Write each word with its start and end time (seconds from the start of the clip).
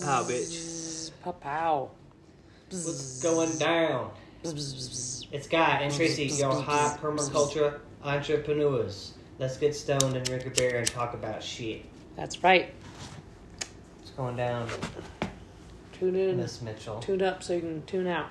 Pow, 0.00 0.22
bitch. 0.24 1.10
Pow. 1.22 1.32
pow. 1.32 1.90
What's 2.70 3.22
going 3.22 3.56
down? 3.58 4.10
It's 4.42 5.46
Guy 5.48 5.80
and 5.82 5.92
Tracy, 5.92 6.24
your 6.26 6.54
hot 6.54 6.98
permaculture 7.00 7.80
entrepreneurs. 8.02 9.14
Let's 9.38 9.56
get 9.58 9.74
stoned 9.74 10.16
and 10.16 10.24
drink 10.24 10.46
a 10.46 10.50
beer 10.50 10.78
and 10.78 10.86
talk 10.86 11.14
about 11.14 11.42
shit. 11.42 11.84
That's 12.16 12.42
right. 12.42 12.72
What's 13.98 14.10
going 14.12 14.36
down, 14.36 14.68
Tune 15.98 16.16
in. 16.16 16.36
Miss 16.38 16.62
Mitchell? 16.62 17.00
Tune 17.00 17.22
up 17.22 17.42
so 17.42 17.54
you 17.54 17.60
can 17.60 17.82
tune 17.86 18.06
out. 18.06 18.28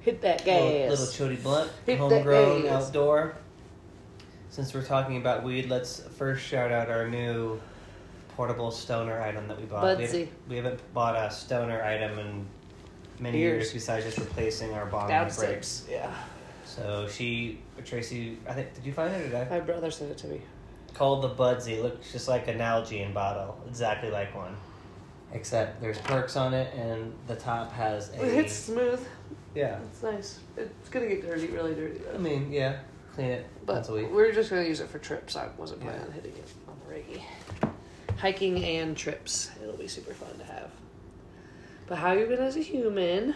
Hit 0.00 0.20
that 0.22 0.44
Little, 0.46 0.70
gas. 0.70 0.90
little 0.90 1.06
chody 1.36 1.42
blunt, 1.42 1.70
Hit 1.86 1.98
that 1.98 1.98
homegrown, 1.98 2.62
gas. 2.62 2.86
outdoor. 2.88 3.36
Since 4.50 4.74
we're 4.74 4.84
talking 4.84 5.16
about 5.16 5.44
weed, 5.44 5.70
let's 5.70 6.00
first 6.18 6.44
shout 6.44 6.72
out 6.72 6.90
our 6.90 7.08
new 7.08 7.60
portable 8.36 8.70
stoner 8.70 9.20
item 9.22 9.46
that 9.48 9.58
we 9.58 9.64
bought. 9.64 9.96
We 9.96 10.04
haven't, 10.04 10.28
we 10.48 10.56
haven't 10.56 10.94
bought 10.94 11.14
a 11.16 11.30
stoner 11.30 11.82
item 11.82 12.18
in 12.18 12.46
many 13.20 13.38
Years. 13.38 13.62
years 13.64 13.72
besides 13.72 14.04
just 14.04 14.18
replacing 14.18 14.72
our 14.72 14.86
bong 14.86 15.08
Down 15.08 15.30
breaks. 15.36 15.86
Yeah. 15.88 16.12
So 16.64 17.06
she, 17.08 17.60
Tracy, 17.84 18.38
I 18.48 18.54
think, 18.54 18.74
did 18.74 18.84
you 18.84 18.92
find 18.92 19.14
it 19.14 19.20
or 19.20 19.24
did 19.28 19.34
I? 19.34 19.48
My 19.48 19.60
brother 19.60 19.90
sent 19.90 20.10
it 20.10 20.18
to 20.18 20.26
me. 20.26 20.40
Called 20.94 21.22
the 21.22 21.30
Budsy. 21.30 21.80
Looks 21.80 22.10
just 22.10 22.26
like 22.26 22.48
an 22.48 22.58
Nalgene 22.58 23.14
bottle, 23.14 23.56
exactly 23.68 24.10
like 24.10 24.34
one. 24.34 24.56
Except 25.32 25.80
there's 25.80 25.98
perks 25.98 26.34
on 26.34 26.54
it, 26.54 26.74
and 26.74 27.12
the 27.28 27.36
top 27.36 27.72
has 27.72 28.08
a. 28.14 28.38
It's 28.40 28.52
smooth. 28.52 29.00
yeah. 29.54 29.78
It's 29.92 30.02
nice. 30.02 30.40
It's 30.56 30.88
gonna 30.88 31.06
get 31.06 31.22
dirty, 31.22 31.46
really 31.48 31.74
dirty 31.74 32.00
I 32.12 32.18
mean, 32.18 32.50
yeah, 32.52 32.80
clean 33.14 33.30
it 33.30 33.46
But 33.66 33.76
once 33.76 33.88
a 33.88 33.92
week. 33.94 34.10
we're 34.10 34.32
just 34.32 34.50
gonna 34.50 34.62
use 34.62 34.80
it 34.80 34.88
for 34.88 34.98
trips. 34.98 35.36
I 35.36 35.48
wasn't 35.56 35.80
planning 35.80 36.00
Yeah. 36.00 36.06
on 36.06 36.12
hitting 36.12 36.32
it 36.36 36.44
on 36.68 36.76
the 36.86 36.94
reggae. 36.94 37.22
Hiking 38.18 38.64
and 38.64 38.96
trips. 38.96 39.50
It'll 39.62 39.76
be 39.76 39.88
super 39.88 40.12
fun 40.14 40.36
to 40.38 40.44
have. 40.44 40.70
But 41.86 41.98
how 41.98 42.12
you 42.12 42.26
been 42.26 42.38
as 42.40 42.56
a 42.56 42.60
human? 42.60 43.34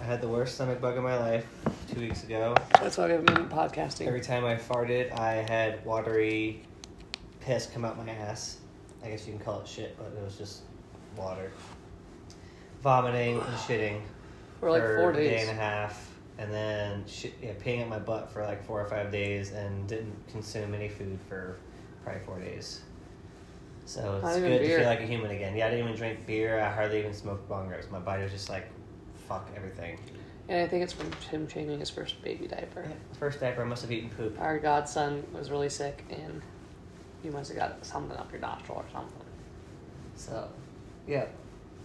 I 0.00 0.04
had 0.04 0.20
the 0.20 0.28
worst 0.28 0.54
stomach 0.54 0.80
bug 0.80 0.96
of 0.96 1.02
my 1.02 1.18
life 1.18 1.46
two 1.92 2.00
weeks 2.00 2.22
ago. 2.22 2.54
That's 2.80 2.96
why 2.96 3.06
I 3.06 3.08
haven't 3.10 3.26
been 3.34 3.48
podcasting. 3.48 4.06
Every 4.06 4.20
time 4.20 4.44
I 4.44 4.54
farted, 4.54 5.12
I 5.18 5.44
had 5.48 5.84
watery 5.84 6.62
piss 7.40 7.66
come 7.66 7.84
out 7.84 7.96
my 7.98 8.10
ass. 8.12 8.58
I 9.04 9.08
guess 9.10 9.26
you 9.26 9.32
can 9.34 9.44
call 9.44 9.60
it 9.60 9.68
shit, 9.68 9.96
but 9.98 10.06
it 10.16 10.24
was 10.24 10.36
just 10.38 10.62
water. 11.16 11.50
Vomiting 12.82 13.34
and 13.36 13.56
shitting 13.58 14.00
For 14.60 14.70
like 14.70 14.82
four 14.82 15.10
a 15.10 15.14
day 15.14 15.40
and 15.40 15.50
a 15.50 15.54
half, 15.54 16.10
and 16.38 16.52
then 16.52 17.04
shit, 17.06 17.34
yeah, 17.42 17.52
peeing 17.54 17.80
at 17.80 17.88
my 17.88 17.98
butt 17.98 18.30
for 18.32 18.42
like 18.42 18.64
four 18.64 18.80
or 18.80 18.88
five 18.88 19.10
days, 19.10 19.52
and 19.52 19.86
didn't 19.88 20.14
consume 20.28 20.74
any 20.74 20.88
food 20.88 21.18
for 21.28 21.58
probably 22.04 22.22
four 22.22 22.38
days. 22.38 22.80
So 23.84 24.20
it's 24.22 24.38
good 24.38 24.58
to 24.58 24.76
feel 24.76 24.86
like 24.86 25.00
a 25.00 25.06
human 25.06 25.30
again. 25.30 25.56
Yeah, 25.56 25.66
I 25.66 25.70
didn't 25.70 25.84
even 25.84 25.96
drink 25.96 26.26
beer. 26.26 26.60
I 26.60 26.72
hardly 26.72 26.98
even 26.98 27.14
smoked 27.14 27.48
bong 27.48 27.68
rips. 27.68 27.88
My 27.90 28.00
body 28.00 28.24
was 28.24 28.32
just 28.32 28.48
like, 28.48 28.68
fuck 29.28 29.48
everything. 29.56 29.98
And 30.48 30.60
I 30.60 30.68
think 30.68 30.82
it's 30.82 30.92
from 30.92 31.10
him 31.30 31.46
changing 31.46 31.78
his 31.80 31.90
first 31.90 32.20
baby 32.22 32.46
diaper. 32.46 32.82
Yeah, 32.84 33.18
first 33.18 33.40
diaper, 33.40 33.62
I 33.62 33.64
must 33.64 33.82
have 33.82 33.92
eaten 33.92 34.10
poop. 34.10 34.40
Our 34.40 34.58
godson 34.58 35.24
was 35.32 35.50
really 35.50 35.68
sick, 35.68 36.04
and 36.10 36.42
you 37.24 37.30
must 37.30 37.50
have 37.50 37.58
got 37.58 37.86
something 37.86 38.16
up 38.16 38.30
your 38.30 38.40
nostril 38.40 38.78
or 38.78 38.84
something. 38.92 39.26
So, 40.14 40.48
yeah. 41.06 41.26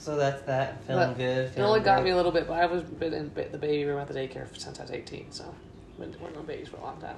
So 0.02 0.16
that's 0.18 0.42
that. 0.44 0.84
Feeling 0.86 1.10
But 1.10 1.18
good. 1.18 1.46
It 1.46 1.50
Feeling 1.52 1.68
only 1.70 1.80
got 1.82 1.98
great. 1.98 2.06
me 2.06 2.10
a 2.12 2.16
little 2.16 2.32
bit, 2.32 2.48
but 2.48 2.54
I 2.60 2.66
was 2.66 2.82
been 2.82 3.14
in 3.14 3.32
the 3.36 3.58
baby 3.60 3.86
room 3.86 4.00
at 4.00 4.08
the 4.08 4.16
daycare 4.16 4.48
since 4.60 4.80
I 4.80 4.82
was 4.82 4.90
18, 4.92 5.32
so 5.32 5.54
been 6.00 6.16
working 6.20 6.38
on 6.40 6.46
babies 6.48 6.70
for 6.70 6.78
a 6.78 6.82
long 6.82 7.00
time. 7.00 7.18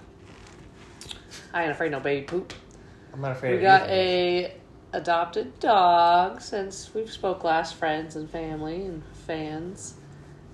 I 1.54 1.62
ain't 1.64 1.72
afraid 1.72 1.92
no 1.92 2.02
baby 2.02 2.26
poop. 2.26 2.54
I'm 3.14 3.22
not 3.22 3.32
afraid 3.32 3.52
We 3.52 3.56
of 3.58 3.62
got 3.62 3.90
it. 3.90 3.92
a 3.92 4.56
adopted 4.98 5.58
dog 5.62 6.42
since 6.42 6.94
we've 6.94 7.10
spoke 7.10 7.46
last, 7.46 7.76
friends 7.76 8.18
and 8.18 8.30
family 8.30 8.86
and 8.86 9.02
fans. 9.28 9.94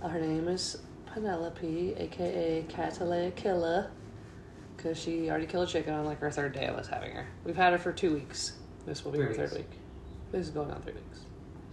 Uh, 0.01 0.09
her 0.09 0.19
name 0.21 0.47
is 0.47 0.77
Penelope, 1.07 1.95
aka 1.97 2.63
Catalea 2.69 3.35
Killa, 3.35 3.89
because 4.77 4.99
she 4.99 5.31
already 5.31 5.47
killed 5.47 5.67
a 5.67 5.71
chicken 5.71 5.95
on 5.95 6.05
like 6.05 6.19
her 6.19 6.29
third 6.29 6.53
day 6.53 6.67
of 6.67 6.75
us 6.75 6.87
having 6.87 7.11
her. 7.11 7.25
We've 7.43 7.55
had 7.55 7.73
her 7.73 7.79
for 7.79 7.91
two 7.91 8.13
weeks. 8.13 8.53
This 8.85 9.03
will 9.03 9.11
be 9.13 9.17
Three 9.17 9.27
her 9.27 9.33
third 9.33 9.53
week. 9.53 9.69
This 10.31 10.45
is 10.45 10.51
going 10.51 10.69
on 10.69 10.79
three 10.83 10.93
weeks. 10.93 11.21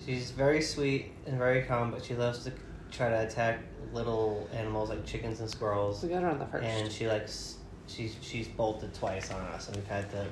She's 0.05 0.31
very 0.31 0.63
sweet 0.63 1.13
and 1.27 1.39
very 1.39 1.63
calm, 1.63 1.91
but 1.91 2.05
she 2.05 2.15
loves 2.15 2.45
to 2.45 2.53
try 2.91 3.09
to 3.09 3.23
attack 3.27 3.61
little 3.93 4.49
animals 4.53 4.91
like 4.91 5.05
chickens 5.05 5.41
and 5.41 5.49
squirrels. 5.49 6.03
We 6.03 6.09
got 6.09 6.23
her 6.23 6.29
on 6.29 6.39
the 6.39 6.47
first. 6.47 6.65
And 6.65 6.91
she 6.91 7.09
likes 7.09 7.57
she's 7.87 8.17
she's 8.21 8.49
bolted 8.49 8.95
twice 8.95 9.31
on 9.31 9.41
us, 9.47 9.69
and 9.69 9.77
we've 9.77 9.87
had 9.87 10.11
to 10.11 10.27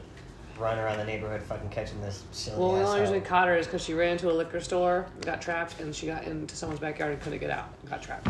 run 0.58 0.78
around 0.78 0.98
the 0.98 1.04
neighborhood 1.04 1.42
fucking 1.42 1.68
catching 1.70 2.00
this 2.00 2.22
silly 2.30 2.58
Well, 2.58 2.74
we 2.74 2.80
ass 2.80 2.88
only 2.88 3.00
reason 3.00 3.14
we 3.16 3.20
caught 3.20 3.48
her 3.48 3.56
is 3.56 3.66
because 3.66 3.82
she 3.82 3.94
ran 3.94 4.12
into 4.12 4.30
a 4.30 4.32
liquor 4.32 4.60
store, 4.60 5.06
got 5.22 5.42
trapped, 5.42 5.80
and 5.80 5.94
she 5.94 6.06
got 6.06 6.24
into 6.24 6.54
someone's 6.54 6.80
backyard 6.80 7.12
and 7.12 7.20
couldn't 7.20 7.40
get 7.40 7.50
out. 7.50 7.68
Got 7.88 8.02
trapped. 8.02 8.28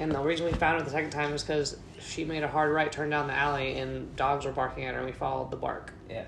And 0.00 0.12
the 0.12 0.20
reason 0.20 0.44
we 0.44 0.52
found 0.52 0.80
her 0.80 0.84
the 0.84 0.90
second 0.90 1.10
time 1.10 1.32
is 1.32 1.42
because 1.42 1.76
she 2.00 2.24
made 2.24 2.42
a 2.42 2.48
hard 2.48 2.72
right 2.72 2.90
turn 2.90 3.10
down 3.10 3.26
the 3.28 3.34
alley 3.34 3.78
and 3.78 4.14
dogs 4.16 4.44
were 4.44 4.52
barking 4.52 4.84
at 4.84 4.92
her 4.92 5.00
and 5.00 5.06
we 5.06 5.12
followed 5.12 5.50
the 5.50 5.56
bark. 5.56 5.92
Yeah. 6.10 6.24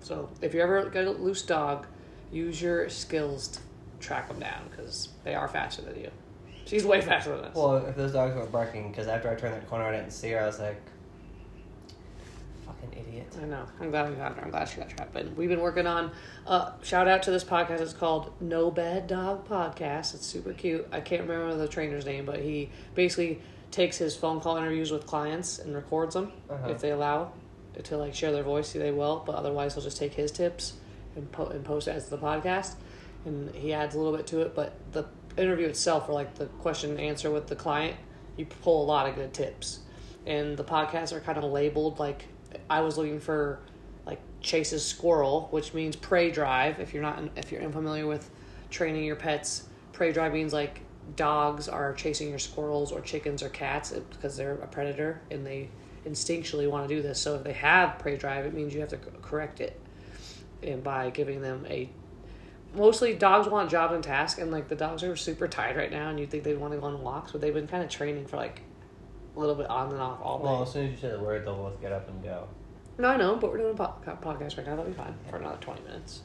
So 0.00 0.30
if 0.40 0.54
you 0.54 0.60
ever 0.60 0.88
get 0.88 1.06
a 1.06 1.10
loose 1.10 1.42
dog, 1.42 1.86
use 2.32 2.60
your 2.60 2.88
skills 2.88 3.48
to 3.48 3.58
track 4.00 4.28
them 4.28 4.38
down 4.40 4.62
because 4.70 5.08
they 5.24 5.34
are 5.34 5.48
faster 5.48 5.82
than 5.82 5.98
you. 6.00 6.10
She's 6.66 6.84
way 6.84 7.00
faster 7.00 7.34
than 7.36 7.46
us. 7.46 7.54
Well, 7.56 7.76
if 7.86 7.96
those 7.96 8.12
dogs 8.12 8.34
weren't 8.36 8.52
barking, 8.52 8.90
because 8.90 9.06
after 9.08 9.30
I 9.30 9.34
turned 9.34 9.54
that 9.54 9.68
corner, 9.70 9.84
I 9.84 9.92
didn't 9.92 10.10
see 10.12 10.30
her. 10.32 10.40
I 10.40 10.46
was 10.46 10.58
like, 10.60 10.80
fucking 12.66 12.90
idiot. 13.06 13.26
I 13.42 13.46
know. 13.46 13.64
I'm 13.80 13.90
glad 13.90 14.10
we 14.10 14.16
got 14.16 14.36
her. 14.36 14.42
I'm 14.42 14.50
glad 14.50 14.68
she 14.68 14.76
got 14.76 14.90
trapped. 14.90 15.12
But 15.12 15.34
we've 15.34 15.48
been 15.48 15.60
working 15.60 15.86
on. 15.86 16.10
Uh, 16.46 16.72
shout 16.82 17.08
out 17.08 17.22
to 17.24 17.30
this 17.30 17.44
podcast. 17.44 17.80
It's 17.80 17.92
called 17.92 18.32
No 18.40 18.70
Bad 18.70 19.06
Dog 19.06 19.48
Podcast. 19.48 20.14
It's 20.14 20.26
super 20.26 20.52
cute. 20.52 20.86
I 20.92 21.00
can't 21.00 21.22
remember 21.22 21.56
the 21.56 21.68
trainer's 21.68 22.04
name, 22.04 22.24
but 22.26 22.40
he 22.40 22.70
basically 22.94 23.40
takes 23.70 23.96
his 23.98 24.14
phone 24.16 24.40
call 24.40 24.56
interviews 24.56 24.90
with 24.90 25.06
clients 25.06 25.58
and 25.58 25.74
records 25.74 26.14
them 26.14 26.32
Uh-huh. 26.50 26.68
if 26.68 26.80
they 26.80 26.90
allow 26.90 27.32
to 27.82 27.96
like 27.96 28.14
share 28.14 28.32
their 28.32 28.42
voice. 28.42 28.72
They 28.72 28.90
will, 28.90 29.22
but 29.24 29.34
otherwise 29.36 29.74
he'll 29.74 29.82
just 29.84 29.96
take 29.98 30.12
his 30.14 30.30
tips 30.32 30.74
and, 31.18 31.30
po- 31.30 31.48
and 31.48 31.64
post 31.64 31.88
it 31.88 31.92
as 31.92 32.08
the 32.08 32.18
podcast. 32.18 32.74
And 33.24 33.54
he 33.54 33.72
adds 33.72 33.94
a 33.94 33.98
little 33.98 34.16
bit 34.16 34.26
to 34.28 34.40
it, 34.40 34.54
but 34.54 34.74
the 34.92 35.04
interview 35.36 35.66
itself, 35.66 36.08
or 36.08 36.12
like 36.12 36.34
the 36.36 36.46
question 36.46 36.90
and 36.90 37.00
answer 37.00 37.30
with 37.30 37.46
the 37.46 37.56
client, 37.56 37.96
you 38.36 38.46
pull 38.46 38.82
a 38.82 38.86
lot 38.86 39.08
of 39.08 39.14
good 39.14 39.34
tips. 39.34 39.80
And 40.26 40.56
the 40.56 40.64
podcasts 40.64 41.12
are 41.12 41.20
kind 41.20 41.38
of 41.38 41.44
labeled 41.44 41.98
like 41.98 42.24
I 42.70 42.80
was 42.80 42.96
looking 42.96 43.20
for 43.20 43.60
like 44.06 44.20
chases 44.40 44.84
squirrel, 44.84 45.48
which 45.50 45.74
means 45.74 45.96
prey 45.96 46.30
drive. 46.30 46.80
If 46.80 46.94
you're 46.94 47.02
not 47.02 47.22
if 47.36 47.52
you're 47.52 47.62
unfamiliar 47.62 48.06
with 48.06 48.30
training 48.70 49.04
your 49.04 49.16
pets, 49.16 49.64
prey 49.92 50.12
drive 50.12 50.32
means 50.32 50.52
like 50.52 50.80
dogs 51.16 51.68
are 51.68 51.94
chasing 51.94 52.28
your 52.28 52.38
squirrels 52.38 52.92
or 52.92 53.00
chickens 53.00 53.42
or 53.42 53.48
cats 53.48 53.90
because 53.90 54.36
they're 54.36 54.54
a 54.56 54.66
predator 54.66 55.20
and 55.30 55.46
they 55.46 55.70
instinctually 56.06 56.70
want 56.70 56.88
to 56.88 56.94
do 56.94 57.02
this. 57.02 57.20
So 57.20 57.34
if 57.36 57.44
they 57.44 57.52
have 57.54 57.98
prey 57.98 58.16
drive, 58.16 58.46
it 58.46 58.54
means 58.54 58.74
you 58.74 58.80
have 58.80 58.90
to 58.90 58.98
correct 59.22 59.60
it, 59.60 59.80
and 60.62 60.82
by 60.82 61.10
giving 61.10 61.42
them 61.42 61.66
a 61.68 61.88
mostly 62.74 63.14
dogs 63.14 63.48
want 63.48 63.70
jobs 63.70 63.94
and 63.94 64.04
tasks, 64.04 64.40
and 64.40 64.50
like 64.50 64.68
the 64.68 64.76
dogs 64.76 65.02
are 65.02 65.16
super 65.16 65.48
tired 65.48 65.76
right 65.76 65.90
now, 65.90 66.10
and 66.10 66.18
you 66.18 66.26
think 66.26 66.44
they'd 66.44 66.58
want 66.58 66.72
to 66.72 66.78
go 66.78 66.86
on 66.86 67.02
walks, 67.02 67.32
but 67.32 67.40
they've 67.40 67.54
been 67.54 67.68
kind 67.68 67.82
of 67.82 67.90
training 67.90 68.26
for 68.26 68.36
like 68.36 68.62
a 69.36 69.40
little 69.40 69.54
bit 69.54 69.68
on 69.68 69.90
and 69.90 70.00
off 70.00 70.20
all 70.22 70.38
day. 70.38 70.44
Well, 70.44 70.62
as 70.62 70.72
soon 70.72 70.86
as 70.86 70.92
you 70.92 70.98
say 70.98 71.10
the 71.10 71.20
word, 71.20 71.46
they'll 71.46 71.56
both 71.56 71.80
get 71.80 71.92
up 71.92 72.08
and 72.08 72.22
go. 72.22 72.48
No, 72.98 73.08
I 73.08 73.16
know, 73.16 73.36
but 73.36 73.52
we're 73.52 73.58
doing 73.58 73.74
a 73.74 73.76
po- 73.76 73.94
podcast 74.04 74.56
right 74.56 74.66
now. 74.66 74.76
That'll 74.76 74.84
be 74.86 74.92
fine 74.92 75.14
for 75.30 75.36
another 75.36 75.58
20 75.60 75.82
minutes. 75.82 76.22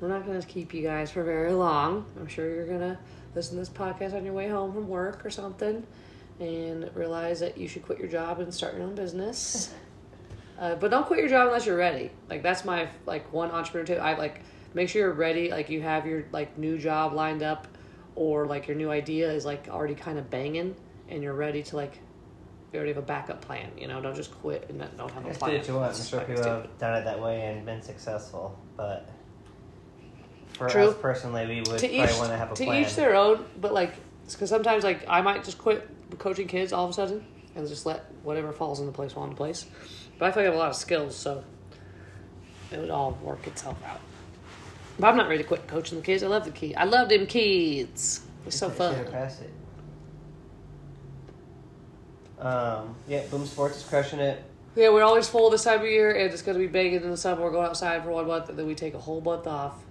We're 0.00 0.08
not 0.08 0.26
going 0.26 0.40
to 0.40 0.46
keep 0.46 0.74
you 0.74 0.82
guys 0.82 1.10
for 1.10 1.22
very 1.22 1.52
long. 1.52 2.04
I'm 2.18 2.26
sure 2.26 2.54
you're 2.54 2.66
going 2.66 2.80
to 2.80 2.98
listen 3.34 3.54
to 3.54 3.60
this 3.60 3.70
podcast 3.70 4.14
on 4.14 4.24
your 4.24 4.34
way 4.34 4.48
home 4.48 4.72
from 4.72 4.88
work 4.88 5.24
or 5.24 5.30
something 5.30 5.86
and 6.38 6.90
realize 6.94 7.40
that 7.40 7.58
you 7.58 7.68
should 7.68 7.82
quit 7.82 7.98
your 7.98 8.08
job 8.08 8.40
and 8.40 8.52
start 8.52 8.74
your 8.74 8.84
own 8.84 8.94
business. 8.94 9.72
uh, 10.60 10.76
but 10.76 10.90
don't 10.90 11.06
quit 11.06 11.18
your 11.18 11.28
job 11.28 11.46
unless 11.46 11.66
you're 11.66 11.76
ready. 11.76 12.10
Like, 12.28 12.42
that's 12.42 12.64
my, 12.64 12.88
like, 13.06 13.32
one 13.32 13.50
entrepreneur 13.50 13.86
tip. 13.86 14.00
I, 14.00 14.16
like, 14.16 14.42
make 14.74 14.88
sure 14.88 15.02
you're 15.02 15.12
ready. 15.12 15.50
Like, 15.50 15.70
you 15.70 15.82
have 15.82 16.06
your, 16.06 16.24
like, 16.30 16.56
new 16.58 16.78
job 16.78 17.14
lined 17.14 17.42
up 17.42 17.66
or, 18.14 18.46
like, 18.46 18.68
your 18.68 18.76
new 18.76 18.90
idea 18.90 19.32
is, 19.32 19.44
like, 19.44 19.68
already 19.68 19.94
kind 19.94 20.18
of 20.18 20.30
banging 20.30 20.76
and 21.08 21.22
you're 21.22 21.34
ready 21.34 21.62
to, 21.64 21.76
like, 21.76 21.98
you 22.72 22.76
already 22.76 22.92
have 22.92 23.02
a 23.02 23.06
backup 23.06 23.40
plan. 23.40 23.70
You 23.76 23.88
know, 23.88 24.00
don't 24.00 24.14
just 24.14 24.32
quit 24.40 24.66
and 24.68 24.78
don't 24.96 25.10
have 25.10 25.26
a 25.26 25.30
plan. 25.30 25.52
do 25.52 25.58
what 25.58 25.68
you 25.68 25.74
want. 25.74 25.96
I'm 25.96 26.04
sure 26.04 26.20
people 26.20 26.44
have 26.44 26.78
done 26.78 26.98
it 26.98 27.04
that 27.04 27.20
way 27.20 27.40
and 27.42 27.66
been 27.66 27.82
successful, 27.82 28.56
but 28.76 29.08
for 30.52 30.68
True. 30.68 30.88
us 30.88 30.96
personally, 31.00 31.46
we 31.46 31.56
would 31.56 31.78
to 31.78 31.88
probably 31.88 32.04
each 32.04 32.18
want 32.18 32.30
to 32.30 32.36
have 32.36 32.52
a 32.52 32.54
to 32.54 32.64
plan. 32.64 32.82
each 32.82 32.94
their 32.94 33.16
own. 33.16 33.44
But 33.60 33.72
like, 33.72 33.94
because 34.30 34.50
sometimes 34.50 34.84
like 34.84 35.04
I 35.08 35.22
might 35.22 35.42
just 35.42 35.56
quit 35.58 35.88
coaching 36.18 36.46
kids 36.46 36.72
all 36.72 36.84
of 36.84 36.90
a 36.90 36.92
sudden 36.92 37.24
and 37.56 37.66
just 37.66 37.86
let 37.86 38.04
whatever 38.22 38.52
falls 38.52 38.78
into 38.78 38.92
place 38.92 39.12
fall 39.12 39.24
into 39.24 39.36
place. 39.36 39.66
But 40.20 40.26
I 40.26 40.32
feel 40.32 40.42
like 40.42 40.48
I 40.48 40.52
have 40.52 40.54
a 40.54 40.58
lot 40.58 40.68
of 40.68 40.76
skills, 40.76 41.16
so 41.16 41.42
it 42.70 42.78
would 42.78 42.90
all 42.90 43.18
work 43.22 43.46
itself 43.46 43.82
out. 43.86 44.00
But 44.98 45.08
I'm 45.08 45.16
not 45.16 45.28
ready 45.28 45.42
to 45.42 45.48
quit 45.48 45.66
coaching 45.66 45.98
the 45.98 46.04
kids. 46.04 46.22
I 46.22 46.26
love 46.26 46.44
the 46.44 46.50
kids. 46.50 46.74
I 46.76 46.84
love 46.84 47.08
them 47.08 47.26
kids. 47.26 48.20
It's 48.46 48.58
so 48.58 48.68
fun. 48.68 49.02
passed 49.10 49.40
it. 49.40 49.50
Um, 52.38 52.94
yeah, 53.08 53.22
Boom 53.30 53.46
Sports 53.46 53.78
is 53.78 53.84
crushing 53.84 54.20
it. 54.20 54.44
Yeah, 54.76 54.90
we're 54.90 55.02
always 55.02 55.26
full 55.26 55.48
this 55.48 55.64
time 55.64 55.80
of 55.80 55.86
year, 55.86 56.14
and 56.14 56.30
it's 56.30 56.42
going 56.42 56.58
to 56.58 56.68
be. 56.68 56.94
And 56.94 57.02
in 57.02 57.10
the 57.10 57.16
summer, 57.16 57.40
we're 57.40 57.50
going 57.50 57.66
outside 57.66 58.04
for 58.04 58.10
one 58.10 58.26
month, 58.26 58.50
and 58.50 58.58
then 58.58 58.66
we 58.66 58.74
take 58.74 58.92
a 58.92 58.98
whole 58.98 59.22
month 59.22 59.46
off, 59.46 59.82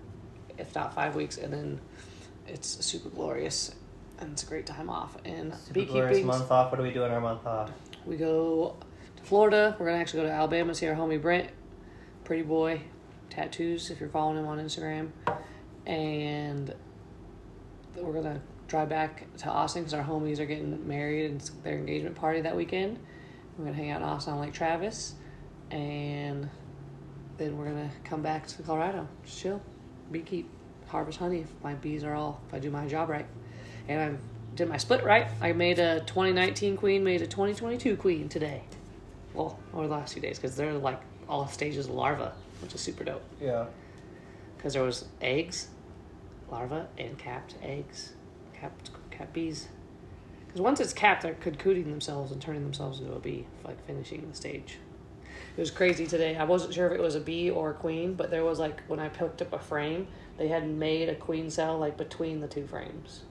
if 0.59 0.75
not 0.75 0.93
five 0.93 1.15
weeks, 1.15 1.39
and 1.39 1.51
then 1.51 1.81
it's 2.47 2.85
super 2.85 3.09
glorious, 3.09 3.73
and 4.19 4.33
it's 4.33 4.43
a 4.43 4.45
great 4.45 4.67
time 4.67 4.91
off. 4.91 5.17
And 5.25 5.55
Super 5.55 5.85
glorious 5.85 6.17
beekeeping, 6.17 6.27
month 6.27 6.51
off. 6.51 6.71
What 6.71 6.77
do 6.77 6.83
we 6.83 6.91
do 6.91 7.03
in 7.03 7.11
our 7.11 7.19
month 7.19 7.47
off? 7.47 7.71
we 8.05 8.15
go 8.15 8.75
to 9.19 9.25
Florida. 9.25 9.75
We're 9.79 9.87
gonna 9.87 9.99
actually 9.99 10.23
go 10.23 10.27
to 10.27 10.33
Alabama 10.33 10.73
see 10.73 10.87
our 10.87 10.95
homie 10.95 11.21
Brent, 11.21 11.49
pretty 12.23 12.43
boy, 12.43 12.81
tattoos. 13.29 13.89
If 13.89 13.99
you're 13.99 14.09
following 14.09 14.37
him 14.37 14.47
on 14.47 14.59
Instagram, 14.59 15.09
and 15.85 16.73
we're 17.95 18.13
gonna 18.13 18.41
drive 18.67 18.89
back 18.89 19.25
to 19.37 19.49
Austin 19.49 19.83
because 19.83 19.93
our 19.93 20.03
homies 20.03 20.39
are 20.39 20.45
getting 20.45 20.87
married 20.87 21.25
and 21.25 21.41
it's 21.41 21.49
their 21.63 21.77
engagement 21.77 22.15
party 22.15 22.41
that 22.41 22.55
weekend. 22.55 22.99
We're 23.57 23.65
gonna 23.65 23.77
hang 23.77 23.91
out 23.91 24.01
in 24.01 24.07
Austin 24.07 24.33
on 24.33 24.39
Lake 24.39 24.53
Travis, 24.53 25.15
and 25.71 26.49
then 27.37 27.57
we're 27.57 27.65
gonna 27.65 27.91
come 28.03 28.21
back 28.21 28.47
to 28.47 28.63
Colorado, 28.63 29.07
just 29.25 29.39
chill, 29.39 29.61
beekeep, 30.11 30.45
harvest 30.87 31.19
honey. 31.19 31.41
If 31.41 31.51
my 31.63 31.73
bees 31.73 32.03
are 32.03 32.13
all, 32.13 32.41
if 32.47 32.53
I 32.53 32.59
do 32.59 32.69
my 32.69 32.87
job 32.87 33.09
right, 33.09 33.25
and 33.87 34.01
I 34.01 34.55
did 34.55 34.69
my 34.69 34.77
split 34.77 35.03
right. 35.03 35.27
I 35.41 35.53
made 35.53 35.79
a 35.79 35.99
2019 36.01 36.77
queen, 36.77 37.03
made 37.03 37.21
a 37.21 37.27
2022 37.27 37.97
queen 37.97 38.29
today. 38.29 38.63
Well, 39.39 39.57
over 39.73 39.87
the 39.87 39.93
last 39.93 40.11
few 40.11 40.21
days 40.21 40.37
because 40.37 40.57
they're 40.57 40.73
like 40.73 40.99
all 41.29 41.47
stages 41.47 41.85
of 41.85 41.93
larva, 41.93 42.33
which 42.61 42.75
is 42.75 42.81
super 42.81 43.05
dope. 43.05 43.23
Yeah. 43.39 43.67
Because 44.57 44.73
there 44.73 44.83
was 44.83 45.05
eggs, 45.21 45.69
larva, 46.51 46.89
and 46.97 47.17
capped 47.17 47.55
eggs, 47.63 48.11
capped 48.53 48.91
capped 49.11 49.31
bees. 49.31 49.69
Because 50.45 50.59
once 50.59 50.81
it's 50.81 50.91
capped, 50.91 51.21
they're 51.21 51.35
cocooning 51.35 51.85
themselves 51.85 52.33
and 52.33 52.41
turning 52.41 52.63
themselves 52.63 52.99
into 52.99 53.13
a 53.13 53.19
bee, 53.19 53.47
like 53.63 53.81
finishing 53.87 54.27
the 54.29 54.35
stage. 54.35 54.77
It 55.55 55.61
was 55.61 55.71
crazy 55.71 56.05
today. 56.05 56.35
I 56.35 56.43
wasn't 56.43 56.73
sure 56.73 56.87
if 56.87 56.91
it 56.91 57.01
was 57.01 57.15
a 57.15 57.21
bee 57.21 57.49
or 57.49 57.69
a 57.69 57.73
queen, 57.73 58.15
but 58.15 58.31
there 58.31 58.43
was 58.43 58.59
like 58.59 58.81
when 58.87 58.99
I 58.99 59.07
picked 59.07 59.41
up 59.41 59.53
a 59.53 59.59
frame, 59.59 60.09
they 60.37 60.49
had 60.49 60.67
made 60.67 61.07
a 61.07 61.15
queen 61.15 61.49
cell 61.49 61.77
like 61.77 61.95
between 61.95 62.41
the 62.41 62.47
two 62.49 62.67
frames. 62.67 63.21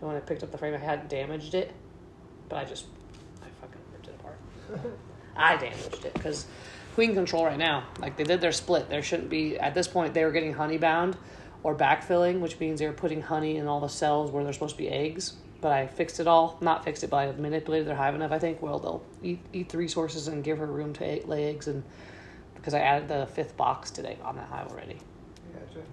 And 0.00 0.08
when 0.08 0.16
I 0.16 0.20
picked 0.20 0.42
up 0.42 0.52
the 0.52 0.58
frame, 0.58 0.72
I 0.72 0.78
hadn't 0.78 1.10
damaged 1.10 1.52
it, 1.52 1.74
but 2.48 2.56
I 2.56 2.64
just 2.64 2.86
I 3.42 3.48
fucking 3.60 3.82
ripped 3.92 4.08
it 4.08 4.14
apart. 4.18 4.98
I 5.38 5.56
damaged 5.56 6.04
it 6.04 6.14
because 6.14 6.46
queen 6.94 7.14
control 7.14 7.44
right 7.44 7.58
now. 7.58 7.84
Like 8.00 8.16
they 8.16 8.24
did 8.24 8.40
their 8.40 8.52
split. 8.52 8.88
There 8.88 9.02
shouldn't 9.02 9.30
be 9.30 9.58
at 9.58 9.74
this 9.74 9.86
point. 9.86 10.14
They 10.14 10.24
were 10.24 10.32
getting 10.32 10.52
honey 10.52 10.78
bound 10.78 11.16
or 11.62 11.74
backfilling, 11.74 12.40
which 12.40 12.58
means 12.58 12.80
they 12.80 12.86
were 12.86 12.92
putting 12.92 13.22
honey 13.22 13.56
in 13.56 13.66
all 13.66 13.80
the 13.80 13.88
cells 13.88 14.30
where 14.30 14.42
there's 14.42 14.56
supposed 14.56 14.76
to 14.76 14.82
be 14.82 14.88
eggs. 14.88 15.34
But 15.60 15.72
I 15.72 15.86
fixed 15.86 16.20
it 16.20 16.26
all. 16.26 16.56
Not 16.60 16.84
fixed 16.84 17.02
it, 17.02 17.10
but 17.10 17.16
I 17.16 17.32
manipulated 17.32 17.86
their 17.86 17.96
hive 17.96 18.14
enough. 18.14 18.32
I 18.32 18.38
think 18.38 18.60
well 18.62 18.78
they'll 18.78 19.04
eat 19.22 19.40
eat 19.52 19.68
the 19.68 19.78
resources 19.78 20.28
and 20.28 20.42
give 20.42 20.58
her 20.58 20.66
room 20.66 20.92
to 20.94 21.20
lay 21.26 21.50
eggs 21.50 21.68
and 21.68 21.84
because 22.54 22.74
I 22.74 22.80
added 22.80 23.08
the 23.08 23.26
fifth 23.26 23.56
box 23.56 23.90
today 23.90 24.18
on 24.22 24.36
that 24.36 24.48
hive 24.48 24.68
already. 24.68 24.98
Gotcha. 25.52 25.86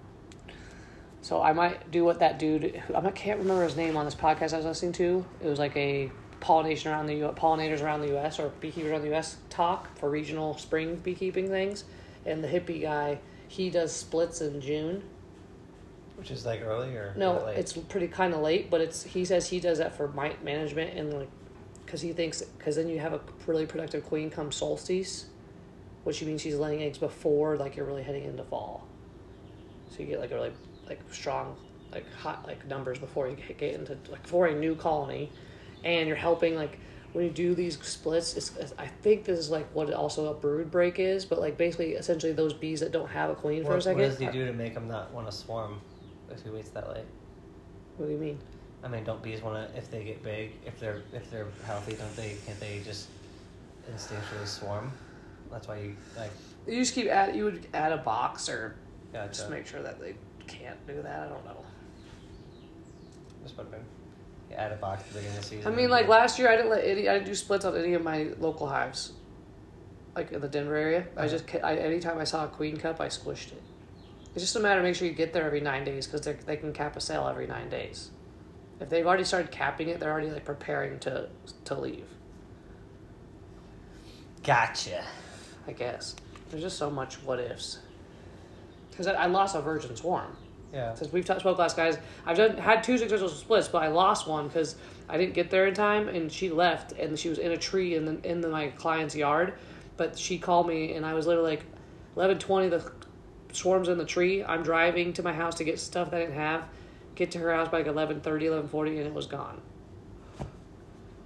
So 1.22 1.40
I 1.40 1.52
might 1.52 1.90
do 1.90 2.04
what 2.04 2.18
that 2.18 2.38
dude. 2.38 2.82
I 2.94 3.10
can't 3.12 3.38
remember 3.38 3.64
his 3.64 3.76
name 3.76 3.96
on 3.96 4.04
this 4.04 4.14
podcast 4.14 4.52
I 4.52 4.56
was 4.58 4.66
listening 4.66 4.92
to. 4.92 5.24
It 5.40 5.46
was 5.46 5.58
like 5.58 5.76
a 5.76 6.10
pollination 6.40 6.92
around 6.92 7.06
the 7.06 7.14
U. 7.14 7.34
Pollinators 7.36 7.82
around 7.82 8.00
the 8.00 8.08
U.S. 8.08 8.38
or 8.38 8.48
beekeepers 8.60 8.90
around 8.90 9.02
the 9.02 9.08
U.S. 9.08 9.36
talk 9.50 9.96
for 9.98 10.10
regional 10.10 10.56
spring 10.58 10.96
beekeeping 10.96 11.48
things, 11.48 11.84
and 12.24 12.42
the 12.42 12.48
hippie 12.48 12.82
guy 12.82 13.18
he 13.48 13.70
does 13.70 13.92
splits 13.92 14.40
in 14.40 14.60
June. 14.60 15.02
Which 16.16 16.30
is 16.30 16.46
like 16.46 16.62
early 16.62 16.94
or 16.96 17.14
No, 17.16 17.44
late? 17.44 17.58
it's 17.58 17.74
pretty 17.74 18.08
kind 18.08 18.32
of 18.34 18.40
late, 18.40 18.70
but 18.70 18.80
it's 18.80 19.02
he 19.02 19.24
says 19.24 19.48
he 19.48 19.60
does 19.60 19.78
that 19.78 19.96
for 19.96 20.08
mite 20.08 20.42
management 20.42 20.96
and 20.98 21.12
like 21.12 21.28
because 21.84 22.00
he 22.00 22.12
thinks 22.12 22.42
because 22.42 22.76
then 22.76 22.88
you 22.88 22.98
have 22.98 23.12
a 23.12 23.20
really 23.46 23.66
productive 23.66 24.04
queen 24.04 24.30
come 24.30 24.50
solstice, 24.50 25.26
which 26.04 26.22
means 26.22 26.40
she's 26.40 26.56
laying 26.56 26.82
eggs 26.82 26.98
before 26.98 27.56
like 27.56 27.76
you're 27.76 27.86
really 27.86 28.02
heading 28.02 28.24
into 28.24 28.44
fall. 28.44 28.86
So 29.90 30.00
you 30.00 30.06
get 30.06 30.20
like 30.20 30.30
a 30.32 30.34
really 30.34 30.52
like 30.88 31.00
strong 31.12 31.56
like 31.92 32.10
hot 32.14 32.46
like 32.46 32.66
numbers 32.66 32.98
before 32.98 33.28
you 33.28 33.36
get 33.36 33.74
into 33.74 33.96
like 34.10 34.26
for 34.26 34.46
a 34.46 34.54
new 34.54 34.74
colony, 34.74 35.30
and 35.84 36.06
you're 36.08 36.16
helping 36.16 36.54
like 36.56 36.78
when 37.12 37.24
you 37.24 37.30
do 37.30 37.54
these 37.54 37.78
splits. 37.82 38.36
It's, 38.36 38.50
it's- 38.56 38.74
I 38.78 38.86
think 38.86 39.24
this 39.24 39.38
is 39.38 39.50
like 39.50 39.66
what 39.74 39.92
also 39.92 40.30
a 40.30 40.34
brood 40.34 40.70
break 40.70 40.98
is, 40.98 41.24
but 41.24 41.38
like 41.40 41.56
basically 41.56 41.92
essentially 41.92 42.32
those 42.32 42.52
bees 42.52 42.80
that 42.80 42.92
don't 42.92 43.08
have 43.08 43.30
a 43.30 43.34
queen 43.34 43.62
for 43.62 43.70
What, 43.70 43.78
a 43.78 43.82
second. 43.82 44.02
what 44.02 44.08
does 44.10 44.18
he 44.18 44.26
do 44.26 44.46
to 44.46 44.52
make 44.52 44.74
them 44.74 44.88
not 44.88 45.12
want 45.12 45.26
to 45.30 45.32
swarm 45.32 45.80
if 46.30 46.42
he 46.42 46.50
waits 46.50 46.70
that 46.70 46.88
late? 46.92 47.04
What 47.96 48.06
do 48.06 48.12
you 48.12 48.18
mean? 48.18 48.38
I 48.84 48.88
mean, 48.88 49.04
don't 49.04 49.22
bees 49.22 49.42
want 49.42 49.72
to 49.72 49.78
if 49.78 49.90
they 49.90 50.04
get 50.04 50.22
big, 50.22 50.52
if 50.66 50.78
they're 50.78 51.02
if 51.12 51.30
they're 51.30 51.46
healthy, 51.64 51.94
don't 51.94 52.14
they? 52.14 52.36
Can't 52.46 52.60
they 52.60 52.80
just 52.84 53.08
instinctually 53.90 54.46
swarm? 54.46 54.92
That's 55.50 55.66
why 55.66 55.78
you 55.78 55.96
like. 56.16 56.30
You 56.66 56.74
just 56.76 56.94
keep 56.94 57.06
add. 57.08 57.34
You 57.34 57.44
would 57.44 57.66
add 57.72 57.92
a 57.92 57.96
box 57.98 58.48
or 58.48 58.76
Gotcha. 59.12 59.28
just 59.28 59.50
make 59.50 59.66
sure 59.66 59.82
that 59.82 59.98
they 59.98 60.14
can't 60.46 60.84
do 60.86 61.00
that. 61.02 61.20
I 61.26 61.28
don't 61.28 61.44
know. 61.44 61.64
Just 63.42 63.56
put 63.56 63.70
them. 63.70 63.80
Add 64.54 64.72
a 64.72 64.76
box 64.76 65.02
at 65.02 65.08
the 65.08 65.14
beginning 65.14 65.36
of 65.36 65.42
the 65.42 65.48
season. 65.48 65.72
I 65.72 65.76
mean, 65.76 65.90
like 65.90 66.08
last 66.08 66.38
year, 66.38 66.48
I 66.48 66.56
didn't 66.56 66.70
let 66.70 66.84
any. 66.84 67.08
I 67.08 67.14
didn't 67.14 67.26
do 67.26 67.34
splits 67.34 67.64
on 67.64 67.76
any 67.76 67.94
of 67.94 68.02
my 68.02 68.28
local 68.38 68.66
hives. 68.66 69.12
Like 70.14 70.32
in 70.32 70.40
the 70.40 70.48
Denver 70.48 70.76
area, 70.76 71.06
I 71.14 71.20
uh-huh. 71.20 71.28
just 71.28 71.44
I, 71.62 71.76
anytime 71.76 72.18
I 72.18 72.24
saw 72.24 72.44
a 72.44 72.48
queen 72.48 72.78
cup, 72.78 73.00
I 73.00 73.08
squished 73.08 73.52
it. 73.52 73.62
It's 74.34 74.42
just 74.42 74.56
a 74.56 74.60
matter 74.60 74.80
of 74.80 74.84
make 74.84 74.94
sure 74.94 75.08
you 75.08 75.14
get 75.14 75.32
there 75.32 75.44
every 75.44 75.60
nine 75.60 75.84
days 75.84 76.06
because 76.06 76.22
they 76.44 76.56
can 76.56 76.72
cap 76.72 76.96
a 76.96 77.00
sale 77.00 77.26
every 77.28 77.46
nine 77.46 77.68
days. 77.68 78.10
If 78.80 78.88
they've 78.88 79.06
already 79.06 79.24
started 79.24 79.50
capping 79.50 79.88
it, 79.88 80.00
they're 80.00 80.12
already 80.12 80.30
like 80.30 80.44
preparing 80.44 80.98
to 81.00 81.28
to 81.64 81.74
leave. 81.74 82.06
Gotcha. 84.42 85.04
I 85.66 85.72
guess 85.72 86.14
there's 86.50 86.62
just 86.62 86.78
so 86.78 86.90
much 86.90 87.22
what 87.22 87.40
ifs. 87.40 87.78
Because 88.90 89.06
I, 89.06 89.12
I 89.14 89.26
lost 89.26 89.54
a 89.54 89.60
virgin 89.60 89.96
swarm. 89.96 90.36
Yeah. 90.76 90.92
since 90.92 91.10
we've 91.10 91.24
touched 91.24 91.40
spoke 91.40 91.56
last 91.56 91.74
guys 91.74 91.96
i've 92.26 92.36
done 92.36 92.58
had 92.58 92.84
two 92.84 92.98
successful 92.98 93.30
splits 93.30 93.66
but 93.66 93.82
i 93.82 93.88
lost 93.88 94.28
one 94.28 94.46
because 94.46 94.76
i 95.08 95.16
didn't 95.16 95.32
get 95.32 95.48
there 95.48 95.66
in 95.66 95.72
time 95.72 96.08
and 96.08 96.30
she 96.30 96.50
left 96.50 96.92
and 96.92 97.18
she 97.18 97.30
was 97.30 97.38
in 97.38 97.52
a 97.52 97.56
tree 97.56 97.94
in 97.94 98.04
the 98.04 98.30
in 98.30 98.42
the, 98.42 98.48
my 98.48 98.68
client's 98.68 99.16
yard. 99.16 99.54
But 99.96 100.18
she 100.18 100.36
called 100.36 100.68
me 100.68 100.92
and 100.92 101.06
i 101.06 101.14
was 101.14 101.26
literally 101.26 101.52
like 101.52 101.64
11.20 102.14 102.68
the 102.68 102.92
swarms 103.54 103.88
in 103.88 103.96
the 103.96 104.04
tree. 104.04 104.44
I'm 104.44 104.62
driving 104.62 105.14
to 105.14 105.22
my 105.22 105.32
house 105.32 105.54
to 105.54 105.64
get 105.64 105.80
stuff 105.80 106.10
that 106.10 106.18
i 106.18 106.20
didn't 106.20 106.34
have 106.34 106.64
get 107.14 107.30
to 107.30 107.38
her 107.38 107.54
house 107.54 107.70
by 107.70 107.78
like 107.78 107.86
11.30 107.86 108.20
11.40 108.22 108.88
and 108.98 109.06
it 109.06 109.14
was 109.14 109.26
gone. 109.26 109.62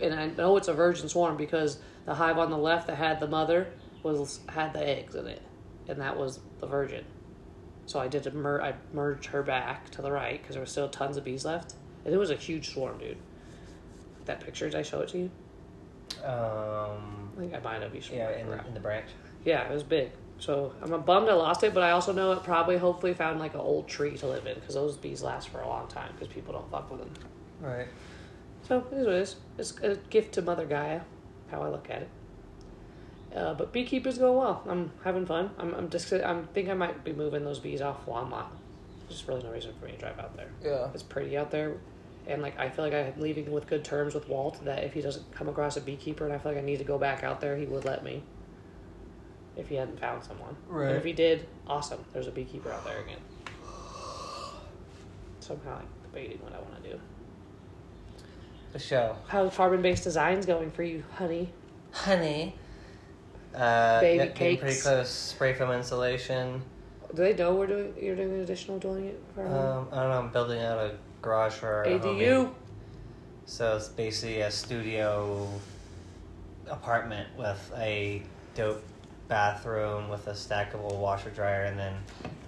And 0.00 0.14
i 0.14 0.28
know 0.28 0.56
it's 0.58 0.68
a 0.68 0.74
virgin 0.74 1.08
swarm 1.08 1.36
because 1.36 1.80
the 2.06 2.14
hive 2.14 2.38
on 2.38 2.50
the 2.50 2.58
left 2.58 2.86
that 2.86 2.96
had 2.96 3.18
the 3.18 3.26
mother 3.26 3.66
was 4.04 4.38
had 4.48 4.72
the 4.72 4.88
eggs 4.88 5.16
in 5.16 5.26
it 5.26 5.42
and 5.88 6.00
that 6.00 6.16
was 6.16 6.38
the 6.60 6.68
virgin 6.68 7.04
so 7.86 7.98
I 8.00 8.08
did 8.08 8.26
a 8.26 8.30
mer- 8.32 8.62
I 8.62 8.74
merged 8.92 9.26
her 9.26 9.42
back 9.42 9.90
to 9.90 10.02
the 10.02 10.10
right 10.12 10.40
because 10.40 10.54
there 10.54 10.62
were 10.62 10.66
still 10.66 10.88
tons 10.88 11.16
of 11.16 11.24
bees 11.24 11.44
left, 11.44 11.74
and 12.04 12.14
it 12.14 12.18
was 12.18 12.30
a 12.30 12.36
huge 12.36 12.72
swarm, 12.72 12.98
dude. 12.98 13.16
That 14.26 14.40
picture, 14.40 14.66
did 14.68 14.78
I 14.78 14.82
show 14.82 15.00
it 15.00 15.08
to 15.10 15.18
you? 15.18 15.30
Um. 16.24 17.30
I 17.36 17.40
think 17.40 17.54
I 17.54 17.58
might 17.60 17.82
have. 17.82 17.94
You 17.94 18.02
Yeah, 18.12 18.30
in, 18.36 18.48
around. 18.48 18.66
in 18.66 18.74
the 18.74 18.80
branch. 18.80 19.06
yeah, 19.44 19.62
it 19.68 19.72
was 19.72 19.82
big. 19.82 20.10
So 20.38 20.72
I'm 20.82 20.92
a 20.92 20.98
bummed 20.98 21.28
I 21.28 21.34
lost 21.34 21.62
it, 21.64 21.74
but 21.74 21.82
I 21.82 21.90
also 21.90 22.12
know 22.12 22.32
it 22.32 22.42
probably 22.42 22.76
hopefully 22.78 23.12
found 23.14 23.38
like 23.38 23.54
an 23.54 23.60
old 23.60 23.88
tree 23.88 24.16
to 24.18 24.26
live 24.26 24.46
in 24.46 24.54
because 24.54 24.74
those 24.74 24.96
bees 24.96 25.22
last 25.22 25.48
for 25.50 25.60
a 25.60 25.68
long 25.68 25.86
time 25.88 26.12
because 26.14 26.28
people 26.32 26.52
don't 26.54 26.70
fuck 26.70 26.90
with 26.90 27.00
them. 27.00 27.10
Right. 27.60 27.86
So 28.62 28.78
it 28.90 28.94
is 28.96 29.06
what 29.06 29.14
it 29.14 29.20
is. 29.22 29.36
It's 29.58 29.78
a 29.82 29.96
gift 30.10 30.32
to 30.34 30.42
Mother 30.42 30.64
Gaia, 30.66 31.00
how 31.50 31.62
I 31.62 31.68
look 31.68 31.88
at 31.90 32.02
it. 32.02 32.08
Uh, 33.34 33.54
but 33.54 33.72
beekeeper's 33.72 34.18
going 34.18 34.36
well. 34.36 34.62
I'm 34.68 34.90
having 35.04 35.24
fun. 35.24 35.50
I'm, 35.58 35.74
I'm 35.74 35.88
just 35.88 36.12
I'm 36.12 36.46
think 36.48 36.68
I 36.68 36.74
might 36.74 37.04
be 37.04 37.12
moving 37.12 37.44
those 37.44 37.60
bees 37.60 37.80
off 37.80 38.04
Longmont. 38.06 38.46
There's 39.08 39.26
really 39.28 39.42
no 39.42 39.50
reason 39.52 39.72
for 39.78 39.86
me 39.86 39.92
to 39.92 39.98
drive 39.98 40.18
out 40.18 40.36
there. 40.36 40.48
Yeah. 40.62 40.88
It's 40.92 41.02
pretty 41.02 41.36
out 41.36 41.50
there, 41.50 41.76
and 42.26 42.42
like 42.42 42.58
I 42.58 42.68
feel 42.70 42.84
like 42.84 42.94
I'm 42.94 43.20
leaving 43.20 43.50
with 43.52 43.66
good 43.66 43.84
terms 43.84 44.14
with 44.14 44.28
Walt. 44.28 44.64
That 44.64 44.82
if 44.84 44.94
he 44.94 45.00
doesn't 45.00 45.32
come 45.32 45.48
across 45.48 45.76
a 45.76 45.80
beekeeper, 45.80 46.24
and 46.24 46.32
I 46.32 46.38
feel 46.38 46.52
like 46.52 46.60
I 46.60 46.64
need 46.64 46.78
to 46.78 46.84
go 46.84 46.98
back 46.98 47.22
out 47.22 47.40
there, 47.40 47.56
he 47.56 47.66
would 47.66 47.84
let 47.84 48.02
me. 48.02 48.22
If 49.56 49.68
he 49.68 49.74
hadn't 49.74 50.00
found 50.00 50.24
someone, 50.24 50.56
Right. 50.68 50.88
And 50.88 50.96
if 50.96 51.04
he 51.04 51.12
did, 51.12 51.46
awesome. 51.66 52.04
There's 52.12 52.28
a 52.28 52.30
beekeeper 52.30 52.70
out 52.72 52.84
there 52.84 53.00
again. 53.00 53.18
So 55.40 55.54
I'm 55.54 55.60
kind 55.60 55.72
of 55.72 55.78
like 55.80 56.02
debating 56.04 56.38
what 56.42 56.54
I 56.54 56.58
want 56.58 56.82
to 56.82 56.90
do. 56.90 57.00
The 58.72 58.78
show. 58.78 59.16
How 59.26 59.44
the 59.44 59.50
carbon-based 59.50 60.04
designs 60.04 60.46
going 60.46 60.70
for 60.70 60.84
you, 60.84 61.02
honey? 61.14 61.52
Honey. 61.92 62.54
Uh, 63.54 64.00
Baby 64.00 64.32
getting 64.34 64.58
pretty 64.58 64.80
close. 64.80 65.08
Spray 65.08 65.54
foam 65.54 65.70
insulation. 65.72 66.62
Do 67.14 67.22
they 67.22 67.34
know 67.34 67.54
we're 67.54 67.66
doing? 67.66 67.94
You're 68.00 68.16
doing 68.16 68.40
additional 68.40 68.78
doing 68.78 69.06
it 69.06 69.22
for 69.34 69.44
Um, 69.46 69.88
I 69.90 69.96
don't 70.02 70.10
know. 70.10 70.18
I'm 70.18 70.28
building 70.30 70.60
out 70.62 70.78
a 70.78 70.94
garage 71.22 71.54
for 71.54 71.66
our 71.68 71.84
homie. 71.84 72.00
ADU. 72.00 72.52
So 73.46 73.76
it's 73.76 73.88
basically 73.88 74.42
a 74.42 74.50
studio 74.50 75.48
apartment 76.68 77.28
with 77.36 77.72
a 77.76 78.22
dope 78.54 78.84
bathroom 79.26 80.08
with 80.08 80.26
a 80.28 80.32
stackable 80.32 80.96
washer 80.98 81.30
dryer, 81.30 81.64
and 81.64 81.78
then 81.78 81.94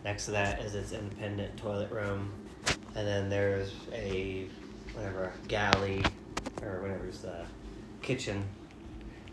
next 0.04 0.26
to 0.26 0.30
that 0.32 0.60
is 0.60 0.74
its 0.74 0.92
independent 0.92 1.56
toilet 1.56 1.90
room, 1.90 2.30
and 2.94 3.06
then 3.06 3.28
there's 3.28 3.72
a 3.92 4.46
whatever 4.94 5.32
galley 5.48 6.04
or 6.62 6.82
whatever's 6.82 7.20
the 7.22 7.44
kitchen 8.02 8.44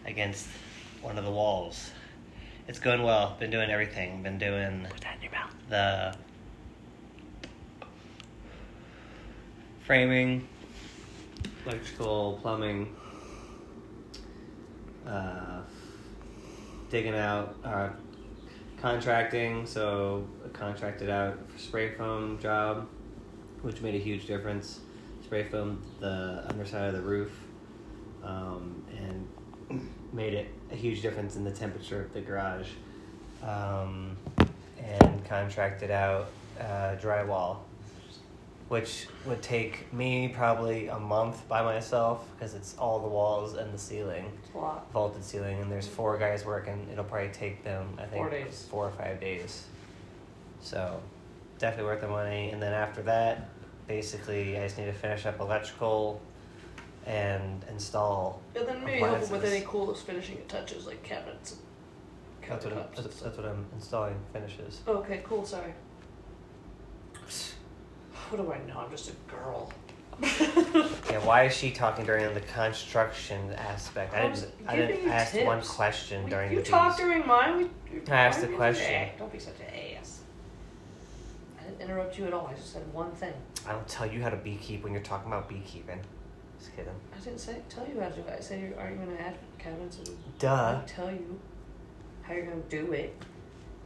against 0.06 0.48
one 1.02 1.18
of 1.18 1.26
the 1.26 1.32
walls. 1.32 1.92
It's 2.68 2.80
going 2.80 3.04
well. 3.04 3.36
Been 3.40 3.50
doing 3.50 3.70
everything. 3.72 4.22
Been 4.22 4.38
doing 4.38 4.86
Put 4.90 5.02
that 5.02 5.16
in 5.18 5.24
your 5.24 5.32
mouth. 5.32 5.54
the 5.70 6.16
framing, 9.86 10.48
electrical, 11.66 12.38
plumbing, 12.42 12.96
uh, 15.08 15.62
digging 16.92 17.16
out, 17.16 17.56
uh, 17.64 17.90
contracting. 18.80 19.66
So 19.66 20.28
I 20.46 20.50
contracted 20.50 21.10
out 21.10 21.40
for 21.50 21.58
spray 21.58 21.96
foam 21.96 22.38
job, 22.40 22.88
which 23.64 23.82
made 23.82 23.96
a 23.96 24.00
huge 24.00 24.28
difference. 24.28 24.82
Spray 25.24 25.44
foam 25.44 25.82
the 26.00 26.44
underside 26.48 26.90
of 26.90 26.94
the 26.94 27.02
roof, 27.02 27.32
um, 28.24 28.84
and 28.96 29.90
made 30.14 30.34
it 30.34 30.48
a 30.72 30.76
huge 30.76 31.02
difference 31.02 31.36
in 31.36 31.44
the 31.44 31.52
temperature 31.52 32.02
of 32.02 32.14
the 32.14 32.22
garage. 32.22 32.68
Um, 33.44 34.18
and 34.84 35.24
contracted 35.26 35.92
out 35.92 36.30
uh, 36.60 36.96
drywall, 37.02 37.58
which 38.70 39.08
would 39.26 39.42
take 39.42 39.92
me 39.94 40.28
probably 40.30 40.88
a 40.88 40.98
month 41.00 41.48
by 41.48 41.62
myself 41.62 42.26
because 42.36 42.54
it's 42.54 42.76
all 42.78 43.00
the 43.00 43.08
walls 43.08 43.56
and 43.56 43.74
the 43.74 43.78
ceiling, 43.78 44.32
It's 44.44 44.54
a 44.54 44.58
lot. 44.58 44.92
vaulted 44.92 45.24
ceiling, 45.24 45.60
and 45.62 45.72
there's 45.72 45.88
four 45.88 46.18
guys 46.18 46.46
working. 46.46 46.88
It'll 46.92 47.04
probably 47.04 47.30
take 47.30 47.64
them, 47.64 47.88
I 47.98 48.04
think, 48.04 48.14
Four 48.16 48.30
days. 48.30 48.68
four 48.70 48.88
or 48.88 48.92
five 48.92 49.20
days. 49.20 49.66
So, 50.62 51.00
definitely 51.60 51.86
worth 51.92 52.02
the 52.02 52.08
money. 52.10 52.52
And 52.52 52.62
then 52.62 52.74
after 52.74 53.02
that, 53.04 53.50
basically, 53.88 54.58
I 54.58 54.64
just 54.64 54.78
need 54.78 54.86
to 54.86 54.94
finish 54.94 55.26
up 55.26 55.40
electrical 55.40 56.22
and 57.06 57.64
install. 57.70 58.42
And 58.56 58.68
then 58.68 58.84
maybe 58.84 59.00
help 59.00 59.22
them 59.22 59.32
with 59.32 59.46
any 59.46 59.64
cool 59.66 59.94
finishing 59.94 60.38
touches 60.48 60.86
like 60.86 61.02
cabinets 61.04 61.54
and 61.54 62.52
That's 62.52 62.66
what, 62.66 62.74
I'm, 62.74 62.84
that's, 62.96 63.20
that's 63.22 63.38
what 63.38 63.46
I'm 63.46 63.66
installing 63.74 64.16
finishes. 64.34 64.82
Oh, 64.88 64.98
okay, 64.98 65.22
cool. 65.24 65.46
Sorry. 65.46 65.74
What 68.30 68.38
do 68.42 68.52
I 68.52 68.60
know? 68.68 68.80
I'm 68.80 68.92
just 68.92 69.10
a 69.10 69.14
girl. 69.32 69.72
Yeah, 71.10 71.26
why 71.26 71.46
is 71.46 71.56
she 71.56 71.72
talking 71.72 72.06
during 72.06 72.32
the 72.36 72.42
construction 72.42 73.52
aspect? 73.54 74.14
I 74.14 74.28
didn't. 74.28 74.52
I 74.68 74.76
didn't 74.76 75.10
ask 75.10 75.32
tips. 75.32 75.46
one 75.46 75.62
question 75.62 76.24
We- 76.26 76.30
during 76.30 76.52
you 76.52 76.58
the 76.62 76.70
talk 76.70 76.98
bees. 76.98 77.06
during 77.06 77.26
mine. 77.26 77.58
We, 77.58 78.02
I 78.12 78.16
asked 78.16 78.42
the 78.42 78.48
question. 78.48 78.92
a- 78.94 79.12
Don't 79.18 79.32
be 79.32 79.40
such 79.40 79.56
an 79.60 79.98
ass. 79.98 80.20
I 81.60 81.64
didn't 81.64 81.82
interrupt 81.82 82.18
you 82.20 82.26
at 82.26 82.34
all. 82.34 82.48
I 82.48 82.54
just 82.54 82.72
said 82.74 82.84
one 82.94 83.12
thing. 83.14 83.34
I 83.68 83.72
don't 83.72 83.88
tell 83.88 84.06
you 84.06 84.22
how 84.22 84.30
to 84.30 84.38
beekeep 84.38 84.84
when 84.84 84.94
you're 84.94 85.02
talking 85.02 85.32
about 85.32 85.50
beekeeping. 85.50 86.00
Just 86.60 86.76
kidding. 86.76 86.92
I 87.16 87.20
didn't 87.24 87.40
say 87.40 87.58
tell 87.70 87.88
you 87.88 88.00
how 88.02 88.10
to 88.10 88.16
do 88.16 88.22
it. 88.22 88.36
I 88.38 88.42
said, 88.42 88.74
"Are 88.78 88.90
you 88.90 88.96
going 88.98 89.16
to 89.16 89.22
add 89.22 89.36
cabinets?" 89.58 89.98
And 89.98 90.10
I 90.10 90.12
Duh. 90.40 90.72
didn't 90.76 90.88
tell 90.88 91.12
you 91.12 91.40
how 92.22 92.34
you're 92.34 92.46
going 92.46 92.62
to 92.62 92.70
do 92.70 92.92
it. 92.92 93.16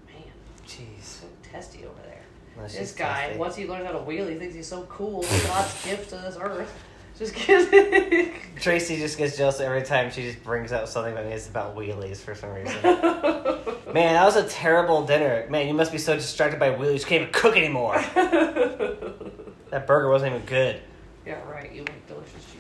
Man, 0.07 0.23
Jeez. 0.67 1.03
so 1.03 1.27
testy 1.43 1.85
over 1.85 2.01
there. 2.03 2.21
Unless 2.55 2.75
This 2.77 2.91
guy, 2.93 3.25
testy. 3.27 3.39
once 3.39 3.55
he 3.55 3.67
learns 3.67 3.85
how 3.85 3.91
to 3.93 3.99
wheel, 3.99 4.27
he 4.27 4.35
thinks 4.35 4.55
he's 4.55 4.67
so 4.67 4.83
cool. 4.83 5.21
God's 5.21 5.85
gift 5.85 6.09
to 6.09 6.15
this 6.17 6.37
earth. 6.39 6.71
Just 7.17 7.35
kidding. 7.35 8.33
Tracy 8.59 8.97
just 8.97 9.19
gets 9.19 9.37
jealous 9.37 9.59
every 9.59 9.83
time 9.83 10.09
she 10.09 10.23
just 10.23 10.43
brings 10.43 10.71
up 10.71 10.87
something 10.87 11.13
that 11.13 11.25
is 11.27 11.47
about 11.47 11.75
wheelies 11.75 12.17
for 12.17 12.33
some 12.33 12.49
reason. 12.51 12.81
Man, 13.93 14.13
that 14.15 14.25
was 14.25 14.35
a 14.35 14.47
terrible 14.47 15.05
dinner. 15.05 15.45
Man, 15.47 15.67
you 15.67 15.75
must 15.75 15.91
be 15.91 15.99
so 15.99 16.15
distracted 16.15 16.59
by 16.59 16.71
wheelies 16.71 17.01
you 17.01 17.05
can't 17.05 17.21
even 17.21 17.33
cook 17.33 17.55
anymore. 17.55 17.95
that 18.15 19.85
burger 19.85 20.09
wasn't 20.09 20.33
even 20.33 20.45
good. 20.47 20.81
yeah, 21.25 21.39
right. 21.49 21.71
You 21.71 21.83
make 21.83 22.07
delicious. 22.07 22.52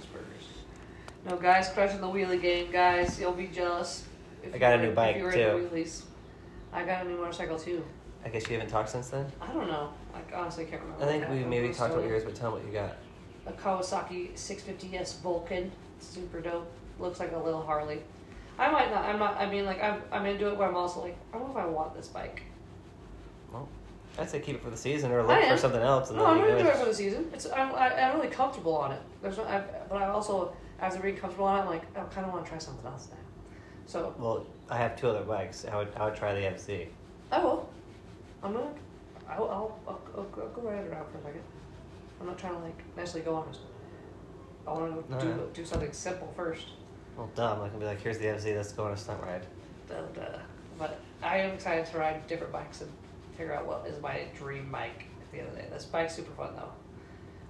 No, 1.25 1.37
guys, 1.37 1.69
crushing 1.69 2.01
the 2.01 2.07
wheelie 2.07 2.41
game, 2.41 2.71
guys. 2.71 3.19
You'll 3.19 3.31
be 3.33 3.47
jealous. 3.47 4.05
If 4.43 4.53
I 4.53 4.57
got 4.57 4.79
a 4.79 4.81
new 4.81 4.91
bike, 4.93 5.15
if 5.15 5.19
you 5.19 5.23
were 5.25 5.31
too. 5.31 5.69
wheelies. 5.71 6.03
I 6.73 6.83
got 6.83 7.05
a 7.05 7.09
new 7.09 7.17
motorcycle 7.17 7.57
too. 7.57 7.85
I 8.25 8.29
guess 8.29 8.47
you 8.47 8.53
haven't 8.55 8.69
talked 8.69 8.89
since 8.89 9.09
then. 9.09 9.25
I 9.39 9.47
don't 9.53 9.67
know. 9.67 9.89
Like 10.13 10.31
honestly, 10.35 10.65
can't 10.65 10.81
remember. 10.81 11.05
I 11.05 11.07
think 11.07 11.29
we 11.29 11.43
maybe 11.45 11.67
talked 11.67 11.91
about 11.91 12.03
story? 12.03 12.07
yours, 12.07 12.23
but 12.23 12.35
tell 12.35 12.51
me 12.51 12.57
what 12.57 12.65
you 12.67 12.73
got. 12.73 12.95
A 13.45 13.51
Kawasaki 13.51 14.33
650S 14.33 15.21
Vulcan, 15.21 15.71
super 15.99 16.41
dope. 16.41 16.69
Looks 16.99 17.19
like 17.19 17.31
a 17.33 17.37
little 17.37 17.61
Harley. 17.61 18.01
I 18.57 18.69
might 18.69 18.91
not. 18.91 19.05
I'm 19.05 19.19
not. 19.19 19.37
I 19.37 19.49
mean, 19.49 19.65
like 19.65 19.81
I'm. 19.81 20.01
I'm 20.11 20.25
into 20.25 20.49
it, 20.49 20.57
but 20.57 20.67
I'm 20.67 20.75
also 20.75 21.01
like, 21.01 21.17
I 21.33 21.37
don't 21.37 21.47
know 21.47 21.59
if 21.59 21.65
I 21.65 21.67
want 21.67 21.95
this 21.95 22.07
bike. 22.07 22.43
Well, 23.51 23.67
I'd 24.17 24.29
say 24.29 24.39
keep 24.39 24.55
it 24.55 24.63
for 24.63 24.69
the 24.69 24.77
season 24.77 25.11
or 25.11 25.23
look 25.23 25.41
for 25.43 25.57
something 25.57 25.81
else. 25.81 26.09
And 26.09 26.17
No, 26.17 26.25
then 26.25 26.33
I'm 26.33 26.47
gonna 26.49 26.63
do 26.63 26.69
it 26.69 26.75
for 26.75 26.85
the 26.85 26.93
season. 26.93 27.29
It's 27.33 27.45
I'm, 27.49 27.73
I, 27.75 27.93
I'm 27.93 28.15
really 28.17 28.29
comfortable 28.29 28.75
on 28.75 28.91
it. 28.91 29.01
There's 29.21 29.37
no, 29.37 29.43
I, 29.43 29.63
but 29.89 30.01
I 30.01 30.07
also 30.07 30.55
after 30.79 30.99
being 30.99 31.15
comfortable 31.15 31.45
on 31.45 31.59
it, 31.59 31.61
I'm 31.61 31.67
like 31.67 31.97
I 31.97 32.01
kind 32.05 32.25
of 32.25 32.33
want 32.33 32.45
to 32.45 32.49
try 32.49 32.59
something 32.59 32.85
else 32.85 33.07
now. 33.11 33.17
So 33.85 34.13
Well, 34.17 34.45
I 34.69 34.77
have 34.77 34.95
two 34.95 35.07
other 35.09 35.23
bikes. 35.23 35.65
I 35.65 35.75
would 35.75 35.93
I 35.95 36.05
would 36.05 36.15
try 36.15 36.33
the 36.33 36.45
MC. 36.45 36.87
I 37.31 37.43
will. 37.43 37.69
I'm 38.43 38.53
gonna. 38.53 38.69
I'll, 39.29 39.43
I'll, 39.45 39.79
I'll, 39.87 40.01
I'll, 40.17 40.23
go- 40.25 40.49
go 40.53 40.61
ride 40.61 40.85
it 40.85 40.91
around 40.91 41.09
for 41.11 41.17
a 41.17 41.23
second. 41.23 41.41
I'm 42.19 42.27
not 42.27 42.37
trying 42.37 42.53
to 42.53 42.59
like 42.59 42.95
necessarily 42.95 43.25
go 43.25 43.35
on. 43.35 43.49
it. 43.49 43.57
I 44.67 44.71
want 44.71 45.09
to 45.09 45.19
do 45.19 45.25
no. 45.25 45.49
do 45.53 45.65
something 45.65 45.91
simple 45.91 46.31
first. 46.35 46.67
Well, 47.17 47.29
dumb. 47.35 47.61
I 47.61 47.69
can 47.69 47.79
be 47.79 47.85
like, 47.85 48.01
here's 48.01 48.17
the 48.17 48.27
MC. 48.27 48.55
Let's 48.55 48.71
go 48.71 48.85
on 48.85 48.91
a 48.91 48.97
stunt 48.97 49.21
ride. 49.21 49.45
And, 49.89 50.17
uh, 50.17 50.39
but 50.79 50.99
I 51.21 51.37
am 51.37 51.53
excited 51.53 51.85
to 51.87 51.97
ride 51.97 52.25
different 52.27 52.51
bikes 52.53 52.81
and 52.81 52.89
figure 53.37 53.53
out 53.53 53.65
what 53.67 53.85
is 53.87 54.01
my 54.01 54.25
dream 54.35 54.71
bike 54.71 55.05
at 55.21 55.31
the 55.31 55.39
end 55.39 55.49
of 55.49 55.55
the 55.55 55.61
day. 55.61 55.67
This 55.71 55.85
bike's 55.85 56.15
super 56.15 56.31
fun 56.31 56.53
though. 56.55 56.71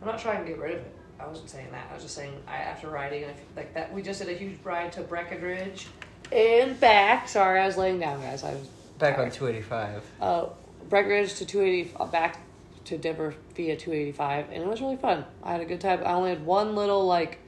I'm 0.02 0.08
not 0.08 0.20
trying 0.20 0.44
to 0.44 0.50
get 0.50 0.60
rid 0.60 0.74
of 0.74 0.80
it. 0.80 0.96
I 1.24 1.28
wasn't 1.28 1.50
saying 1.50 1.68
that. 1.72 1.88
I 1.90 1.94
was 1.94 2.04
just 2.04 2.16
saying 2.16 2.34
I 2.48 2.58
after 2.58 2.90
riding 2.90 3.26
like 3.56 3.74
that. 3.74 3.94
We 3.94 4.02
just 4.02 4.20
did 4.20 4.30
a 4.30 4.34
huge 4.38 4.58
ride 4.64 4.92
to 4.94 5.02
Breckenridge 5.02 5.88
and 6.32 6.78
back. 6.80 7.30
Sorry, 7.30 7.60
I 7.60 7.66
was 7.66 7.78
laying 7.78 8.00
down, 8.00 8.20
guys. 8.22 8.44
I 8.44 8.52
was 8.54 8.68
Back 9.00 9.18
on 9.20 9.32
285. 9.32 10.04
uh, 10.22 10.46
Breckenridge 10.90 11.36
to 11.36 11.46
280 11.46 11.96
uh, 12.00 12.06
back 12.06 12.40
to 12.86 12.98
Denver 12.98 13.34
via 13.56 13.76
285, 13.76 14.48
and 14.52 14.64
it 14.64 14.68
was 14.68 14.82
really 14.82 14.98
fun. 14.98 15.26
I 15.42 15.54
had 15.54 15.62
a 15.62 15.66
good 15.66 15.80
time. 15.82 16.02
I 16.06 16.14
only 16.14 16.30
had 16.30 16.46
one 16.46 16.76
little 16.76 17.06
like 17.06 17.40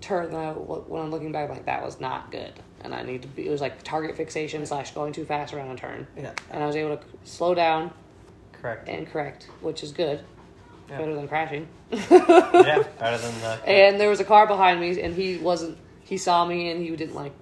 turn 0.00 0.30
that 0.30 0.36
I, 0.36 0.52
when 0.52 1.02
I'm 1.02 1.10
looking 1.10 1.32
back, 1.32 1.48
I'm 1.50 1.56
like 1.56 1.66
that 1.66 1.84
was 1.84 2.00
not 2.00 2.30
good, 2.30 2.52
and 2.82 2.94
I 2.94 3.02
need 3.02 3.22
to 3.22 3.28
be. 3.28 3.46
It 3.46 3.50
was 3.50 3.60
like 3.60 3.82
target 3.82 4.16
fixation 4.16 4.64
slash 4.66 4.92
going 4.92 5.12
too 5.12 5.24
fast 5.24 5.52
around 5.52 5.70
a 5.70 5.76
turn, 5.76 6.06
Yeah, 6.16 6.32
and 6.50 6.62
I 6.62 6.66
was 6.66 6.76
able 6.76 6.96
to 6.96 7.02
slow 7.24 7.54
down 7.54 7.90
correct. 8.52 8.88
and 8.88 9.06
correct, 9.08 9.48
which 9.60 9.82
is 9.82 9.90
good, 9.92 10.20
Yeah. 10.90 10.98
better 10.98 11.14
than 11.14 11.28
crashing. 11.28 11.68
yeah, 11.90 11.98
better 12.98 13.18
than 13.18 13.34
uh, 13.44 13.56
the. 13.56 13.68
And 13.68 14.00
there 14.00 14.08
was 14.08 14.20
a 14.20 14.24
car 14.24 14.46
behind 14.46 14.80
me, 14.80 15.00
and 15.00 15.14
he 15.14 15.36
wasn't. 15.38 15.76
He 16.04 16.16
saw 16.16 16.46
me, 16.46 16.70
and 16.70 16.82
he 16.82 16.94
didn't 16.96 17.14
like 17.14 17.32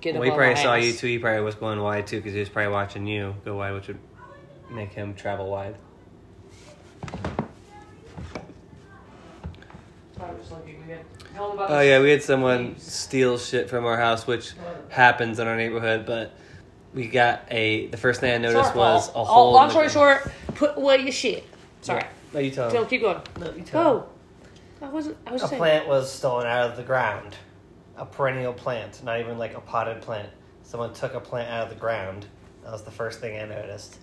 get 0.00 0.14
well, 0.14 0.22
he 0.24 0.30
probably 0.30 0.54
my 0.54 0.62
saw 0.62 0.74
ass. 0.74 0.84
you 0.84 0.92
too. 0.92 1.06
He 1.06 1.18
probably 1.18 1.42
was 1.42 1.54
going 1.54 1.80
wide 1.80 2.06
too 2.06 2.16
because 2.16 2.32
he 2.34 2.40
was 2.40 2.48
probably 2.48 2.72
watching 2.72 3.06
you 3.06 3.34
go 3.44 3.56
wide, 3.56 3.72
which 3.74 3.86
would 3.88 3.98
make 4.70 4.92
him 4.92 5.14
travel 5.14 5.48
wide. 5.50 5.76
So 10.16 10.22
I 10.22 10.30
was 10.30 10.40
just 10.40 10.52
looking. 10.52 10.84
We 10.86 10.92
had 10.92 11.00
tell 11.34 11.50
him 11.50 11.58
about 11.58 11.70
Oh 11.70 11.80
yeah, 11.80 12.00
we 12.00 12.10
had 12.10 12.22
someone 12.22 12.78
steal 12.78 13.38
shit 13.38 13.68
from 13.68 13.84
our 13.84 13.96
house, 13.96 14.26
which 14.26 14.52
happens 14.88 15.38
in 15.38 15.46
our 15.46 15.56
neighborhood. 15.56 16.06
But 16.06 16.32
we 16.92 17.06
got 17.08 17.42
a. 17.50 17.86
The 17.88 17.96
first 17.96 18.20
thing 18.20 18.32
I 18.34 18.38
noticed 18.38 18.74
was 18.74 19.08
Paul. 19.10 19.22
a 19.24 19.26
Oh, 19.28 19.32
hole. 19.32 19.52
long 19.52 19.70
story 19.70 19.88
short, 19.88 20.30
put 20.54 20.76
away 20.76 20.98
your 20.98 21.12
shit. 21.12 21.44
Sorry. 21.82 22.04
No, 22.34 22.40
you 22.40 22.50
tell. 22.50 22.70
So 22.70 22.82
him. 22.82 22.88
keep 22.88 23.00
going. 23.00 23.20
No, 23.40 23.52
you 23.54 23.62
tell. 23.62 23.82
him. 23.98 24.04
Go. 24.80 24.86
I 24.86 24.88
wasn't. 24.90 25.16
I 25.26 25.32
was 25.32 25.42
A 25.42 25.48
saying. 25.48 25.58
plant 25.60 25.88
was 25.88 26.12
stolen 26.12 26.46
out 26.46 26.70
of 26.70 26.76
the 26.76 26.82
ground. 26.82 27.36
A 27.96 28.04
perennial 28.04 28.52
plant, 28.52 29.02
not 29.04 29.20
even 29.20 29.38
like 29.38 29.54
a 29.54 29.60
potted 29.60 30.02
plant. 30.02 30.28
Someone 30.64 30.92
took 30.92 31.14
a 31.14 31.20
plant 31.20 31.48
out 31.50 31.64
of 31.64 31.68
the 31.70 31.78
ground. 31.80 32.26
That 32.64 32.72
was 32.72 32.82
the 32.82 32.90
first 32.90 33.20
thing 33.20 33.40
I 33.40 33.44
noticed. 33.46 33.98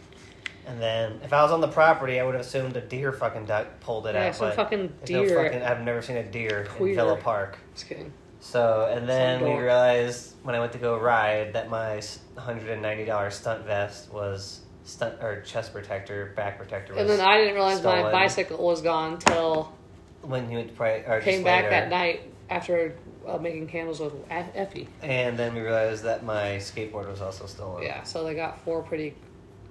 And 0.66 0.80
then, 0.80 1.20
if 1.24 1.34
I 1.34 1.42
was 1.44 1.52
on 1.52 1.60
the 1.60 1.68
property, 1.68 2.20
I 2.20 2.24
would 2.24 2.36
have 2.36 2.46
assumed 2.46 2.78
a 2.78 2.82
deer 2.82 3.12
fucking 3.12 3.46
duck 3.46 3.80
pulled 3.82 4.06
it 4.08 4.14
Yeah, 4.16 4.28
out. 4.28 4.36
some 4.36 4.48
but 4.50 4.56
fucking 4.56 4.94
there's 5.04 5.10
no 5.10 5.26
deer. 5.26 5.44
fucking- 5.44 5.64
I've 5.64 5.82
never 5.82 6.02
seen 6.04 6.18
a 6.18 6.24
deer 6.24 6.68
Queer. 6.70 6.92
in 6.92 6.96
Villa 6.96 7.18
Park. 7.18 7.58
Just 7.74 7.90
kidding. 7.90 8.14
So, 8.40 8.88
and 8.92 9.10
then 9.10 9.44
we 9.44 9.52
realized 9.56 10.36
when 10.44 10.56
I 10.56 10.60
went 10.60 10.72
to 10.74 10.78
go 10.78 10.98
ride 10.98 11.54
that 11.54 11.70
my 11.70 12.00
$190 12.38 13.34
stunt 13.34 13.66
vest 13.66 14.12
was 14.14 14.62
stunt 14.84 15.16
or 15.22 15.42
chest 15.42 15.74
protector, 15.74 16.34
back 16.36 16.58
protector. 16.58 16.94
Was 16.94 17.02
And 17.02 17.10
then 17.10 17.20
I 17.20 17.38
didn't 17.38 17.56
realize 17.56 17.84
my 17.84 18.12
bicycle 18.12 18.64
was 18.64 18.82
gone 18.82 19.20
till 19.20 19.74
when 20.22 20.50
you 20.52 20.58
went 20.58 20.70
to 20.70 20.76
probably 20.76 21.04
or 21.06 21.22
came 21.22 21.44
back 21.44 21.64
later. 21.64 21.70
that 21.72 21.90
night 21.90 22.22
after 22.50 22.96
uh, 23.28 23.38
making 23.38 23.68
candles 23.68 24.00
with 24.00 24.14
Effie. 24.30 24.88
And 25.02 25.38
then 25.38 25.54
we 25.54 25.62
realized 25.62 26.04
that 26.04 26.24
my 26.24 26.58
skateboard 26.58 27.10
was 27.10 27.22
also 27.22 27.46
stolen. 27.46 27.84
Yeah, 27.84 28.04
so 28.04 28.24
they 28.24 28.36
got 28.36 28.60
four 28.62 28.84
pretty. 28.84 29.16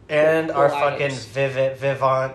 And 0.09 0.49
Cool 0.49 0.59
our 0.59 0.69
fucking 0.69 1.07
items. 1.07 1.26
Vivint 1.26 1.76
Vivant 1.76 2.35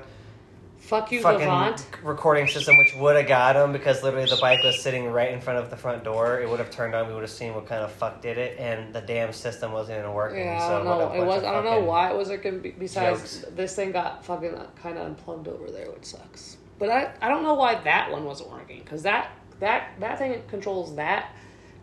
Fuck 0.86 1.12
you, 1.12 1.20
fucking 1.22 1.40
Vivant. 1.40 1.84
recording 2.04 2.48
system, 2.48 2.78
which 2.78 2.96
would 2.98 3.16
have 3.16 3.28
got 3.28 3.56
him 3.56 3.72
because 3.72 4.04
literally 4.04 4.30
the 4.30 4.38
bike 4.38 4.62
was 4.64 4.80
sitting 4.80 5.08
right 5.12 5.32
in 5.32 5.42
front 5.42 5.58
of 5.58 5.72
the 5.72 5.76
front 5.76 6.04
door. 6.04 6.40
It 6.40 6.48
would 6.48 6.60
have 6.60 6.70
turned 6.70 6.94
on. 6.94 7.08
We 7.08 7.14
would 7.16 7.24
have 7.24 7.32
seen 7.32 7.56
what 7.56 7.66
kind 7.66 7.84
of 7.84 7.92
fuck 7.92 8.22
did 8.22 8.38
it, 8.38 8.60
and 8.60 8.94
the 8.94 9.02
damn 9.02 9.34
system 9.34 9.72
wasn't 9.72 9.98
even 10.00 10.14
working. 10.14 10.46
Yeah, 10.46 10.58
I 10.58 10.68
so 10.68 10.84
don't 10.84 10.86
know. 10.86 11.12
It 11.24 11.26
was. 11.26 11.44
I 11.44 11.52
don't 11.54 11.66
know 11.66 11.80
why 11.80 12.12
it 12.12 12.16
was. 12.16 12.30
Be- 12.30 12.76
besides, 12.78 13.42
jokes. 13.42 13.56
this 13.56 13.76
thing 13.76 13.94
got 13.94 14.24
fucking 14.26 14.54
uh, 14.54 14.68
kind 14.80 15.00
of 15.00 15.08
unplugged 15.08 15.48
over 15.48 15.72
there, 15.72 15.90
which 15.92 16.06
sucks. 16.06 16.58
But 16.78 16.90
I, 16.90 17.12
I 17.20 17.30
don't 17.30 17.42
know 17.42 17.56
why 17.56 17.76
that 17.82 18.12
one 18.12 18.24
wasn't 18.24 18.52
working 18.52 18.80
because 18.84 19.02
that 19.04 19.32
that 19.60 19.90
that 20.00 20.20
thing 20.20 20.40
controls 20.50 20.96
that 20.98 21.30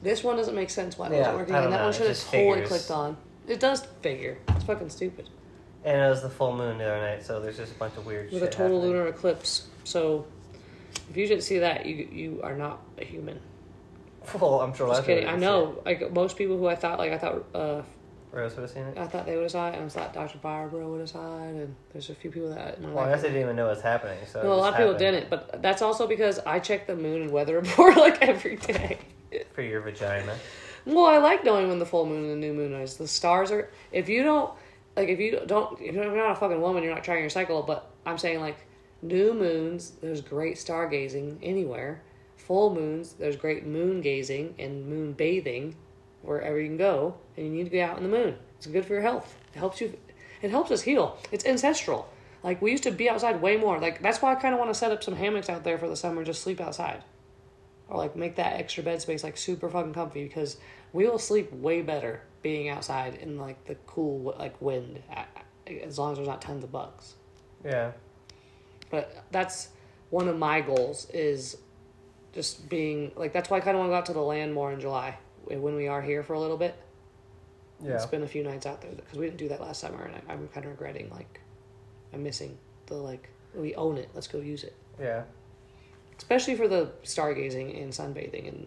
This 0.00 0.22
one 0.22 0.36
doesn't 0.36 0.54
make 0.54 0.70
sense 0.70 0.96
why 0.96 1.08
it 1.08 1.12
Yeah, 1.14 1.18
wasn't 1.18 1.38
working, 1.38 1.54
and 1.56 1.72
that 1.72 1.78
know, 1.78 1.84
one 1.84 1.92
should 1.92 2.06
have 2.06 2.20
totally 2.20 2.52
figures. 2.52 2.68
clicked 2.68 2.90
on. 2.92 3.16
It 3.48 3.58
does 3.58 3.84
figure. 4.02 4.38
It's 4.50 4.62
fucking 4.64 4.90
stupid. 4.90 5.28
And 5.84 6.00
it 6.00 6.08
was 6.08 6.22
the 6.22 6.30
full 6.30 6.56
moon 6.56 6.78
the 6.78 6.84
other 6.84 7.00
night, 7.00 7.24
so 7.24 7.40
there's 7.40 7.56
just 7.56 7.72
a 7.72 7.78
bunch 7.78 7.96
of 7.96 8.06
weird 8.06 8.30
shit. 8.30 8.40
With 8.40 8.48
a 8.48 8.52
total 8.52 8.78
happening. 8.78 8.96
lunar 8.96 9.08
eclipse. 9.08 9.66
So, 9.84 10.26
if 11.10 11.16
you 11.16 11.26
didn't 11.26 11.42
see 11.42 11.58
that, 11.58 11.86
you 11.86 12.08
you 12.12 12.40
are 12.42 12.54
not 12.54 12.80
a 12.98 13.04
human. 13.04 13.40
Well, 14.40 14.60
I'm 14.60 14.72
sure 14.74 14.88
Just 14.88 15.04
kidding. 15.04 15.26
I 15.28 15.36
know. 15.36 15.82
Like 15.84 16.12
most 16.12 16.36
people 16.36 16.56
who 16.56 16.68
I 16.68 16.76
thought, 16.76 16.98
like 16.98 17.12
I 17.12 17.18
thought, 17.18 17.44
uh, 17.54 17.82
Rose 18.30 18.54
would 18.54 18.62
have 18.62 18.70
seen 18.70 18.84
it. 18.84 18.96
I 18.96 19.06
thought 19.06 19.26
they 19.26 19.34
would 19.34 19.42
have 19.42 19.50
saw 19.50 19.68
it, 19.68 19.74
and 19.74 19.84
I 19.84 19.88
thought 19.88 20.14
Dr. 20.14 20.38
Barbara 20.38 20.88
would 20.88 21.00
have 21.00 21.10
saw 21.10 21.42
it, 21.42 21.48
and 21.48 21.74
there's 21.92 22.08
a 22.08 22.14
few 22.14 22.30
people 22.30 22.50
that. 22.50 22.80
Well, 22.80 23.00
I 23.00 23.10
guess 23.10 23.22
they 23.22 23.28
didn't 23.28 23.42
even 23.42 23.56
know 23.56 23.66
what's 23.66 23.82
happening. 23.82 24.18
So 24.26 24.40
it 24.40 24.44
No, 24.44 24.52
a 24.52 24.54
lot 24.54 24.72
of 24.72 24.76
people 24.78 24.92
happened 24.92 25.28
didn't, 25.28 25.30
but 25.30 25.60
that's 25.60 25.82
also 25.82 26.06
because 26.06 26.38
I 26.40 26.58
check 26.58 26.86
the 26.86 26.96
moon 26.96 27.22
and 27.22 27.30
weather 27.30 27.56
report 27.60 27.96
like 27.96 28.22
every 28.22 28.56
day. 28.56 28.98
for 29.52 29.62
your 29.62 29.80
vagina. 29.80 30.34
Well, 30.84 31.06
I 31.06 31.18
like 31.18 31.44
knowing 31.44 31.68
when 31.68 31.78
the 31.78 31.86
full 31.86 32.06
moon 32.06 32.24
and 32.24 32.30
the 32.30 32.36
new 32.46 32.52
moon 32.52 32.72
is. 32.74 32.96
The 32.96 33.06
stars 33.06 33.50
are. 33.50 33.70
If 33.92 34.08
you 34.08 34.22
don't, 34.22 34.52
like, 34.96 35.08
if 35.08 35.18
you 35.18 35.40
don't, 35.46 35.80
if 35.80 35.94
you're 35.94 36.16
not 36.16 36.32
a 36.32 36.36
fucking 36.36 36.60
woman, 36.60 36.82
you're 36.82 36.94
not 36.94 37.04
trying 37.04 37.20
your 37.20 37.30
cycle. 37.30 37.62
But 37.62 37.90
I'm 38.04 38.18
saying 38.18 38.40
like, 38.40 38.66
new 39.00 39.34
moons, 39.34 39.92
there's 40.00 40.20
great 40.20 40.56
stargazing 40.56 41.38
anywhere. 41.42 42.02
Full 42.36 42.74
moons, 42.74 43.14
there's 43.14 43.36
great 43.36 43.66
moon 43.66 44.00
gazing 44.00 44.54
and 44.58 44.86
moon 44.86 45.12
bathing 45.12 45.76
wherever 46.22 46.60
you 46.60 46.68
can 46.68 46.76
go, 46.76 47.16
and 47.36 47.46
you 47.46 47.52
need 47.52 47.64
to 47.64 47.70
be 47.70 47.80
out 47.80 47.96
in 47.96 48.02
the 48.02 48.08
moon. 48.08 48.36
It's 48.56 48.66
good 48.66 48.84
for 48.84 48.92
your 48.94 49.02
health. 49.02 49.36
It 49.54 49.58
helps 49.58 49.80
you. 49.80 49.96
It 50.40 50.50
helps 50.50 50.70
us 50.70 50.82
heal. 50.82 51.18
It's 51.30 51.46
ancestral. 51.46 52.08
Like 52.42 52.60
we 52.60 52.72
used 52.72 52.82
to 52.82 52.90
be 52.90 53.08
outside 53.08 53.40
way 53.40 53.56
more. 53.56 53.78
Like 53.78 54.02
that's 54.02 54.20
why 54.20 54.32
I 54.32 54.34
kind 54.34 54.54
of 54.54 54.58
want 54.58 54.70
to 54.70 54.78
set 54.78 54.92
up 54.92 55.02
some 55.02 55.16
hammocks 55.16 55.48
out 55.48 55.64
there 55.64 55.78
for 55.78 55.88
the 55.88 55.96
summer, 55.96 56.24
just 56.24 56.42
sleep 56.42 56.60
outside 56.60 57.02
or 57.88 57.96
like 57.98 58.16
make 58.16 58.36
that 58.36 58.54
extra 58.54 58.82
bed 58.82 59.00
space 59.02 59.22
like 59.24 59.36
super 59.36 59.68
fucking 59.68 59.92
comfy 59.92 60.24
because 60.24 60.56
we 60.92 61.06
will 61.08 61.18
sleep 61.18 61.52
way 61.52 61.82
better 61.82 62.22
being 62.42 62.68
outside 62.68 63.14
in 63.16 63.38
like 63.38 63.64
the 63.66 63.74
cool 63.86 64.34
like 64.38 64.60
wind 64.60 65.02
as 65.84 65.98
long 65.98 66.12
as 66.12 66.18
there's 66.18 66.28
not 66.28 66.40
tons 66.42 66.64
of 66.64 66.72
bugs 66.72 67.14
Yeah. 67.64 67.92
but 68.90 69.24
that's 69.30 69.68
one 70.10 70.28
of 70.28 70.36
my 70.38 70.60
goals 70.60 71.08
is 71.14 71.56
just 72.32 72.68
being 72.68 73.12
like 73.16 73.32
that's 73.32 73.48
why 73.50 73.58
i 73.58 73.60
kind 73.60 73.76
of 73.76 73.80
want 73.80 73.88
to 73.88 73.92
go 73.92 73.96
out 73.98 74.06
to 74.06 74.12
the 74.12 74.20
land 74.20 74.52
more 74.54 74.72
in 74.72 74.80
july 74.80 75.16
when 75.44 75.74
we 75.76 75.86
are 75.88 76.00
here 76.02 76.22
for 76.22 76.34
a 76.34 76.40
little 76.40 76.56
bit 76.56 76.74
Yeah. 77.84 77.98
spend 77.98 78.24
a 78.24 78.28
few 78.28 78.42
nights 78.42 78.64
out 78.66 78.80
there 78.80 78.92
because 78.92 79.18
we 79.18 79.26
didn't 79.26 79.38
do 79.38 79.48
that 79.48 79.60
last 79.60 79.80
summer 79.80 80.02
and 80.04 80.14
I, 80.16 80.32
i'm 80.32 80.48
kind 80.48 80.64
of 80.66 80.72
regretting 80.72 81.10
like 81.10 81.40
i'm 82.12 82.22
missing 82.22 82.56
the 82.86 82.94
like 82.94 83.28
we 83.54 83.74
own 83.74 83.98
it 83.98 84.08
let's 84.14 84.26
go 84.28 84.38
use 84.38 84.64
it 84.64 84.74
Yeah. 85.00 85.22
Especially 86.22 86.54
for 86.54 86.68
the 86.68 86.88
stargazing 87.02 87.82
and 87.82 87.92
sunbathing 87.92 88.48
and 88.48 88.66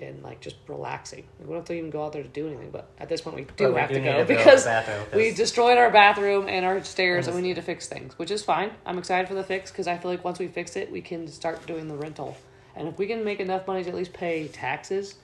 and 0.00 0.22
like 0.22 0.40
just 0.40 0.54
relaxing. 0.68 1.24
We 1.40 1.46
don't 1.46 1.56
have 1.56 1.64
to 1.66 1.74
even 1.74 1.90
go 1.90 2.04
out 2.04 2.12
there 2.12 2.22
to 2.22 2.28
do 2.28 2.46
anything, 2.46 2.70
but 2.70 2.88
at 2.98 3.08
this 3.08 3.20
point 3.20 3.36
we 3.36 3.46
do 3.56 3.72
we 3.74 3.80
have 3.80 3.88
do 3.88 3.96
to 3.96 4.00
go 4.00 4.20
a 4.20 4.24
because 4.24 4.64
bathroom, 4.64 5.04
we 5.12 5.32
destroyed 5.32 5.76
our 5.76 5.90
bathroom 5.90 6.48
and 6.48 6.64
our 6.64 6.82
stairs, 6.84 7.26
and 7.26 7.34
we 7.34 7.42
need 7.42 7.56
to 7.56 7.62
fix 7.62 7.88
things, 7.88 8.16
which 8.16 8.30
is 8.30 8.42
fine. 8.44 8.70
I'm 8.86 8.96
excited 8.96 9.26
for 9.28 9.34
the 9.34 9.42
fix 9.42 9.70
because 9.72 9.88
I 9.88 9.98
feel 9.98 10.10
like 10.10 10.24
once 10.24 10.38
we 10.38 10.46
fix 10.46 10.76
it, 10.76 10.90
we 10.90 11.00
can 11.00 11.26
start 11.26 11.66
doing 11.66 11.88
the 11.88 11.96
rental, 11.96 12.36
and 12.76 12.86
if 12.88 12.96
we 12.96 13.06
can 13.06 13.24
make 13.24 13.40
enough 13.40 13.66
money 13.66 13.82
to 13.82 13.88
at 13.90 13.94
least 13.96 14.12
pay 14.12 14.46
taxes 14.48 15.16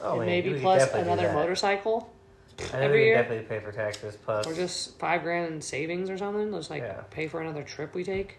oh, 0.00 0.12
and 0.12 0.20
man, 0.20 0.26
maybe 0.26 0.58
plus 0.58 0.90
another 0.94 1.30
motorcycle 1.34 2.10
I 2.58 2.62
think 2.62 2.74
every 2.74 3.00
we 3.00 3.04
year. 3.06 3.16
definitely 3.16 3.44
pay 3.44 3.60
for 3.62 3.72
taxes 3.72 4.16
plus. 4.24 4.46
or 4.46 4.54
just 4.54 4.98
five 4.98 5.22
grand 5.22 5.52
in 5.52 5.60
savings 5.60 6.08
or 6.08 6.16
something, 6.16 6.50
just 6.52 6.70
like 6.70 6.82
Yeah. 6.82 7.02
pay 7.10 7.28
for 7.28 7.42
another 7.42 7.62
trip 7.62 7.94
we 7.94 8.04
take. 8.04 8.38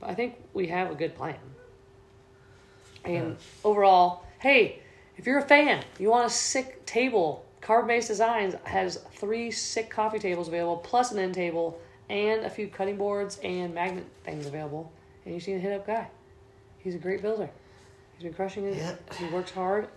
But 0.00 0.10
I 0.10 0.14
think 0.14 0.36
we 0.54 0.68
have 0.68 0.90
a 0.90 0.94
good 0.94 1.14
plan. 1.14 1.36
And 3.06 3.36
overall, 3.64 4.24
hey, 4.38 4.80
if 5.16 5.26
you're 5.26 5.38
a 5.38 5.46
fan, 5.46 5.84
you 5.98 6.10
want 6.10 6.26
a 6.26 6.30
sick 6.30 6.84
table, 6.86 7.44
Carb 7.62 7.86
Based 7.86 8.08
Designs 8.08 8.54
has 8.64 8.96
three 9.12 9.50
sick 9.50 9.90
coffee 9.90 10.18
tables 10.18 10.48
available, 10.48 10.76
plus 10.78 11.12
an 11.12 11.18
end 11.18 11.34
table, 11.34 11.80
and 12.08 12.44
a 12.44 12.50
few 12.50 12.68
cutting 12.68 12.96
boards 12.96 13.38
and 13.42 13.74
magnet 13.74 14.04
things 14.24 14.46
available. 14.46 14.92
And 15.24 15.34
you 15.34 15.40
should 15.40 15.60
hit 15.60 15.72
up 15.72 15.86
Guy. 15.86 16.08
He's 16.78 16.94
a 16.94 16.98
great 16.98 17.22
builder. 17.22 17.50
He's 18.16 18.24
been 18.24 18.34
crushing 18.34 18.64
it. 18.64 18.76
Yep. 18.76 19.14
He 19.14 19.26
works 19.26 19.50
hard. 19.50 19.88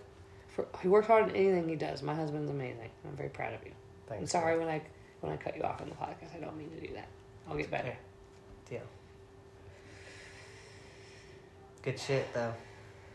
For 0.48 0.66
he 0.82 0.88
works 0.88 1.06
hard 1.06 1.28
at 1.28 1.36
anything 1.36 1.68
he 1.68 1.76
does. 1.76 2.02
My 2.02 2.14
husband's 2.14 2.50
amazing. 2.50 2.90
I'm 3.06 3.16
very 3.16 3.28
proud 3.28 3.54
of 3.54 3.64
you. 3.64 3.70
I'm 4.10 4.16
Thanks. 4.16 4.32
sorry 4.32 4.58
when 4.58 4.68
I 4.68 4.82
when 5.20 5.32
I 5.32 5.36
cut 5.36 5.56
you 5.56 5.62
off 5.62 5.80
on 5.80 5.88
the 5.88 5.94
podcast. 5.94 6.36
I 6.36 6.40
don't 6.40 6.56
mean 6.56 6.70
to 6.70 6.80
do 6.80 6.92
that. 6.94 7.06
I'll 7.48 7.56
get 7.56 7.70
better. 7.70 7.96
Deal. 8.68 8.80
Good 11.82 11.98
shit 11.98 12.26
though. 12.34 12.52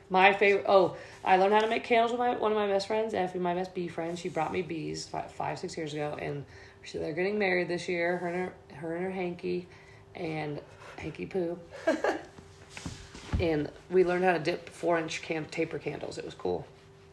My 0.10 0.34
favorite. 0.34 0.66
Oh, 0.68 0.96
I 1.24 1.38
learned 1.38 1.54
how 1.54 1.62
to 1.62 1.68
make 1.68 1.84
candles 1.84 2.12
with 2.12 2.20
my 2.20 2.36
one 2.36 2.52
of 2.52 2.58
my 2.58 2.68
best 2.68 2.88
friends, 2.88 3.14
Effie, 3.14 3.40
my 3.40 3.54
best 3.56 3.74
bee 3.74 3.88
friend. 3.88 4.18
She 4.18 4.30
brought 4.30 4.54
me 4.54 4.62
bees 4.62 5.08
five, 5.08 5.32
five 5.32 5.58
six 5.60 5.76
years 5.76 5.94
ago, 5.94 6.16
and 6.22 6.46
she, 6.84 6.98
they're 7.00 7.14
getting 7.14 7.40
married 7.40 7.68
this 7.68 7.90
year. 7.90 8.18
Her 8.18 8.28
and 8.28 8.36
her, 8.36 8.54
her 8.78 8.96
and 8.96 9.06
her 9.06 9.12
hanky, 9.12 9.68
and 10.14 10.62
hanky 10.98 11.26
poo. 11.26 11.58
and 13.40 13.70
we 13.90 14.04
learned 14.04 14.24
how 14.24 14.34
to 14.34 14.40
dip 14.40 14.70
four 14.70 15.00
inch 15.00 15.22
can 15.22 15.46
taper 15.46 15.80
candles. 15.80 16.18
It 16.18 16.26
was 16.26 16.34
cool. 16.36 16.66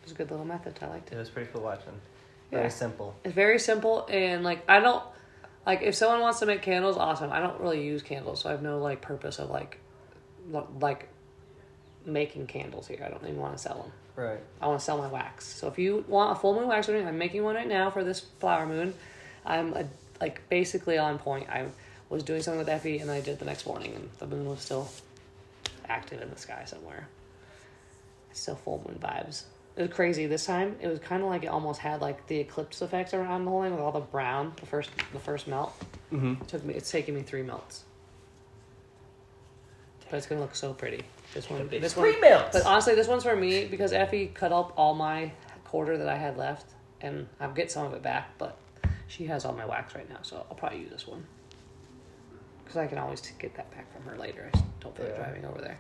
It 0.03 0.05
was 0.07 0.13
a 0.13 0.15
good 0.17 0.31
little 0.31 0.47
method. 0.47 0.79
I 0.83 0.87
liked 0.87 1.13
it. 1.13 1.17
It 1.17 1.19
was 1.19 1.31
pretty 1.31 1.51
cool 1.53 1.63
watching. 1.63 2.01
Very 2.51 2.65
Yeah. 2.65 2.69
simple. 2.69 3.15
It's 3.25 3.35
very 3.35 3.59
simple 3.59 4.07
and 4.11 4.45
like 4.45 4.63
I 4.69 4.81
don't 4.81 5.03
like 5.65 5.83
if 5.83 5.95
someone 5.95 6.21
wants 6.21 6.41
to 6.41 6.47
make 6.47 6.61
candles, 6.63 6.97
awesome. 6.97 7.33
I 7.33 7.41
don't 7.41 7.61
really 7.61 7.85
use 7.85 8.03
candles, 8.03 8.41
so 8.41 8.49
I 8.49 8.53
have 8.53 8.63
no 8.63 8.79
like 8.79 9.01
purpose 9.01 9.39
of 9.39 9.49
like 9.51 9.79
like 10.81 11.09
making 12.05 12.47
candles 12.47 12.89
here. 12.89 13.03
I 13.05 13.09
don't 13.09 13.23
even 13.25 13.39
want 13.39 13.57
to 13.57 13.63
sell 13.63 13.79
them. 13.83 13.93
Right. 14.25 14.41
I 14.61 14.67
want 14.67 14.81
to 14.81 14.85
sell 14.85 14.99
my 14.99 15.09
wax. 15.09 15.47
So 15.47 15.69
if 15.69 15.79
you 15.79 16.05
want 16.09 16.37
a 16.37 16.41
full 16.41 16.55
moon 16.55 16.69
wax 16.69 16.89
reading, 16.89 17.07
I'm 17.07 17.19
making 17.19 17.43
one 17.43 17.55
right 17.55 17.69
now 17.69 17.91
for 17.91 18.05
this 18.05 18.21
flower 18.21 18.67
moon. 18.67 18.95
I'm 19.45 19.73
a, 19.75 19.85
like 20.21 20.49
basically 20.49 20.99
on 20.99 21.19
point. 21.19 21.49
I 21.49 21.67
was 22.09 22.23
doing 22.23 22.43
something 22.43 22.59
with 22.59 22.69
Effie 22.69 22.99
and 22.99 23.11
I 23.11 23.21
did 23.21 23.39
the 23.39 23.45
next 23.45 23.67
morning, 23.67 23.95
and 23.95 24.11
the 24.19 24.27
moon 24.27 24.47
was 24.47 24.61
still 24.61 24.89
active 25.89 26.21
in 26.21 26.31
the 26.31 26.39
sky 26.39 26.65
somewhere. 26.67 27.09
It's 28.31 28.41
still 28.41 28.57
full 28.57 28.83
moon 28.87 28.99
vibes. 29.01 29.45
It 29.77 29.83
was 29.83 29.91
crazy 29.91 30.27
this 30.27 30.45
time. 30.45 30.77
It 30.81 30.89
was 30.89 30.99
kind 30.99 31.23
of 31.23 31.31
like 31.31 31.45
it 31.45 31.49
almost 31.49 31.81
had 31.81 32.03
like 32.03 32.27
the 32.27 32.39
eclipse 32.39 32.83
effects 32.83 33.15
around 33.15 33.47
the 33.47 33.51
whole 33.51 33.63
thing 33.63 33.73
with 33.73 33.81
all 33.81 33.93
the 33.93 34.01
brown. 34.01 34.53
The 34.57 34.67
first, 34.67 34.91
the 35.13 35.19
first 35.19 35.49
melt. 35.49 35.73
Mm-hmm. 36.13 36.43
It 36.43 36.49
took 36.49 36.65
me. 36.65 36.75
It's 36.75 36.91
taking 36.91 37.15
me 37.15 37.23
three 37.23 37.43
melts. 37.43 37.85
But 40.13 40.19
it's 40.19 40.27
gonna 40.27 40.43
look 40.43 40.55
so 40.55 40.75
pretty. 40.75 41.05
This 41.33 41.49
one. 41.49 41.69
This 41.71 41.97
one. 41.97 42.05
But 42.53 42.67
honestly, 42.67 42.95
this 42.95 43.09
one's 43.09 43.23
for 43.23 43.35
me 43.35 43.65
because 43.65 43.95
Effie 43.95 44.27
cut 44.27 44.53
up 44.53 44.75
all 44.77 44.93
my 44.93 45.33
quarter 45.65 45.97
that 45.97 46.07
I 46.07 46.17
had 46.17 46.37
left, 46.37 46.67
and 47.01 47.27
I'll 47.41 47.51
get 47.55 47.73
some 47.73 47.87
of 47.87 47.95
it 47.95 48.03
back. 48.03 48.37
But 48.37 48.59
she 49.07 49.25
has 49.29 49.47
all 49.47 49.55
my 49.55 49.65
wax 49.65 49.95
right 49.95 50.07
now, 50.11 50.19
so 50.21 50.45
I'll 50.51 50.55
probably 50.55 50.81
use 50.81 50.91
this 50.91 51.07
one 51.07 51.25
because 52.63 52.77
I 52.77 52.87
can 52.89 52.99
always 52.99 53.23
get 53.39 53.55
that 53.55 53.71
back 53.71 53.91
from 53.91 54.05
her 54.05 54.19
later. 54.19 54.51
I 54.53 54.59
just 54.59 54.81
don't 54.81 54.95
feel 54.95 55.07
like 55.07 55.15
Yeah. 55.17 55.23
driving 55.25 55.47
over 55.47 55.63
there. 55.63 55.79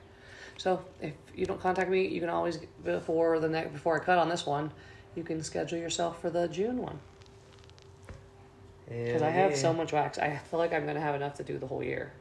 So 0.56 0.82
if 1.02 1.12
you 1.34 1.44
don't 1.44 1.60
contact 1.60 1.90
me, 1.90 2.06
you 2.08 2.18
can 2.20 2.30
always 2.30 2.56
before 2.82 3.38
the 3.38 3.50
next 3.50 3.72
before 3.74 4.00
I 4.00 4.02
cut 4.02 4.16
on 4.16 4.30
this 4.30 4.46
one, 4.46 4.72
you 5.14 5.24
can 5.24 5.42
schedule 5.42 5.76
yourself 5.78 6.22
for 6.22 6.30
the 6.30 6.48
June 6.48 6.78
one 6.78 7.00
because 8.88 9.20
I 9.20 9.28
have 9.28 9.54
so 9.58 9.74
much 9.74 9.92
wax. 9.92 10.18
I 10.18 10.36
feel 10.36 10.58
like 10.58 10.72
I'm 10.72 10.86
gonna 10.86 11.00
have 11.00 11.14
enough 11.14 11.34
to 11.34 11.44
do 11.44 11.58
the 11.58 11.66
whole 11.66 11.82
year, 11.82 12.12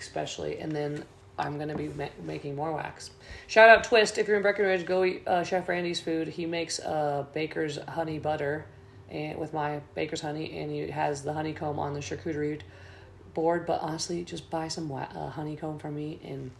especially, 0.00 0.58
and 0.58 0.72
then 0.72 1.04
I'm 1.38 1.58
gonna 1.58 1.76
be 1.76 1.88
ma- 1.88 2.08
making 2.22 2.54
more 2.56 2.72
wax. 2.72 3.10
Shout 3.46 3.68
out 3.68 3.84
Twist! 3.84 4.18
If 4.18 4.28
you're 4.28 4.36
in 4.36 4.42
Breckenridge, 4.42 4.86
go 4.86 5.04
eat 5.04 5.26
uh, 5.26 5.44
Chef 5.44 5.68
Randy's 5.68 6.00
food. 6.00 6.28
He 6.28 6.46
makes 6.46 6.80
uh, 6.80 7.26
baker's 7.32 7.78
honey 7.88 8.18
butter, 8.18 8.66
and 9.10 9.38
with 9.38 9.52
my 9.52 9.80
baker's 9.94 10.20
honey, 10.20 10.58
and 10.58 10.70
he 10.70 10.88
has 10.90 11.22
the 11.22 11.32
honeycomb 11.32 11.78
on 11.78 11.94
the 11.94 12.00
charcuterie 12.00 12.60
board. 13.34 13.66
But 13.66 13.80
honestly, 13.80 14.24
just 14.24 14.50
buy 14.50 14.68
some 14.68 14.88
wa- 14.88 15.08
uh, 15.14 15.30
honeycomb 15.30 15.78
from 15.78 15.94
me 15.94 16.20
and 16.24 16.50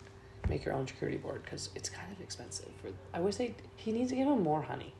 make 0.48 0.64
your 0.64 0.74
own 0.74 0.86
charcuterie 0.86 1.20
board 1.22 1.42
because 1.44 1.70
it's 1.74 1.88
kind 1.88 2.10
of 2.12 2.20
expensive. 2.20 2.68
For 2.80 2.88
I 3.14 3.20
would 3.20 3.34
say 3.34 3.54
he 3.76 3.92
needs 3.92 4.10
to 4.10 4.16
give 4.16 4.26
him 4.26 4.42
more 4.42 4.62
honey. 4.62 4.94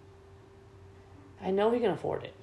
I 1.42 1.50
know 1.50 1.70
he 1.72 1.80
can 1.80 1.90
afford 1.90 2.24
it. 2.24 2.34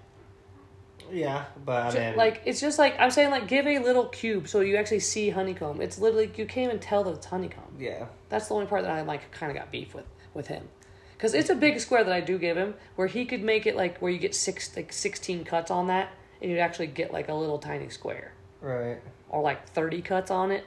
Yeah, 1.12 1.45
but 1.65 1.95
I 1.95 2.10
mean, 2.10 2.17
like 2.17 2.41
it's 2.45 2.60
just 2.60 2.80
like 2.80 2.95
I'm 3.00 3.12
saying, 3.12 3.32
like 3.32 3.48
give 3.48 3.65
a 3.67 3.80
little 3.80 4.06
cube 4.06 4.48
so 4.48 4.62
you 4.62 4.76
actually 4.78 5.00
see 5.00 5.30
honeycomb. 5.30 5.82
It's 5.82 6.00
literally 6.00 6.32
you 6.36 6.45
can't 6.45 6.69
even 6.69 6.80
tell 6.80 7.04
that 7.04 7.12
it's 7.12 7.26
honeycomb. 7.26 7.76
yeah, 7.80 8.06
That's 8.30 8.48
the 8.48 8.56
only 8.56 8.67
part 8.67 8.84
that 8.84 8.91
I 8.91 9.02
like 9.02 9.32
kind 9.32 9.52
of 9.52 9.58
got 9.58 9.72
beef 9.72 9.93
with 9.93 10.06
with 10.34 10.48
him, 10.48 10.69
because 11.17 11.34
it's 11.34 11.50
a 11.50 11.56
big 11.56 11.80
square 11.80 12.04
that 12.04 12.13
I 12.13 12.22
do 12.22 12.38
give 12.38 12.58
him 12.58 12.76
where 12.95 13.08
he 13.08 13.26
could 13.26 13.43
make 13.43 13.65
it 13.65 13.76
like 13.76 14.00
where 14.00 14.12
you 14.12 14.19
get 14.19 14.36
six 14.36 14.76
like 14.76 14.93
sixteen 14.93 15.43
cuts 15.43 15.72
on 15.72 15.88
that 15.88 16.12
and 16.41 16.50
you'd 16.52 16.60
actually 16.60 16.88
get 16.88 17.12
like 17.12 17.30
a 17.30 17.34
little 17.34 17.60
tiny 17.60 17.89
square 17.89 18.34
right. 18.62 19.00
or 19.30 19.41
like 19.41 19.67
thirty 19.69 20.02
cuts 20.02 20.32
on 20.32 20.52
it. 20.52 20.65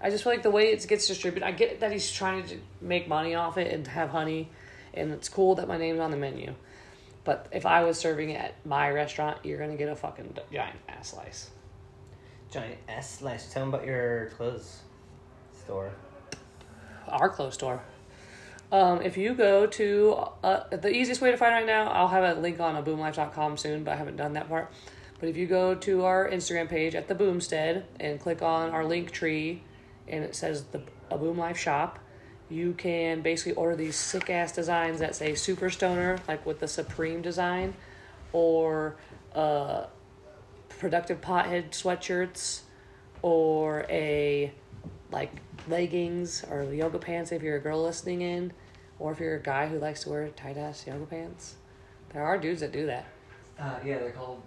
I 0.00 0.10
just 0.10 0.24
feel 0.24 0.32
like 0.32 0.42
the 0.42 0.50
way 0.50 0.72
it 0.72 0.86
gets 0.88 1.06
distributed, 1.06 1.46
I 1.46 1.52
get 1.52 1.80
that 1.80 1.92
he's 1.92 2.10
trying 2.10 2.44
to 2.48 2.58
make 2.80 3.06
money 3.06 3.36
off 3.36 3.56
it 3.56 3.72
and 3.72 3.86
have 3.86 4.10
honey, 4.10 4.50
and 4.94 5.12
it's 5.12 5.28
cool 5.28 5.54
that 5.54 5.68
my 5.68 5.76
name's 5.76 6.00
on 6.00 6.10
the 6.10 6.16
menu. 6.16 6.54
But 7.24 7.46
if 7.52 7.66
I 7.66 7.84
was 7.84 7.98
serving 7.98 8.34
at 8.34 8.54
my 8.66 8.90
restaurant, 8.90 9.38
you're 9.44 9.58
gonna 9.58 9.76
get 9.76 9.88
a 9.88 9.96
fucking 9.96 10.36
giant 10.52 10.78
ass 10.88 11.10
slice. 11.10 11.50
Giant 12.50 12.78
S 12.88 13.18
slice. 13.18 13.52
Tell 13.52 13.62
them 13.62 13.74
about 13.74 13.86
your 13.86 14.26
clothes 14.36 14.80
store. 15.52 15.92
Our 17.08 17.28
clothes 17.28 17.54
store. 17.54 17.82
Um, 18.70 19.02
if 19.02 19.16
you 19.18 19.34
go 19.34 19.66
to 19.66 20.24
uh, 20.42 20.76
the 20.76 20.90
easiest 20.90 21.20
way 21.20 21.30
to 21.30 21.36
find 21.36 21.54
right 21.54 21.66
now, 21.66 21.90
I'll 21.90 22.08
have 22.08 22.24
a 22.24 22.40
link 22.40 22.58
on 22.58 22.74
a 22.74 22.82
boomlife.com 22.82 23.58
soon, 23.58 23.84
but 23.84 23.92
I 23.92 23.96
haven't 23.96 24.16
done 24.16 24.32
that 24.32 24.48
part. 24.48 24.72
But 25.20 25.28
if 25.28 25.36
you 25.36 25.46
go 25.46 25.74
to 25.74 26.04
our 26.04 26.28
Instagram 26.28 26.68
page 26.68 26.94
at 26.94 27.06
the 27.06 27.14
Boomstead 27.14 27.84
and 28.00 28.18
click 28.18 28.42
on 28.42 28.70
our 28.70 28.84
link 28.84 29.12
tree, 29.12 29.62
and 30.08 30.24
it 30.24 30.34
says 30.34 30.64
the 30.64 30.82
a 31.10 31.18
Boom 31.18 31.38
Life 31.38 31.58
shop, 31.58 31.98
you 32.50 32.74
can 32.74 33.22
basically 33.22 33.52
order 33.52 33.76
these 33.76 33.96
sick 33.96 34.30
ass 34.30 34.52
designs 34.52 35.00
that 35.00 35.14
say 35.14 35.34
Super 35.34 35.70
Stoner, 35.70 36.18
like 36.28 36.44
with 36.44 36.60
the 36.60 36.68
Supreme 36.68 37.22
design, 37.22 37.74
or 38.32 38.96
uh, 39.34 39.86
productive 40.68 41.20
pothead 41.20 41.70
sweatshirts, 41.70 42.60
or 43.22 43.86
a 43.88 44.52
like 45.10 45.32
leggings 45.68 46.44
or 46.50 46.64
yoga 46.72 46.98
pants 46.98 47.32
if 47.32 47.42
you're 47.42 47.56
a 47.56 47.60
girl 47.60 47.82
listening 47.82 48.22
in, 48.22 48.52
or 48.98 49.12
if 49.12 49.20
you're 49.20 49.36
a 49.36 49.42
guy 49.42 49.66
who 49.68 49.78
likes 49.78 50.04
to 50.04 50.10
wear 50.10 50.28
tight 50.30 50.56
ass 50.56 50.86
yoga 50.86 51.06
pants. 51.06 51.56
There 52.12 52.22
are 52.22 52.36
dudes 52.36 52.60
that 52.60 52.72
do 52.72 52.86
that. 52.86 53.06
Uh, 53.58 53.78
yeah, 53.84 53.98
they're 53.98 54.10
called 54.10 54.42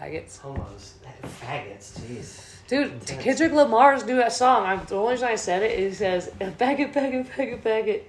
Faggots. 0.00 0.38
homos. 0.38 0.94
Faggots, 1.42 2.00
jeez. 2.00 2.46
Dude. 2.68 3.04
Kendrick 3.06 3.52
Lamar's 3.52 4.02
do 4.02 4.16
that 4.16 4.32
song. 4.32 4.64
I'm, 4.64 4.84
the 4.86 4.94
only 4.94 5.12
reason 5.12 5.28
I 5.28 5.34
said 5.34 5.62
it 5.62 5.78
is 5.78 5.94
he 5.98 6.04
says, 6.04 6.30
faggot, 6.40 6.92
faggot, 6.94 7.26
faggot, 7.26 7.60
faggot. 7.62 8.02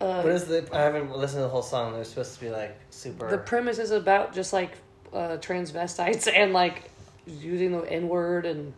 Uh, 0.00 0.22
What 0.22 0.32
is 0.32 0.44
the? 0.46 0.68
I 0.72 0.80
haven't 0.80 1.16
listened 1.16 1.38
to 1.38 1.42
the 1.42 1.48
whole 1.48 1.62
song. 1.62 1.92
They're 1.92 2.04
supposed 2.04 2.34
to 2.34 2.40
be 2.40 2.50
like 2.50 2.76
super. 2.90 3.30
the 3.30 3.38
premise 3.38 3.78
is 3.78 3.90
about 3.92 4.34
just 4.34 4.52
like 4.52 4.72
uh, 5.12 5.36
transvestites 5.38 6.28
and 6.32 6.52
like 6.52 6.90
using 7.26 7.72
the 7.72 7.90
N 7.90 8.08
word 8.08 8.44
and 8.46 8.72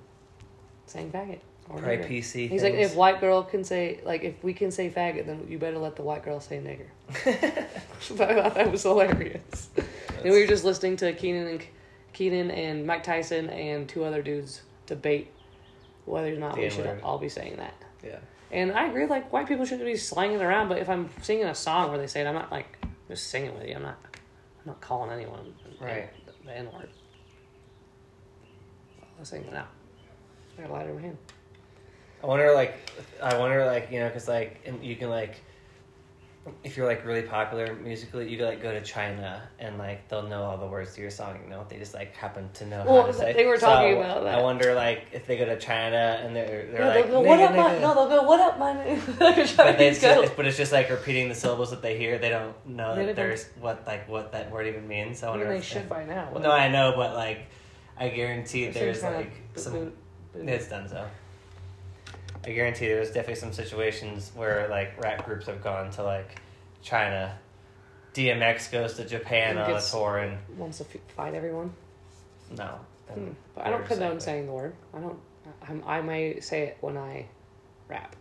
saying 0.87 1.11
faggot. 1.11 1.39
or 1.69 1.79
Probably 1.79 1.97
nigger. 1.99 2.09
PC. 2.09 2.49
He's 2.49 2.63
like, 2.63 2.75
if 2.75 2.95
white 2.95 3.21
girl 3.21 3.43
can 3.43 3.65
say, 3.65 4.01
like, 4.05 4.23
if 4.23 4.43
we 4.45 4.53
can 4.55 4.71
say 4.71 4.91
faggot, 4.91 5.27
then 5.27 5.47
you 5.49 5.59
better 5.59 5.79
let 5.79 5.97
the 5.97 6.03
white 6.03 6.25
girl 6.25 6.41
say 6.41 6.59
nigger. 6.59 6.87
I 7.27 8.35
thought 8.41 8.55
that 8.55 8.71
was 8.71 8.83
hilarious. 8.83 9.71
and 9.77 10.33
we 10.33 10.41
were 10.41 10.47
just 10.47 10.65
listening 10.65 10.97
to 10.99 11.13
Keenan 11.13 11.47
and 11.49 11.63
Keenan 12.13 12.51
and 12.51 12.87
Mike 12.87 13.03
Tyson 13.03 13.49
and 13.51 13.89
two 13.89 14.05
other 14.05 14.23
dudes 14.23 14.63
debate 14.87 15.31
whether 16.05 16.33
or 16.33 16.37
not 16.39 16.55
The 16.55 16.63
we 16.63 16.71
should 16.71 16.87
N-word. 16.87 17.03
all 17.03 17.19
be 17.19 17.29
saying 17.29 17.57
that. 17.57 17.75
yeah. 18.05 18.19
And 18.51 18.73
I 18.73 18.87
agree, 18.87 19.07
like 19.07 19.31
white 19.33 19.47
people 19.47 19.67
shouldn't 19.67 19.87
be 19.87 19.97
slanging 19.97 20.41
around. 20.41 20.69
But 20.71 20.79
if 20.79 20.89
I'm 20.89 21.11
singing 21.23 21.45
a 21.45 21.55
song 21.55 21.91
where 21.91 21.99
they 21.99 22.07
say 22.07 22.23
it, 22.23 22.27
I'm 22.27 22.35
not 22.35 22.51
like 22.51 22.79
just 23.09 23.27
singing 23.29 23.55
with 23.55 23.69
you. 23.69 23.75
I'm 23.75 23.83
not. 23.83 23.99
I'm 24.61 24.67
not 24.73 24.81
calling 24.81 25.11
anyone 25.11 25.55
Right. 25.81 26.09
the, 26.45 26.57
N 26.57 26.67
word. 26.73 26.89
I 29.03 29.21
was 29.21 29.29
saying 29.29 29.45
it 29.45 29.53
now. 29.53 29.67
I 30.59 30.63
got 30.63 30.71
a 30.71 30.73
lighter 30.73 30.91
in 30.91 30.97
my 30.97 31.03
hand. 31.03 31.19
I 32.23 32.27
wonder, 32.27 32.53
like, 32.55 32.75
I 33.23 33.39
wonder, 33.39 33.65
like, 33.65 33.91
you 33.93 34.01
know, 34.01 34.09
because 34.09 34.27
like, 34.29 34.61
and 34.67 34.83
you 34.83 34.97
can 34.97 35.09
like, 35.11 35.37
if 36.65 36.77
you're 36.77 36.87
like 36.87 37.05
really 37.05 37.23
popular 37.23 37.75
musically, 37.75 38.29
you 38.29 38.45
like 38.45 38.63
go 38.63 38.73
to 38.73 38.81
China 38.81 39.43
and 39.59 39.79
like 39.79 40.09
they'll 40.09 40.27
know 40.29 40.43
all 40.43 40.57
the 40.59 40.67
words 40.67 40.95
to 40.95 41.01
your 41.01 41.11
song. 41.11 41.39
You 41.45 41.51
know, 41.51 41.65
they 41.69 41.79
just 41.79 41.95
like 41.95 42.15
happen 42.17 42.49
to 42.55 42.67
know 42.67 42.85
Well, 42.87 43.01
how 43.03 43.07
to 43.09 43.13
say. 43.13 43.33
they 43.33 43.47
were 43.47 43.57
talking 43.57 43.95
So, 43.95 44.01
about 44.01 44.25
that. 44.25 44.39
I 44.39 44.43
wonder, 44.43 44.75
like, 44.75 45.07
if 45.13 45.27
they 45.27 45.37
go 45.39 45.45
to 45.45 45.59
China 45.59 46.21
and 46.23 46.35
they're 46.35 46.67
they're 46.71 46.81
No, 46.81 46.89
like, 46.89 47.11
go, 47.11 47.21
what 47.21 47.41
up, 47.41 47.51
my? 47.57 47.79
No, 47.79 47.95
they'll 47.95 48.09
go, 48.09 48.23
what 48.25 48.41
up, 48.41 48.59
my? 48.59 48.75
But, 49.57 49.79
they, 49.79 49.89
it's 49.89 50.01
just, 50.01 50.37
but 50.37 50.47
it's 50.47 50.57
just 50.57 50.73
like 50.73 50.91
repeating 50.91 51.29
the 51.29 51.35
syllables 51.35 51.71
that 51.71 51.83
they 51.83 51.97
hear. 51.99 52.19
They 52.19 52.29
don't 52.31 52.55
know 52.67 52.95
They 52.95 53.07
that 53.07 53.17
don't- 53.17 53.27
there's 53.29 53.47
what 53.61 53.87
like 53.87 54.09
what 54.09 54.33
that 54.33 54.51
word 54.51 54.67
even 54.67 54.87
means. 54.89 55.23
I 55.23 55.29
I 55.29 55.31
mean, 55.31 55.39
wonder. 55.41 55.53
they 55.55 55.59
if 55.59 55.65
should 55.65 55.89
by 55.89 56.05
now. 56.05 56.29
Well, 56.33 56.43
no, 56.43 56.51
I 56.51 56.69
know, 56.69 56.95
but 56.97 57.15
like, 57.15 57.47
I 57.99 58.09
guarantee 58.09 58.69
there's 58.69 59.03
like 59.03 59.33
some. 59.55 59.73
boot- 59.73 59.97
boot. 60.33 60.49
It's 60.49 60.69
done 60.69 60.89
so. 60.89 61.07
I 62.47 62.53
guarantee 62.53 62.87
there's 62.89 63.09
definitely 63.09 63.37
some 63.37 63.53
situations 63.53 64.31
where 64.35 64.69
like 64.69 65.01
rap 65.03 65.25
groups 65.25 65.47
have 65.47 65.63
gone 65.63 65.91
to 65.93 66.03
like 66.03 66.41
China. 66.83 67.37
DMX 68.15 68.71
goes 68.73 68.95
to 68.95 69.05
Japan 69.05 69.59
on 69.59 69.71
a 69.71 69.75
gets- 69.75 69.91
tour 69.91 70.19
and 70.19 70.39
wants 70.57 70.79
to 70.79 70.85
f- 70.85 71.01
fight 71.17 71.35
everyone. 71.35 71.73
no. 72.57 72.81
Hmm. 73.09 73.13
And 73.21 73.37
But 73.55 73.67
I 73.67 73.71
don't 73.71 73.87
condone 73.87 74.21
saying 74.21 74.47
the 74.47 74.53
word. 74.53 74.75
I 74.95 74.99
don't. 74.99 75.19
I'm, 75.67 75.83
I 75.87 76.01
may 76.03 76.41
say 76.41 76.63
it 76.65 76.79
when 76.81 76.97
I 76.99 77.27
rap 77.89 78.15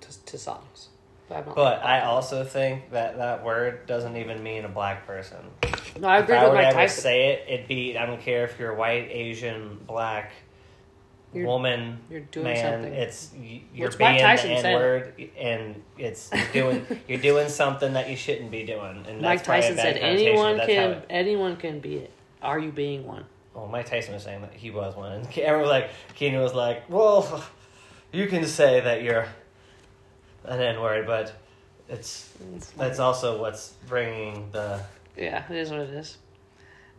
to, 0.00 0.24
to 0.26 0.38
songs. 0.38 0.88
But, 1.28 1.38
I'm 1.38 1.46
not 1.46 1.54
But 1.56 1.84
I 1.84 2.00
also 2.02 2.44
think 2.44 2.90
that 2.92 3.18
that 3.18 3.44
word 3.44 3.86
doesn't 3.86 4.16
even 4.16 4.42
mean 4.42 4.64
a 4.64 4.68
black 4.68 5.06
person. 5.06 5.36
no, 6.00 6.08
I 6.08 6.18
if 6.18 6.24
agree 6.24 6.36
I 6.36 6.44
with 6.44 6.52
to 6.52 6.54
Mike 6.56 6.66
ever 6.68 6.76
Tyson. 6.78 7.02
say 7.02 7.32
it, 7.32 7.44
it'd 7.48 7.68
be 7.68 7.96
I 7.98 8.06
don't 8.06 8.20
care 8.20 8.44
if 8.44 8.58
you're 8.58 8.74
white, 8.74 9.08
Asian, 9.10 9.78
black, 9.86 10.32
You're- 11.34 11.46
woman, 11.46 11.98
You're 12.10 12.20
doing 12.20 12.44
man. 12.44 12.56
something. 12.82 12.92
It's 12.92 13.30
you're 13.74 13.88
Which 13.88 13.98
being 13.98 14.16
the. 14.18 14.22
N 14.24 14.74
word, 14.74 15.30
and 15.38 15.82
it's 15.98 16.30
you're 16.32 16.52
doing 16.52 16.86
you're 17.08 17.20
doing 17.20 17.48
something 17.48 17.94
that 17.94 18.10
you 18.10 18.16
shouldn't 18.16 18.50
be 18.50 18.64
doing. 18.64 19.04
And 19.08 19.20
Mike 19.22 19.38
that's 19.38 19.46
Tyson 19.46 19.76
said 19.76 19.96
anyone 19.96 20.56
but 20.58 20.66
that's 20.66 20.78
how 20.78 20.82
can 20.88 20.90
it- 20.92 21.06
anyone 21.10 21.56
can 21.56 21.80
be 21.80 21.96
it. 21.96 22.10
Are 22.42 22.58
you 22.58 22.70
being 22.72 23.06
one? 23.06 23.24
Well, 23.54 23.66
Mike 23.66 23.86
Tyson 23.86 24.14
was 24.14 24.22
saying 24.24 24.40
that 24.42 24.54
he 24.54 24.70
was 24.70 24.96
one, 24.96 25.12
and 25.12 25.26
everyone 25.38 25.62
was 25.62 25.70
like, 25.70 25.90
Keenan 26.14 26.40
was 26.42 26.54
like, 26.54 26.88
"Well, 26.90 27.44
you 28.12 28.26
can 28.26 28.46
say 28.46 28.80
that 28.80 29.02
you're 29.02 29.26
an 30.44 30.60
N 30.60 30.80
word, 30.80 31.06
but 31.06 31.32
it's 31.88 32.30
It's 32.56 32.70
that's 32.70 32.98
also 32.98 33.40
what's 33.40 33.74
bringing 33.86 34.48
the 34.52 34.80
yeah, 35.16 35.44
it 35.50 35.56
is 35.56 35.70
what 35.70 35.80
it 35.80 35.90
is. 35.90 36.16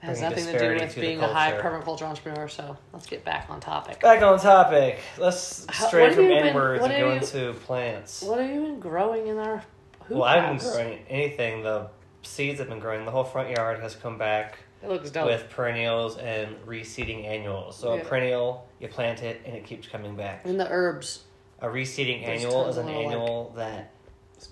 Has 0.03 0.19
nothing 0.21 0.45
to 0.47 0.59
do 0.59 0.73
with 0.73 0.93
to 0.95 0.99
being 0.99 1.21
a 1.21 1.27
high 1.27 1.53
permaculture 1.53 2.01
entrepreneur. 2.03 2.49
So 2.49 2.77
let's 2.91 3.05
get 3.05 3.23
back 3.23 3.47
on 3.49 3.61
topic. 3.61 4.01
back 4.01 4.21
on 4.21 4.37
topic. 4.37 4.99
Let's 5.17 5.65
stray 5.87 6.13
from 6.13 6.25
N 6.25 6.53
words 6.53 6.83
and 6.83 6.91
go 6.91 7.07
you- 7.09 7.15
into 7.15 7.53
plants. 7.61 8.21
What 8.21 8.39
are 8.39 8.45
you 8.45 8.75
growing 8.79 9.27
in 9.27 9.37
our 9.37 9.63
Well, 10.09 10.23
I 10.23 10.35
haven't 10.35 10.61
house? 10.61 10.75
been 10.75 10.85
growing 10.85 10.99
anything. 11.07 11.63
The 11.63 11.87
seeds 12.21 12.59
have 12.59 12.67
been 12.67 12.79
growing. 12.79 13.05
The 13.05 13.11
whole 13.11 13.23
front 13.23 13.49
yard 13.51 13.79
has 13.79 13.95
come 13.95 14.17
back 14.17 14.57
It 14.81 14.89
looks 14.89 15.09
dope. 15.09 15.25
with 15.25 15.49
perennials 15.49 16.17
and 16.17 16.55
reseeding 16.67 17.25
annuals. 17.25 17.77
So 17.77 17.93
Yeah. 17.95 18.01
a 18.01 18.05
perennial, 18.05 18.67
you 18.79 18.89
plant 18.89 19.23
it 19.23 19.39
and 19.45 19.55
it 19.55 19.65
keeps 19.65 19.87
coming 19.87 20.15
back. 20.17 20.41
and 20.45 20.59
the 20.59 20.69
herbs. 20.69 21.23
A 21.61 21.67
reseeding 21.67 22.25
There's 22.25 22.43
annual 22.43 22.67
is 22.67 22.75
an 22.75 22.87
little, 22.87 23.01
like, 23.03 23.11
annual 23.13 23.53
that 23.55 23.91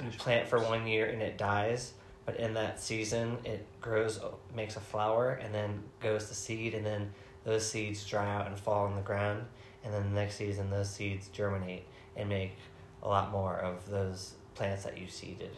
you 0.02 0.12
plant 0.18 0.48
for 0.48 0.60
one 0.60 0.88
year 0.88 1.08
and 1.08 1.22
it 1.22 1.38
dies. 1.38 1.92
But 2.26 2.38
in 2.38 2.54
that 2.54 2.80
season, 2.80 3.38
it 3.44 3.66
grows, 3.82 4.20
makes 4.56 4.76
a 4.76 4.80
flower, 4.80 5.40
and 5.44 5.54
then 5.54 5.84
goes 6.00 6.28
to 6.28 6.36
seed, 6.36 6.76
and 6.76 6.86
then 6.86 7.12
those 7.44 7.68
seeds 7.68 8.06
dry 8.06 8.34
out 8.36 8.48
and 8.48 8.58
fall 8.58 8.86
on 8.86 8.96
the 8.96 9.02
ground. 9.02 9.46
And 9.84 9.94
then 9.94 10.04
the 10.04 10.22
next 10.22 10.36
season, 10.36 10.70
those 10.70 10.90
seeds 10.90 11.30
germinate 11.30 11.86
and 12.16 12.30
make 12.30 12.56
a 13.02 13.08
lot 13.08 13.32
more 13.32 13.56
of 13.56 13.90
those 13.90 14.36
plants 14.54 14.84
that 14.84 14.98
you 14.98 15.08
seeded. 15.08 15.58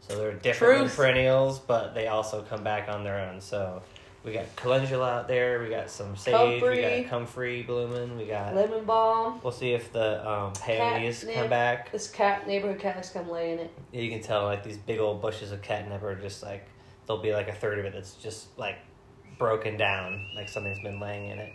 So 0.00 0.16
they're 0.16 0.32
different 0.34 0.90
perennials, 0.90 1.58
but 1.58 1.94
they 1.94 2.08
also 2.08 2.42
come 2.42 2.62
back 2.62 2.88
on 2.88 3.04
their 3.04 3.20
own. 3.20 3.40
So 3.40 3.82
we 4.24 4.32
got 4.32 4.54
calendula 4.56 5.04
out 5.08 5.28
there, 5.28 5.60
we 5.62 5.68
got 5.68 5.90
some 5.90 6.16
sage, 6.16 6.34
Comfrey. 6.60 6.76
we 6.76 7.02
got 7.02 7.10
comfrey 7.10 7.62
blooming, 7.62 8.16
we 8.16 8.26
got. 8.26 8.54
Lemon 8.54 8.84
balm. 8.84 9.40
We'll 9.42 9.52
see 9.52 9.72
if 9.72 9.92
the 9.92 10.28
um, 10.28 10.52
peonies 10.52 11.20
Catnip. 11.20 11.34
come 11.34 11.50
back. 11.50 11.90
This 11.92 12.08
cat 12.08 12.46
neighborhood 12.46 12.78
cat 12.78 13.02
to 13.02 13.12
come 13.12 13.28
laying 13.30 13.58
it. 13.58 13.70
Yeah, 13.90 14.00
you 14.02 14.10
can 14.10 14.22
tell 14.22 14.44
like 14.44 14.62
these 14.62 14.76
big 14.78 15.00
old 15.00 15.20
bushes 15.20 15.50
of 15.50 15.60
catnip 15.62 16.02
are 16.02 16.14
just 16.14 16.42
like 16.42 16.66
there'll 17.06 17.20
be 17.22 17.32
like 17.34 17.48
a 17.48 17.52
third 17.52 17.80
of 17.80 17.84
it 17.84 17.92
that's 17.94 18.14
just 18.14 18.56
like 18.58 18.76
broken 19.38 19.76
down, 19.76 20.24
like 20.36 20.48
something's 20.48 20.80
been 20.80 21.00
laying 21.00 21.30
in 21.30 21.38
it. 21.38 21.52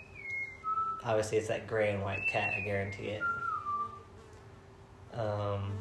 Obviously, 1.06 1.38
it's 1.38 1.47
that 1.47 1.67
gray 1.67 1.91
and 1.91 2.03
white 2.03 2.27
cat. 2.27 2.53
I 2.58 2.62
guarantee 2.65 3.10
it. 3.17 3.21
Um, 5.13 5.71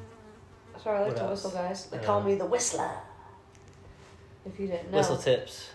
Sorry, 0.83 0.99
I 0.99 1.03
like 1.05 1.17
to 1.17 1.23
else? 1.23 1.43
whistle, 1.45 1.51
guys. 1.59 1.87
They 1.87 1.97
Yeah. 1.99 2.05
call 2.05 2.23
me 2.23 2.37
the 2.37 2.47
whistler. 2.47 2.91
If 4.45 4.61
you 4.61 4.69
didn't 4.69 4.93
know, 4.93 4.99
Whistle 4.99 5.17
tips. 5.17 5.71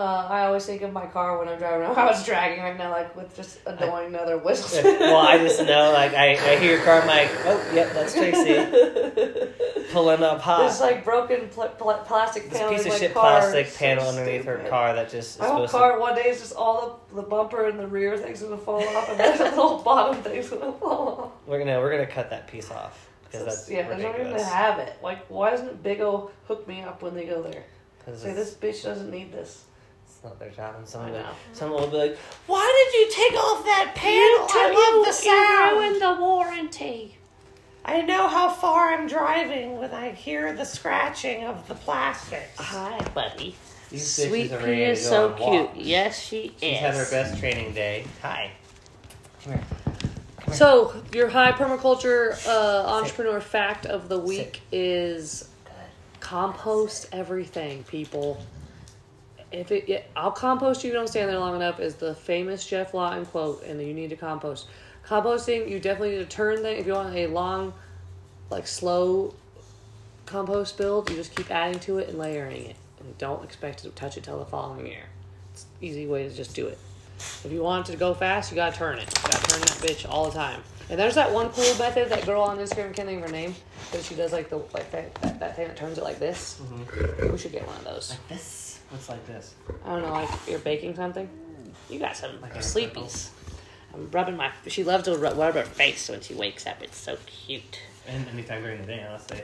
Uh, 0.00 0.26
I 0.30 0.46
always 0.46 0.64
think 0.64 0.80
of 0.80 0.94
my 0.94 1.04
car 1.04 1.38
when 1.38 1.46
I'm 1.46 1.58
driving 1.58 1.82
around. 1.82 1.98
I 1.98 2.06
was 2.06 2.24
dragging 2.24 2.64
right 2.64 2.78
now, 2.78 2.90
like 2.90 3.14
with 3.14 3.36
just 3.36 3.58
annoying 3.66 4.14
another 4.14 4.38
whistle. 4.38 4.82
well, 4.82 5.18
I 5.18 5.36
just 5.36 5.60
know 5.60 5.92
like 5.94 6.14
I, 6.14 6.30
I 6.52 6.56
hear 6.56 6.76
your 6.76 6.84
car. 6.86 7.02
I'm 7.02 7.06
like, 7.06 7.30
oh, 7.44 7.70
yep, 7.74 7.92
that's 7.92 8.14
Tracy 8.14 8.54
pulling 9.92 10.22
up 10.22 10.40
hot. 10.40 10.66
This 10.66 10.80
like 10.80 11.04
broken 11.04 11.48
pl- 11.50 11.68
pl- 11.76 12.02
plastic 12.06 12.48
This 12.48 12.58
panel. 12.58 12.72
piece 12.72 12.86
of 12.86 12.98
shit 12.98 13.12
car. 13.12 13.40
plastic 13.40 13.66
so 13.66 13.78
panel 13.78 14.08
underneath 14.08 14.46
her 14.46 14.64
car 14.70 14.94
that 14.94 15.10
just 15.10 15.34
is 15.34 15.38
My 15.40 15.48
whole 15.48 15.68
car 15.68 16.00
one 16.00 16.14
day 16.14 16.30
is 16.30 16.40
just 16.40 16.54
all 16.54 17.02
the, 17.10 17.16
the 17.16 17.22
bumper 17.22 17.68
and 17.68 17.78
the 17.78 17.86
rear 17.86 18.16
thing's 18.16 18.40
gonna 18.40 18.56
fall 18.56 18.82
off, 18.82 19.10
and 19.10 19.20
then 19.20 19.36
the 19.36 19.44
little 19.44 19.82
bottom 19.82 20.22
thing's 20.22 20.48
gonna 20.48 20.72
fall 20.72 21.08
off. 21.08 21.32
We're 21.46 21.58
gonna 21.58 21.78
we're 21.78 21.90
gonna 21.90 22.06
cut 22.06 22.30
that 22.30 22.46
piece 22.46 22.70
off 22.70 23.06
because 23.24 23.44
that's 23.44 23.70
yeah, 23.70 23.86
they're 23.86 23.98
not 23.98 24.18
even 24.18 24.30
gonna 24.30 24.42
have 24.42 24.78
it. 24.78 24.96
Like, 25.02 25.26
why 25.26 25.50
doesn't 25.50 25.82
Big 25.82 26.00
O 26.00 26.30
hook 26.48 26.66
me 26.66 26.80
up 26.80 27.02
when 27.02 27.14
they 27.14 27.26
go 27.26 27.42
there? 27.42 27.64
Say 28.16 28.32
this 28.32 28.54
bitch 28.54 28.82
doesn't 28.82 29.10
need 29.10 29.30
this. 29.30 29.66
It's 30.22 30.24
not 30.26 30.38
their 30.38 30.50
job, 30.50 30.74
and 30.76 30.86
someone, 30.86 31.12
will- 31.12 31.20
know. 31.20 31.28
someone 31.54 31.80
will 31.80 31.88
be 31.88 31.96
like, 31.96 32.18
"Why 32.46 32.90
did 32.92 33.00
you 33.00 33.10
take 33.10 33.40
off 33.40 33.64
that 33.64 33.92
panel? 33.94 34.46
I 34.50 34.92
love 34.98 35.06
the 35.06 35.12
sound. 35.14 35.76
You 35.76 35.80
ruined 35.80 36.02
the 36.02 36.22
warranty. 36.22 37.16
I 37.86 38.02
know 38.02 38.28
how 38.28 38.50
far 38.50 38.90
I'm 38.92 39.06
driving 39.06 39.78
when 39.78 39.92
I 39.92 40.10
hear 40.10 40.52
the 40.52 40.66
scratching 40.66 41.44
of 41.46 41.66
the 41.68 41.74
plastic." 41.74 42.50
Hi, 42.58 42.98
buddy. 43.14 43.56
These 43.90 44.28
Sweet 44.28 44.52
are 44.52 44.58
pea 44.62 44.82
is 44.82 45.02
so 45.08 45.30
cute. 45.32 45.70
Yes, 45.74 46.22
she 46.22 46.52
She's 46.60 46.70
is. 46.74 46.78
had 46.80 46.94
her 46.96 47.10
best 47.10 47.38
training 47.40 47.72
day. 47.72 48.04
Hi. 48.20 48.50
Come 49.44 49.54
here. 49.54 49.64
So, 50.52 50.92
your 51.14 51.28
high 51.28 51.52
permaculture 51.52 52.36
uh, 52.46 52.86
entrepreneur 52.86 53.40
fact 53.40 53.86
of 53.86 54.10
the 54.10 54.18
week 54.18 54.60
is 54.70 55.48
Good. 55.64 55.72
compost 56.20 57.06
everything, 57.10 57.84
people. 57.84 58.42
If 59.52 59.72
it, 59.72 59.88
yeah, 59.88 60.02
I'll 60.14 60.30
compost 60.30 60.84
you. 60.84 60.92
don't 60.92 61.08
stand 61.08 61.28
there 61.28 61.38
long 61.38 61.56
enough. 61.56 61.80
Is 61.80 61.96
the 61.96 62.14
famous 62.14 62.66
Geoff 62.66 62.94
Lawton 62.94 63.26
quote, 63.26 63.64
and 63.64 63.80
you 63.80 63.92
need 63.92 64.10
to 64.10 64.16
compost. 64.16 64.66
Composting, 65.04 65.68
you 65.68 65.80
definitely 65.80 66.10
need 66.10 66.30
to 66.30 66.36
turn 66.36 66.62
thing. 66.62 66.78
If 66.78 66.86
you 66.86 66.92
want 66.92 67.14
a 67.14 67.26
long, 67.26 67.72
like 68.48 68.66
slow 68.66 69.34
compost 70.26 70.78
build, 70.78 71.10
you 71.10 71.16
just 71.16 71.34
keep 71.34 71.50
adding 71.50 71.80
to 71.80 71.98
it 71.98 72.08
and 72.08 72.18
layering 72.18 72.66
it, 72.66 72.76
and 73.00 73.18
don't 73.18 73.42
expect 73.42 73.82
to 73.82 73.90
touch 73.90 74.16
it 74.16 74.22
till 74.22 74.38
the 74.38 74.44
following 74.44 74.86
year. 74.86 75.06
It's 75.52 75.66
easy 75.80 76.06
way 76.06 76.28
to 76.28 76.34
just 76.34 76.54
do 76.54 76.68
it. 76.68 76.78
If 77.44 77.50
you 77.50 77.62
want 77.62 77.88
it 77.88 77.92
to 77.92 77.98
go 77.98 78.14
fast, 78.14 78.50
you 78.50 78.54
gotta 78.54 78.76
turn 78.76 78.98
it. 78.98 79.08
You 79.08 79.30
gotta 79.30 79.46
turn 79.46 79.60
that 79.60 79.80
bitch 79.82 80.08
all 80.08 80.26
the 80.26 80.36
time. 80.38 80.62
And 80.90 80.98
there's 80.98 81.14
that 81.14 81.32
one 81.32 81.50
cool 81.50 81.72
method 81.78 82.08
that 82.08 82.26
girl 82.26 82.42
on 82.42 82.58
Instagram 82.58 82.92
can't 82.92 83.08
think 83.08 83.22
of 83.22 83.30
her 83.30 83.32
name, 83.32 83.54
but 83.92 84.02
she 84.02 84.16
does 84.16 84.32
like 84.32 84.50
the 84.50 84.56
like 84.56 84.90
that, 84.90 85.14
that, 85.22 85.38
that 85.38 85.56
thing 85.56 85.68
that 85.68 85.76
turns 85.76 85.98
it 85.98 86.04
like 86.04 86.18
this. 86.18 86.60
Mm-hmm. 86.60 87.30
We 87.30 87.38
should 87.38 87.52
get 87.52 87.64
one 87.64 87.76
of 87.76 87.84
those. 87.84 88.10
Like 88.10 88.28
this? 88.28 88.80
What's 88.90 89.08
like 89.08 89.24
this? 89.24 89.54
I 89.84 89.90
don't 89.90 90.02
know, 90.02 90.12
like 90.12 90.28
you're 90.48 90.58
baking 90.58 90.96
something. 90.96 91.28
You 91.88 92.00
got 92.00 92.16
some 92.16 92.40
Like 92.40 92.56
a 92.56 92.58
sleepies. 92.58 93.30
I'm 93.94 94.10
rubbing 94.10 94.36
my. 94.36 94.50
She 94.66 94.82
loves 94.82 95.04
to 95.04 95.16
rub, 95.16 95.36
rub 95.38 95.54
her 95.54 95.62
face 95.62 96.08
when 96.08 96.20
she 96.20 96.34
wakes 96.34 96.66
up. 96.66 96.82
It's 96.82 96.96
so 96.96 97.16
cute. 97.26 97.80
And 98.08 98.26
anytime 98.28 98.62
during 98.62 98.80
the 98.80 98.86
day, 98.86 99.06
honestly. 99.08 99.42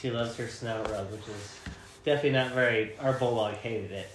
She 0.00 0.10
loves 0.10 0.36
her 0.36 0.48
snout 0.48 0.90
rub, 0.90 1.10
which 1.10 1.26
is 1.28 1.58
definitely 2.04 2.32
not 2.32 2.52
very. 2.52 2.96
Our 2.98 3.14
bulldog 3.14 3.54
hated 3.54 3.90
it. 3.90 4.08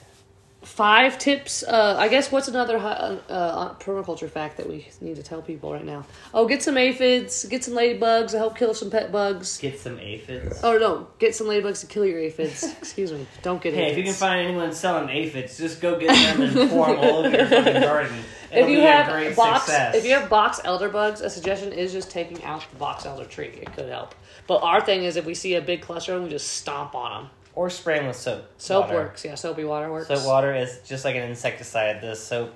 Five 0.70 1.18
tips. 1.18 1.64
Uh, 1.64 1.96
I 1.98 2.08
guess 2.08 2.32
what's 2.32 2.48
another 2.48 2.78
uh, 2.78 3.18
uh, 3.28 3.74
permaculture 3.80 4.30
fact 4.30 4.56
that 4.58 4.70
we 4.70 4.88
need 5.02 5.16
to 5.18 5.24
tell 5.24 5.42
people 5.42 5.74
right 5.74 5.84
now? 5.84 6.06
Oh, 6.34 6.48
get 6.48 6.62
some 6.64 6.78
aphids, 6.78 7.44
get 7.46 7.64
some 7.64 7.74
ladybugs 7.74 8.32
to 8.32 8.38
help 8.38 8.56
kill 8.56 8.74
some 8.74 8.90
pet 8.90 9.12
bugs. 9.12 9.58
Get 9.58 9.80
some 9.80 10.00
aphids. 10.00 10.62
Oh 10.64 10.78
no, 10.78 11.08
get 11.18 11.36
some 11.36 11.48
ladybugs 11.48 11.82
to 11.82 11.88
kill 11.88 12.06
your 12.06 12.20
aphids. 12.20 12.64
Excuse 12.78 13.12
me, 13.12 13.26
don't 13.42 13.62
get 13.62 13.74
Hey, 13.74 13.88
aphids. 13.88 13.92
if 13.94 13.98
you 13.98 14.04
can 14.06 14.14
find 14.14 14.48
anyone 14.48 14.72
selling 14.72 15.10
aphids, 15.10 15.58
just 15.58 15.82
go 15.82 16.00
get 16.00 16.14
them 16.16 16.42
and 16.44 16.70
pour 16.70 16.88
them 16.88 17.00
all 17.00 17.26
over 17.26 17.30
your 17.36 17.48
fucking 17.48 17.82
garden. 17.82 18.18
It'll 18.52 18.64
if 18.64 18.70
you 18.70 18.82
have 18.82 19.36
box, 19.36 19.66
success. 19.66 19.96
if 19.96 20.06
you 20.06 20.12
have 20.14 20.30
box 20.30 20.62
elder 20.64 20.88
bugs, 20.90 21.20
a 21.22 21.30
suggestion 21.30 21.74
is 21.74 21.92
just 21.92 22.10
taking 22.10 22.44
out 22.44 22.66
the 22.70 22.78
box 22.78 23.06
elder 23.06 23.26
tree. 23.26 23.48
It 23.48 23.74
could 23.74 23.90
help. 23.90 24.16
But 24.48 24.60
our 24.64 24.82
thing 24.82 25.04
is, 25.04 25.18
if 25.18 25.26
we 25.26 25.34
see 25.34 25.56
a 25.56 25.62
big 25.62 25.82
cluster, 25.82 26.14
of 26.14 26.20
them, 26.20 26.24
we 26.26 26.30
just 26.30 26.48
stomp 26.48 26.96
on 26.96 27.24
them. 27.24 27.32
Or 27.60 27.70
spray 27.70 27.98
them 27.98 28.08
with 28.08 28.16
soap. 28.16 28.46
Soap 28.58 28.86
water. 28.86 28.96
works, 29.00 29.26
yeah. 29.26 29.36
Soapy 29.36 29.66
water 29.66 29.92
works. 29.92 30.08
Soap 30.08 30.26
water 30.26 30.56
is 30.56 30.80
just 30.88 31.04
like 31.04 31.18
an 31.18 31.24
insecticide. 31.24 32.00
The 32.00 32.16
soap 32.16 32.54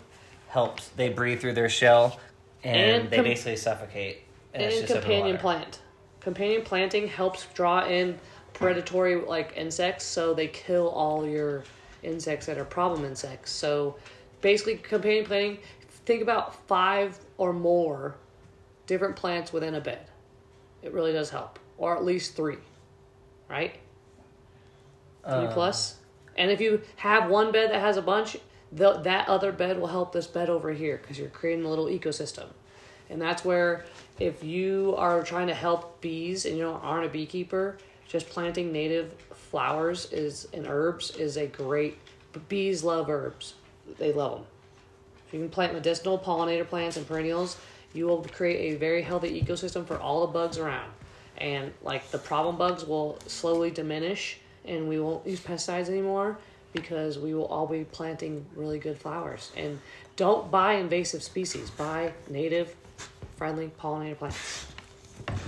helps. 0.48 0.88
They 0.96 1.10
breathe 1.10 1.42
through 1.42 1.56
their 1.56 1.68
shell, 1.68 2.22
and, 2.64 3.02
And 3.02 3.10
they 3.10 3.18
com- 3.18 3.26
basically 3.26 3.58
suffocate. 3.58 4.20
And, 4.54 4.64
it's 4.64 4.90
and 4.90 5.02
companion 5.02 5.38
plant. 5.38 5.82
Companion 6.22 6.62
planting 6.62 7.10
helps 7.10 7.48
draw 7.48 7.86
in 7.86 8.18
predatory 8.54 9.16
like 9.16 9.52
insects, 9.58 10.06
so 10.06 10.34
they 10.34 10.48
kill 10.48 10.88
all 10.88 11.28
your 11.28 11.66
insects 12.02 12.46
that 12.46 12.58
are 12.58 12.64
problem 12.64 13.04
insects. 13.04 13.52
So 13.52 13.98
basically, 14.40 14.78
companion 14.78 15.26
planting. 15.26 15.58
Think 16.06 16.22
about 16.22 16.66
five 16.68 17.20
or 17.38 17.52
more 17.52 18.16
different 18.88 19.18
plants 19.18 19.52
within 19.52 19.76
a 19.76 19.82
bed. 19.82 20.08
It 20.82 20.94
really 20.94 21.12
does 21.12 21.30
help, 21.30 21.60
or 21.78 21.94
at 21.94 22.06
least 22.06 22.38
three, 22.38 22.58
right? 23.50 23.76
Three 25.24 25.34
Uh, 25.34 25.54
plus. 25.54 25.98
And 26.36 26.52
if 26.52 26.60
you 26.60 26.82
have 26.98 27.30
one 27.30 27.52
bed 27.52 27.72
that 27.72 27.80
has 27.80 27.98
a 27.98 28.02
bunch, 28.02 28.38
the, 28.72 28.94
that 28.94 29.30
other 29.30 29.52
bed 29.52 29.80
will 29.80 29.88
help 29.88 30.12
this 30.14 30.28
bed 30.28 30.50
over 30.50 30.72
here 30.72 30.98
because 31.02 31.20
you're 31.20 31.30
creating 31.30 31.66
a 31.66 31.70
little 31.70 31.86
ecosystem. 31.86 32.48
And 33.10 33.22
that's 33.22 33.46
where, 33.46 33.86
if 34.20 34.44
you 34.44 34.96
are 34.98 35.24
trying 35.24 35.48
to 35.48 35.54
help 35.54 36.02
bees 36.02 36.46
and 36.46 36.58
you 36.58 36.68
aren't 36.68 37.06
a 37.06 37.10
beekeeper, 37.10 37.78
just 38.08 38.30
planting 38.30 38.72
native 38.72 39.14
flowers 39.34 40.12
is 40.12 40.48
and 40.54 40.66
herbs 40.68 41.12
is 41.12 41.38
a 41.38 41.48
great. 41.48 41.98
Bees 42.50 42.84
love 42.84 43.10
herbs; 43.10 43.54
they 44.00 44.12
love 44.12 44.40
them. 44.40 44.46
If 45.28 45.34
you 45.34 45.40
can 45.40 45.50
plant 45.50 45.74
medicinal 45.74 46.18
pollinator 46.18 46.68
plants 46.68 46.98
and 46.98 47.08
perennials, 47.08 47.58
you 47.94 48.08
will 48.08 48.24
create 48.24 48.74
a 48.74 48.78
very 48.78 49.04
healthy 49.04 49.40
ecosystem 49.42 49.86
for 49.86 49.98
all 49.98 50.26
the 50.26 50.34
bugs 50.34 50.58
around. 50.58 50.92
And 51.38 51.74
like 51.84 52.10
the 52.10 52.18
problem 52.18 52.58
bugs 52.58 52.86
will 52.86 53.20
slowly 53.28 53.70
diminish, 53.70 54.40
and 54.66 54.88
we 54.88 55.00
won't 55.00 55.26
use 55.26 55.40
pesticides 55.40 55.90
anymore 55.90 56.38
because 56.74 57.20
we 57.20 57.34
will 57.34 57.46
all 57.46 57.68
be 57.68 57.84
planting 57.84 58.46
really 58.56 58.80
good 58.80 58.98
flowers. 58.98 59.52
And 59.56 59.80
don't 60.16 60.50
buy 60.50 60.74
invasive 60.74 61.24
species, 61.24 61.70
buy 61.70 62.14
native, 62.30 62.76
friendly 63.36 63.72
pollinator 63.80 64.18
plants. 64.18 64.68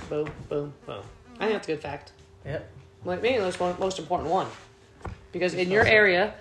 Boom, 0.10 0.30
boom, 0.50 0.74
boom. 0.86 1.02
I 1.40 1.48
think 1.48 1.54
that's 1.54 1.68
a 1.68 1.72
good 1.72 1.82
fact. 1.82 2.12
Yep. 2.46 2.70
Like 3.04 3.22
maybe 3.22 3.38
the 3.38 3.44
most, 3.44 3.60
most 3.80 4.00
important 4.00 4.30
one. 4.30 4.48
Because 5.32 5.54
in 5.54 5.70
your 5.70 5.86
area, 5.86 6.34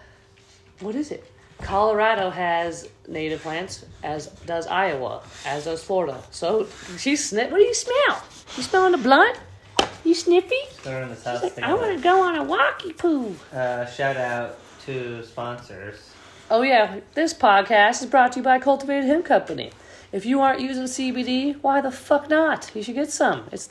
what 0.80 0.94
is 0.94 1.10
it? 1.10 1.24
Colorado 1.60 2.30
has 2.30 2.88
native 3.08 3.40
plants, 3.40 3.84
as 4.02 4.26
does 4.46 4.66
Iowa, 4.66 5.22
as 5.46 5.64
does 5.64 5.82
Florida. 5.82 6.22
So 6.30 6.68
she's 6.98 7.28
sniff. 7.30 7.50
What 7.50 7.58
do 7.58 7.64
you 7.64 7.74
smell? 7.74 8.22
You 8.56 8.62
smelling 8.62 8.92
the 8.92 8.98
blunt? 8.98 9.38
You 10.04 10.14
sniffy? 10.14 10.54
They're 10.82 11.02
in 11.02 11.08
this 11.08 11.24
house. 11.24 11.42
Like, 11.42 11.58
I 11.58 11.72
want 11.72 11.96
to 11.96 12.02
go 12.02 12.22
on 12.22 12.36
a 12.36 12.44
walkie 12.44 12.92
poo. 12.92 13.34
Uh, 13.52 13.86
shout 13.86 14.16
out 14.16 14.58
to 14.84 15.24
sponsors. 15.24 16.10
Oh 16.50 16.60
yeah, 16.60 17.00
this 17.14 17.32
podcast 17.32 18.02
is 18.02 18.06
brought 18.06 18.32
to 18.32 18.40
you 18.40 18.44
by 18.44 18.58
Cultivated 18.58 19.06
Hemp 19.06 19.24
Company. 19.24 19.70
If 20.12 20.26
you 20.26 20.42
aren't 20.42 20.60
using 20.60 20.84
CBD, 20.84 21.56
why 21.62 21.80
the 21.80 21.90
fuck 21.90 22.28
not? 22.28 22.70
You 22.74 22.82
should 22.82 22.94
get 22.94 23.10
some. 23.10 23.48
It's 23.50 23.70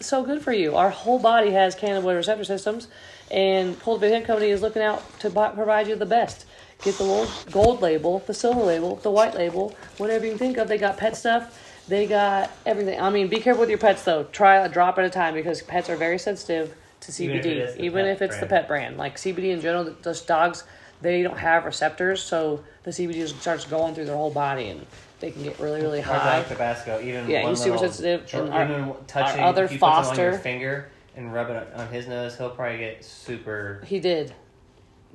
so 0.00 0.24
good 0.24 0.42
for 0.42 0.52
you. 0.52 0.74
Our 0.74 0.90
whole 0.90 1.20
body 1.20 1.52
has 1.52 1.76
cannabinoid 1.76 2.16
receptor 2.16 2.44
systems, 2.44 2.88
and 3.30 3.78
Cultivated 3.80 4.14
Hemp 4.14 4.26
Company 4.26 4.50
is 4.50 4.62
looking 4.62 4.82
out 4.82 5.20
to 5.20 5.30
provide 5.30 5.86
you 5.86 5.94
the 5.94 6.06
best. 6.06 6.44
Get 6.82 6.98
the 6.98 7.04
gold, 7.04 7.30
gold 7.50 7.82
label, 7.82 8.18
the 8.26 8.34
silver 8.34 8.62
label, 8.62 8.96
the 8.96 9.10
white 9.10 9.34
label, 9.34 9.76
whatever 9.96 10.24
you 10.24 10.32
can 10.32 10.38
think 10.38 10.58
of. 10.58 10.68
They 10.68 10.78
got 10.78 10.96
pet 10.96 11.16
stuff. 11.16 11.67
They 11.88 12.06
got 12.06 12.50
everything. 12.66 13.00
I 13.00 13.10
mean, 13.10 13.28
be 13.28 13.40
careful 13.40 13.60
with 13.60 13.70
your 13.70 13.78
pets 13.78 14.04
though. 14.04 14.24
Try 14.24 14.56
a 14.56 14.68
drop 14.68 14.98
at 14.98 15.04
a 15.04 15.10
time 15.10 15.34
because 15.34 15.62
pets 15.62 15.88
are 15.88 15.96
very 15.96 16.18
sensitive 16.18 16.74
to 17.00 17.12
CBD, 17.12 17.22
Even 17.46 17.58
if 17.58 17.74
the 17.76 17.82
even 17.84 18.06
if 18.06 18.22
it's 18.22 18.34
the 18.38 18.46
brand. 18.46 18.50
pet 18.62 18.68
brand. 18.68 18.96
Like 18.98 19.16
CBD 19.16 19.50
in 19.50 19.60
general, 19.60 19.94
those 20.02 20.20
dogs 20.22 20.64
they 21.00 21.22
don't 21.22 21.38
have 21.38 21.64
receptors, 21.64 22.20
so 22.22 22.62
the 22.82 22.90
CBD 22.90 23.14
just 23.14 23.40
starts 23.40 23.64
going 23.64 23.94
through 23.94 24.06
their 24.06 24.16
whole 24.16 24.32
body, 24.32 24.68
and 24.68 24.84
they 25.20 25.30
can 25.30 25.44
get 25.44 25.58
really, 25.60 25.80
really 25.80 26.00
high. 26.00 26.40
dog 26.40 26.48
Tabasco, 26.48 27.00
even 27.00 27.28
Yeah, 27.30 27.42
one 27.44 27.52
he's 27.52 27.62
super 27.62 27.78
sensitive, 27.78 28.26
dr- 28.28 28.44
and 28.46 28.52
our- 28.52 28.64
even 28.64 28.94
touching, 29.06 29.40
our 29.40 29.48
other 29.48 29.64
if 29.64 29.72
you 29.72 29.78
put 29.78 29.86
them 29.86 29.94
on 29.94 30.04
foster- 30.04 30.38
finger 30.38 30.88
and 31.16 31.32
rub 31.32 31.50
it 31.50 31.68
on 31.76 31.86
his 31.88 32.08
nose, 32.08 32.36
he'll 32.36 32.50
probably 32.50 32.78
get 32.78 33.04
super. 33.04 33.80
He 33.86 34.00
did. 34.00 34.34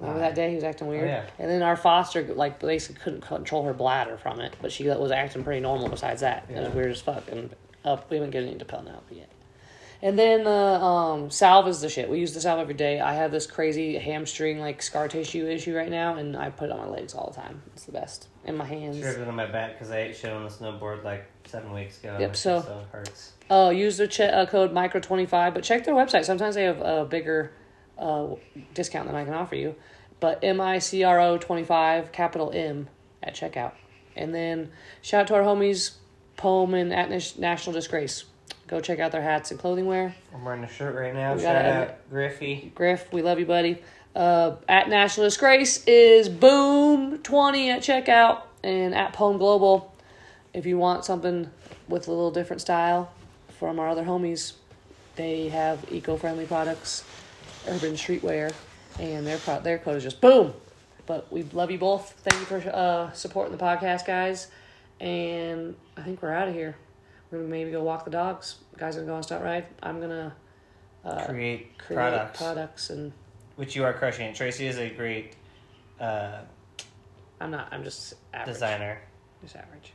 Remember 0.03 0.19
that 0.21 0.35
day 0.35 0.49
he 0.49 0.55
was 0.55 0.63
acting 0.63 0.87
weird, 0.87 1.05
Oh, 1.05 1.07
yeah. 1.07 1.23
and 1.39 1.49
then 1.49 1.61
our 1.63 1.75
foster 1.77 2.23
like 2.33 2.59
basically 2.59 3.01
couldn't 3.01 3.21
control 3.21 3.63
her 3.63 3.73
bladder 3.73 4.17
from 4.17 4.39
it, 4.39 4.55
but 4.61 4.71
she 4.71 4.87
was 4.87 5.11
acting 5.11 5.43
pretty 5.43 5.61
normal. 5.61 5.87
Besides 5.89 6.21
that, 6.21 6.45
it 6.49 6.55
was 6.59 6.73
weird 6.73 6.91
as 6.91 7.01
fuck, 7.01 7.23
and 7.31 7.49
uh, 7.85 7.97
we 8.09 8.17
haven't 8.17 8.31
given 8.31 8.49
into 8.49 8.65
pill 8.65 8.83
now 8.83 8.99
yet. 9.09 9.29
And 10.01 10.19
then 10.19 10.43
the 10.43 10.51
um, 10.51 11.31
salve 11.31 11.69
is 11.69 11.79
the 11.79 11.87
shit. 11.87 12.09
We 12.09 12.19
use 12.19 12.33
the 12.33 12.41
salve 12.41 12.59
every 12.59 12.73
day. 12.73 12.99
I 12.99 13.13
have 13.13 13.31
this 13.31 13.47
crazy 13.47 13.97
hamstring 13.97 14.59
like 14.59 14.81
scar 14.81 15.07
tissue 15.07 15.47
issue 15.47 15.73
right 15.77 15.89
now, 15.89 16.15
and 16.15 16.35
I 16.35 16.49
put 16.49 16.65
it 16.65 16.71
on 16.73 16.79
my 16.79 16.87
legs 16.87 17.13
all 17.13 17.31
the 17.33 17.39
time. 17.41 17.61
It's 17.67 17.85
the 17.85 17.93
best. 17.93 18.27
And 18.43 18.57
my 18.57 18.65
hands. 18.65 18.97
Sure, 18.99 19.11
it 19.11 19.25
on 19.25 19.33
my 19.33 19.45
back 19.45 19.73
because 19.73 19.91
I 19.91 19.99
ate 19.99 20.17
shit 20.17 20.31
on 20.31 20.43
the 20.43 20.49
snowboard 20.49 21.05
like 21.05 21.25
seven 21.45 21.71
weeks 21.71 21.99
ago. 21.99 22.17
Yep, 22.19 22.31
it 22.31 22.35
so- 22.35 22.59
still 22.61 22.83
hurts. 22.91 23.31
Oh, 23.49 23.69
use 23.69 23.97
the 23.97 24.07
ch- 24.07 24.21
uh, 24.21 24.45
code 24.45 24.73
micro25, 24.73 25.53
but 25.53 25.63
check 25.63 25.83
their 25.85 25.93
website. 25.93 26.25
Sometimes 26.25 26.55
they 26.55 26.63
have 26.63 26.81
a 26.81 27.05
bigger 27.05 27.51
uh, 27.97 28.27
discount 28.73 29.07
than 29.07 29.15
I 29.15 29.23
can 29.25 29.33
offer 29.33 29.55
you. 29.55 29.75
But 30.23 30.39
M 30.41 30.61
I 30.61 30.79
C 30.79 31.03
R 31.03 31.19
O 31.19 31.37
25, 31.37 32.13
capital 32.13 32.49
M, 32.55 32.87
at 33.21 33.35
checkout. 33.35 33.73
And 34.15 34.33
then 34.33 34.71
shout 35.01 35.23
out 35.23 35.27
to 35.27 35.35
our 35.35 35.41
homies, 35.41 35.95
Pome 36.37 36.75
and 36.75 36.93
at 36.93 37.09
National 37.37 37.73
Disgrace. 37.73 38.23
Go 38.67 38.79
check 38.79 38.99
out 38.99 39.11
their 39.11 39.21
hats 39.21 39.51
and 39.51 39.59
clothing 39.59 39.85
wear. 39.85 40.15
I'm 40.33 40.45
wearing 40.45 40.63
a 40.63 40.69
shirt 40.69 40.95
right 40.95 41.13
now. 41.13 41.33
We 41.33 41.41
Shout 41.41 41.65
out 41.65 42.09
Griffey. 42.09 42.71
Griff, 42.73 43.11
we 43.11 43.21
love 43.21 43.37
you, 43.37 43.45
buddy. 43.45 43.81
Uh, 44.15 44.55
at 44.69 44.87
National 44.87 45.27
Disgrace 45.27 45.83
is 45.87 46.29
Boom20 46.29 47.67
at 47.67 47.81
checkout. 47.81 48.43
And 48.63 48.95
at 48.95 49.11
Pome 49.11 49.39
Global, 49.39 49.93
if 50.53 50.65
you 50.65 50.77
want 50.77 51.03
something 51.03 51.49
with 51.89 52.07
a 52.07 52.11
little 52.11 52.31
different 52.31 52.61
style 52.61 53.11
from 53.59 53.77
our 53.77 53.89
other 53.89 54.05
homies, 54.05 54.53
they 55.17 55.49
have 55.49 55.85
eco 55.91 56.15
friendly 56.15 56.45
products, 56.45 57.03
urban 57.67 57.95
streetwear, 57.95 58.53
and 58.99 59.25
their, 59.25 59.37
pro- 59.37 59.59
their 59.59 59.81
is 59.87 60.03
just 60.03 60.21
boom. 60.21 60.53
But 61.05 61.31
we 61.31 61.43
love 61.43 61.69
you 61.71 61.77
both. 61.77 62.11
Thank 62.11 62.39
you 62.39 62.45
for 62.45 62.69
uh, 62.69 63.11
supporting 63.11 63.55
the 63.55 63.63
podcast, 63.63 64.05
guys. 64.05 64.47
And 64.99 65.75
I 65.97 66.01
think 66.01 66.21
we're 66.21 66.33
out 66.33 66.47
of 66.47 66.53
here. 66.53 66.77
We're 67.29 67.39
going 67.39 67.49
to 67.49 67.51
maybe 67.51 67.71
go 67.71 67.83
walk 67.83 68.05
the 68.05 68.11
dogs. 68.11 68.55
Guys 68.77 68.95
are 68.95 68.99
going 68.99 69.07
to 69.07 69.11
go 69.11 69.13
on 69.15 69.19
a 69.19 69.23
stout 69.23 69.43
ride. 69.43 69.65
I'm 69.81 69.99
going 69.99 70.11
to 70.11 70.33
uh, 71.03 71.25
create, 71.25 71.77
create 71.77 71.97
products, 71.97 72.37
products 72.39 72.89
and 72.89 73.11
which 73.57 73.75
you 73.75 73.83
are 73.83 73.93
crushing. 73.93 74.33
Tracy 74.33 74.67
is 74.67 74.77
a 74.77 74.89
great 74.89 75.35
uh, 75.99 76.39
I'm 77.39 77.51
not. 77.51 77.67
I'm 77.71 77.83
just 77.83 78.13
average. 78.33 78.53
designer. 78.53 79.01
Just 79.41 79.55
average. 79.55 79.93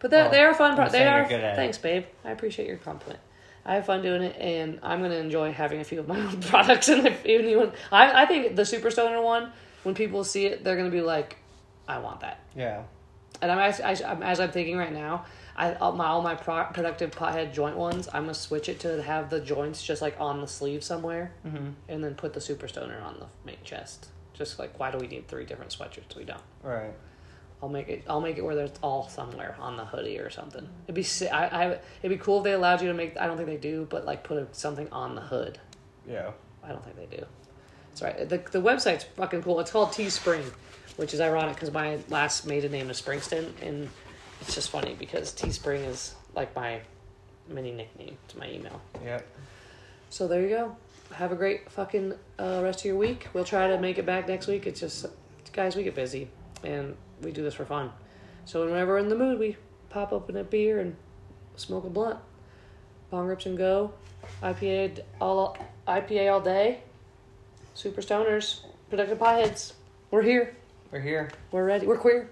But 0.00 0.10
they 0.10 0.16
Well, 0.16 0.30
they 0.30 0.42
are 0.42 0.54
fun. 0.54 0.76
Pro- 0.76 0.88
they 0.88 1.06
are. 1.06 1.26
Thanks, 1.28 1.78
babe. 1.78 2.04
I 2.24 2.30
appreciate 2.30 2.66
your 2.66 2.78
compliment. 2.78 3.20
I 3.64 3.74
have 3.74 3.86
fun 3.86 4.02
doing 4.02 4.22
it, 4.22 4.36
and 4.40 4.78
I'm 4.82 5.02
gonna 5.02 5.14
enjoy 5.16 5.52
having 5.52 5.80
a 5.80 5.84
few 5.84 6.00
of 6.00 6.08
my 6.08 6.18
own 6.26 6.40
products. 6.40 6.88
And 6.88 7.06
if 7.06 7.22
anyone, 7.24 7.72
I 7.92 8.22
I 8.22 8.26
think 8.26 8.56
the 8.56 8.64
Super 8.64 8.90
Stoner 8.90 9.20
one, 9.22 9.52
when 9.82 9.94
people 9.94 10.24
see 10.24 10.46
it, 10.46 10.64
they're 10.64 10.76
gonna 10.76 10.90
be 10.90 11.00
like, 11.02 11.36
I 11.88 11.98
want 11.98 12.20
that. 12.20 12.40
Yeah. 12.56 12.82
And 13.42 13.50
I'm 13.50 13.58
as, 13.58 13.80
I'm- 13.80 14.22
as 14.22 14.38
I'm 14.40 14.50
thinking 14.50 14.76
right 14.76 14.92
now, 14.92 15.24
I 15.56 15.74
all 15.74 15.92
my 15.92 16.06
all 16.06 16.22
my 16.22 16.34
pro- 16.34 16.64
productive 16.72 17.10
pothead 17.10 17.52
joint 17.52 17.76
ones, 17.76 18.08
I'm 18.12 18.22
gonna 18.24 18.34
switch 18.34 18.68
it 18.68 18.80
to 18.80 19.02
have 19.02 19.30
the 19.30 19.40
joints 19.40 19.82
just 19.82 20.00
like 20.02 20.16
on 20.20 20.40
the 20.40 20.46
sleeve 20.46 20.82
somewhere, 20.84 21.32
Mm-hmm. 21.46 21.68
and 21.88 22.02
then 22.04 22.14
put 22.14 22.32
the 22.32 22.40
Super 22.40 22.68
Stoner 22.68 22.98
on 23.00 23.18
the 23.18 23.26
main 23.44 23.58
chest. 23.64 24.08
Just 24.34 24.58
like 24.58 24.78
why 24.80 24.90
do 24.90 24.98
we 24.98 25.06
need 25.06 25.28
three 25.28 25.44
different 25.44 25.70
sweatshirts? 25.70 26.16
We 26.16 26.24
don't. 26.24 26.40
Right. 26.62 26.92
I'll 27.62 27.68
make 27.68 27.88
it. 27.88 28.04
I'll 28.08 28.20
make 28.20 28.38
it 28.38 28.44
where 28.44 28.54
there's 28.54 28.72
all 28.82 29.08
somewhere 29.08 29.54
on 29.60 29.76
the 29.76 29.84
hoodie 29.84 30.18
or 30.18 30.30
something. 30.30 30.66
It'd 30.86 30.94
be. 30.94 31.28
I, 31.28 31.46
I. 31.46 31.78
It'd 32.02 32.16
be 32.16 32.22
cool 32.22 32.38
if 32.38 32.44
they 32.44 32.52
allowed 32.52 32.80
you 32.80 32.88
to 32.88 32.94
make. 32.94 33.18
I 33.18 33.26
don't 33.26 33.36
think 33.36 33.48
they 33.48 33.56
do, 33.56 33.86
but 33.90 34.04
like 34.06 34.24
put 34.24 34.38
a, 34.38 34.46
something 34.52 34.88
on 34.90 35.14
the 35.14 35.20
hood. 35.20 35.58
Yeah. 36.08 36.30
I 36.64 36.68
don't 36.68 36.82
think 36.84 36.96
they 36.96 37.16
do. 37.16 37.24
That's 37.90 38.02
right. 38.02 38.28
The 38.28 38.38
the 38.38 38.62
website's 38.62 39.04
fucking 39.16 39.42
cool. 39.42 39.60
It's 39.60 39.70
called 39.70 39.90
Teespring, 39.90 40.44
which 40.96 41.12
is 41.12 41.20
ironic 41.20 41.54
because 41.54 41.72
my 41.72 41.98
last 42.08 42.46
maiden 42.46 42.72
name 42.72 42.88
is 42.88 43.00
Springston, 43.00 43.50
and 43.62 43.88
it's 44.40 44.54
just 44.54 44.70
funny 44.70 44.96
because 44.98 45.34
Teespring 45.34 45.86
is 45.86 46.14
like 46.34 46.54
my 46.56 46.80
mini 47.48 47.72
nickname 47.72 48.16
to 48.28 48.38
my 48.38 48.50
email. 48.50 48.80
Yep. 49.04 49.26
So 50.08 50.26
there 50.28 50.42
you 50.42 50.48
go. 50.48 50.76
Have 51.12 51.32
a 51.32 51.34
great 51.34 51.70
fucking 51.70 52.14
uh, 52.38 52.60
rest 52.62 52.80
of 52.80 52.84
your 52.86 52.96
week. 52.96 53.28
We'll 53.32 53.44
try 53.44 53.68
to 53.68 53.78
make 53.78 53.98
it 53.98 54.06
back 54.06 54.28
next 54.28 54.46
week. 54.46 54.66
It's 54.66 54.80
just, 54.80 55.06
guys, 55.52 55.74
we 55.74 55.82
get 55.82 55.94
busy 55.94 56.28
and 56.62 56.96
we 57.22 57.30
do 57.32 57.42
this 57.42 57.54
for 57.54 57.64
fun. 57.64 57.90
So 58.44 58.64
whenever 58.64 58.92
we're 58.92 58.98
in 58.98 59.08
the 59.08 59.16
mood, 59.16 59.38
we 59.38 59.56
pop 59.90 60.12
open 60.12 60.36
a 60.36 60.44
beer 60.44 60.80
and 60.80 60.96
smoke 61.56 61.84
a 61.84 61.90
blunt. 61.90 62.18
Bong 63.10 63.26
rips 63.26 63.46
and 63.46 63.58
go. 63.58 63.92
IPA 64.42 65.00
all 65.20 65.56
IPA 65.86 66.32
all 66.32 66.40
day. 66.40 66.80
Super 67.74 68.02
stoners, 68.02 68.60
productive 68.88 69.18
pieheads. 69.18 69.72
We're 70.10 70.22
here. 70.22 70.54
We're 70.90 71.00
here. 71.00 71.30
We're 71.52 71.64
ready. 71.64 71.86
We're 71.86 71.96
queer. 71.96 72.28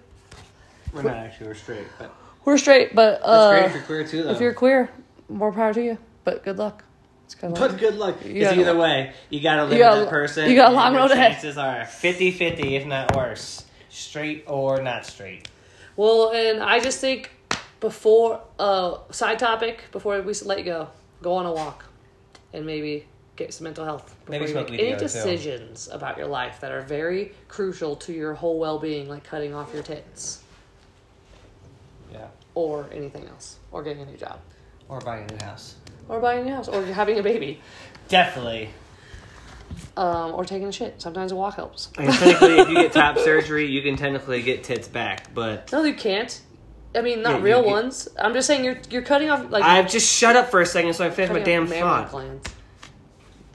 We're 0.92 1.03
not 1.03 1.16
actually. 1.16 1.48
We're 1.48 1.55
straight, 1.55 1.87
but 1.98 2.14
We're 2.44 2.59
straight, 2.59 2.94
but 2.94 3.20
that's 3.20 3.27
uh, 3.27 3.51
great 3.51 3.64
if 3.66 3.74
you're 3.74 3.83
queer 3.83 4.05
too, 4.07 4.22
though. 4.24 4.31
if 4.31 4.40
you're 4.40 4.55
queer, 4.55 4.90
more 5.29 5.53
power 5.53 5.72
to 5.74 5.83
you. 5.83 5.98
But 6.24 6.44
good 6.44 6.59
luck. 6.59 6.85
It's 7.24 7.35
kind 7.35 7.53
of 7.53 7.59
But 7.61 7.79
good 7.79 7.96
luck. 7.96 8.18
Because 8.22 8.42
gotta- 8.42 8.61
either 8.61 8.77
way, 8.77 9.12
you 9.31 9.40
gotta 9.40 9.64
live 9.64 9.72
You 9.72 9.79
got 9.79 9.96
with 9.96 10.05
that 10.05 10.11
person. 10.11 10.51
you 10.51 10.57
got 10.57 10.72
a 10.72 10.74
long 10.74 10.94
road 10.94 11.11
ahead. 11.11 11.33
Chances 11.33 11.59
are 11.59 11.83
50-50, 11.85 12.72
if 12.72 12.87
not 12.87 13.14
worse. 13.14 13.64
Straight 13.90 14.44
or 14.46 14.81
not 14.83 15.07
straight. 15.07 15.48
Well, 15.96 16.31
and 16.33 16.62
I 16.62 16.81
just 16.81 17.01
think 17.01 17.31
before 17.81 18.40
uh 18.59 18.98
side 19.11 19.38
topic 19.38 19.85
before 19.92 20.20
we 20.20 20.33
let 20.44 20.59
you 20.59 20.64
go, 20.64 20.88
go 21.22 21.35
on 21.35 21.46
a 21.46 21.53
walk, 21.53 21.85
and 22.53 22.64
maybe 22.66 23.07
get 23.37 23.55
some 23.55 23.64
mental 23.64 23.85
health. 23.85 24.14
Before 24.27 24.40
Maybe 24.40 24.48
you 24.51 24.55
make 24.57 24.68
any 24.68 24.77
together, 24.79 24.98
too. 24.98 25.05
decisions 25.05 25.88
about 25.92 26.18
your 26.18 26.27
life 26.27 26.61
that 26.61 26.72
are 26.72 26.83
very 26.83 27.33
crucial 27.48 27.94
to 27.96 28.12
your 28.12 28.35
whole 28.35 28.59
well 28.59 28.79
being, 28.79 29.09
like 29.09 29.24
cutting 29.24 29.55
off 29.55 29.72
your 29.72 29.83
tits 29.85 30.42
Yeah. 32.12 32.27
or 32.55 32.87
anything 32.92 33.27
else, 33.27 33.57
or 33.70 33.83
getting 33.83 34.03
a 34.03 34.07
new 34.07 34.16
job, 34.16 34.40
Or 34.88 35.01
buying 35.01 35.31
a 35.31 35.35
new 35.35 35.44
house. 35.44 35.77
or 36.09 36.20
buying 36.20 36.40
a 36.42 36.44
new 36.46 36.55
house, 36.55 36.68
or 36.68 36.83
having 36.85 37.18
a 37.18 37.22
baby, 37.22 37.61
Definitely. 38.09 38.70
Um, 39.96 40.33
or 40.35 40.44
taking 40.44 40.68
a 40.68 40.72
shit. 40.72 41.00
Sometimes 41.00 41.33
a 41.33 41.37
walk 41.37 41.57
helps. 41.57 41.90
And 41.98 42.12
technically, 42.12 42.59
if 42.59 42.68
you 42.68 42.74
get 42.74 42.92
top 43.04 43.18
surgery, 43.18 43.66
you 43.66 43.83
can 43.83 43.96
technically 43.96 44.42
get 44.42 44.64
tits 44.64 44.88
back. 44.88 45.33
But 45.35 45.70
No, 45.72 45.83
you 45.85 45.94
can't. 45.94 46.40
I 46.94 47.02
mean, 47.02 47.22
not 47.22 47.31
Yeah, 47.33 47.38
you 47.38 47.44
real 47.44 47.62
get- 47.62 47.70
ones. 47.70 48.09
I'm 48.18 48.33
just 48.33 48.46
saying 48.46 48.64
you're 48.64 48.78
you're 48.90 49.02
cutting 49.02 49.28
off 49.31 49.50
like 49.50 49.62
I've 49.62 49.88
just 49.90 50.11
shut 50.12 50.37
up 50.37 50.50
for 50.50 50.61
a 50.61 50.66
second 50.66 50.94
so 50.94 51.04
I 51.04 51.11
finish 51.11 51.31
my 51.31 51.38
cutting 51.40 51.44
damn 51.54 51.62
off 51.64 51.68
mammary 51.70 51.83
thought. 52.02 52.11
glands. 52.11 52.46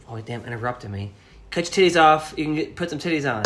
Oh, 0.10 0.22
damn, 0.22 0.46
interrupted 0.46 0.92
me. 0.92 1.14
Cut 1.50 1.76
your 1.78 1.88
titties 1.90 2.00
off, 2.00 2.34
you 2.38 2.46
can 2.46 2.56
get, 2.56 2.76
put 2.76 2.90
some 2.90 3.00
titties 3.00 3.32
on. 3.32 3.44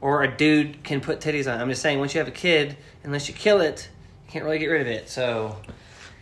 Or 0.00 0.22
a 0.22 0.34
dude 0.36 0.82
can 0.84 1.00
put 1.00 1.20
titties 1.20 1.50
on. 1.52 1.60
I'm 1.60 1.68
just 1.68 1.82
saying, 1.82 1.98
once 1.98 2.14
you 2.14 2.18
have 2.20 2.28
a 2.28 2.32
kid, 2.32 2.76
unless 3.02 3.28
you 3.28 3.34
kill 3.34 3.60
it, 3.60 3.88
you 4.26 4.32
can't 4.32 4.44
really 4.44 4.58
get 4.58 4.66
rid 4.66 4.80
of 4.82 4.86
it. 4.86 5.08
So, 5.08 5.56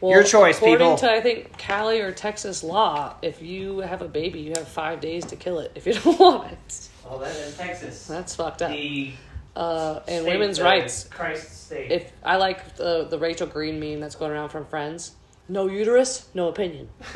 Well, 0.04 0.12
Your 0.12 0.22
choice, 0.22 0.58
according 0.58 0.78
people. 0.78 0.96
to 0.98 1.10
I 1.10 1.22
think 1.22 1.56
Cali 1.56 2.00
or 2.02 2.12
Texas 2.12 2.62
law, 2.62 3.14
if 3.22 3.40
you 3.40 3.78
have 3.78 4.02
a 4.02 4.08
baby, 4.08 4.40
you 4.40 4.52
have 4.54 4.68
five 4.68 5.00
days 5.00 5.24
to 5.26 5.36
kill 5.36 5.60
it 5.60 5.72
if 5.74 5.86
you 5.86 5.94
don't 6.04 6.18
want 6.20 6.52
it. 6.52 6.88
well, 7.08 7.18
that 7.20 7.34
is 7.34 7.58
in 7.58 7.66
Texas. 7.66 8.06
That's 8.06 8.34
fucked 8.36 8.60
up. 8.60 8.70
The 8.70 9.12
Uh, 9.56 10.00
and 10.06 10.22
state, 10.24 10.30
women's 10.38 10.60
rights. 10.60 11.04
Christ 11.04 11.66
state. 11.68 11.90
If 11.90 12.12
I 12.22 12.36
like 12.36 12.76
the 12.76 13.04
the 13.08 13.18
Rachel 13.18 13.46
Green 13.46 13.80
meme 13.80 14.00
that's 14.00 14.14
going 14.16 14.30
around 14.30 14.50
from 14.50 14.66
Friends, 14.66 15.12
no 15.48 15.68
uterus, 15.68 16.28
no 16.34 16.48
opinion. 16.48 16.88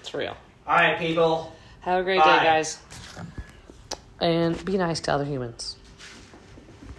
it's 0.00 0.14
real. 0.14 0.36
All 0.68 0.76
right, 0.76 0.98
people. 0.98 1.52
Have 1.80 2.00
a 2.00 2.04
great 2.04 2.20
Bye. 2.20 2.38
day, 2.38 2.44
guys, 2.44 2.78
and 4.20 4.62
be 4.64 4.76
nice 4.78 5.00
to 5.00 5.12
other 5.12 5.24
humans. 5.24 5.75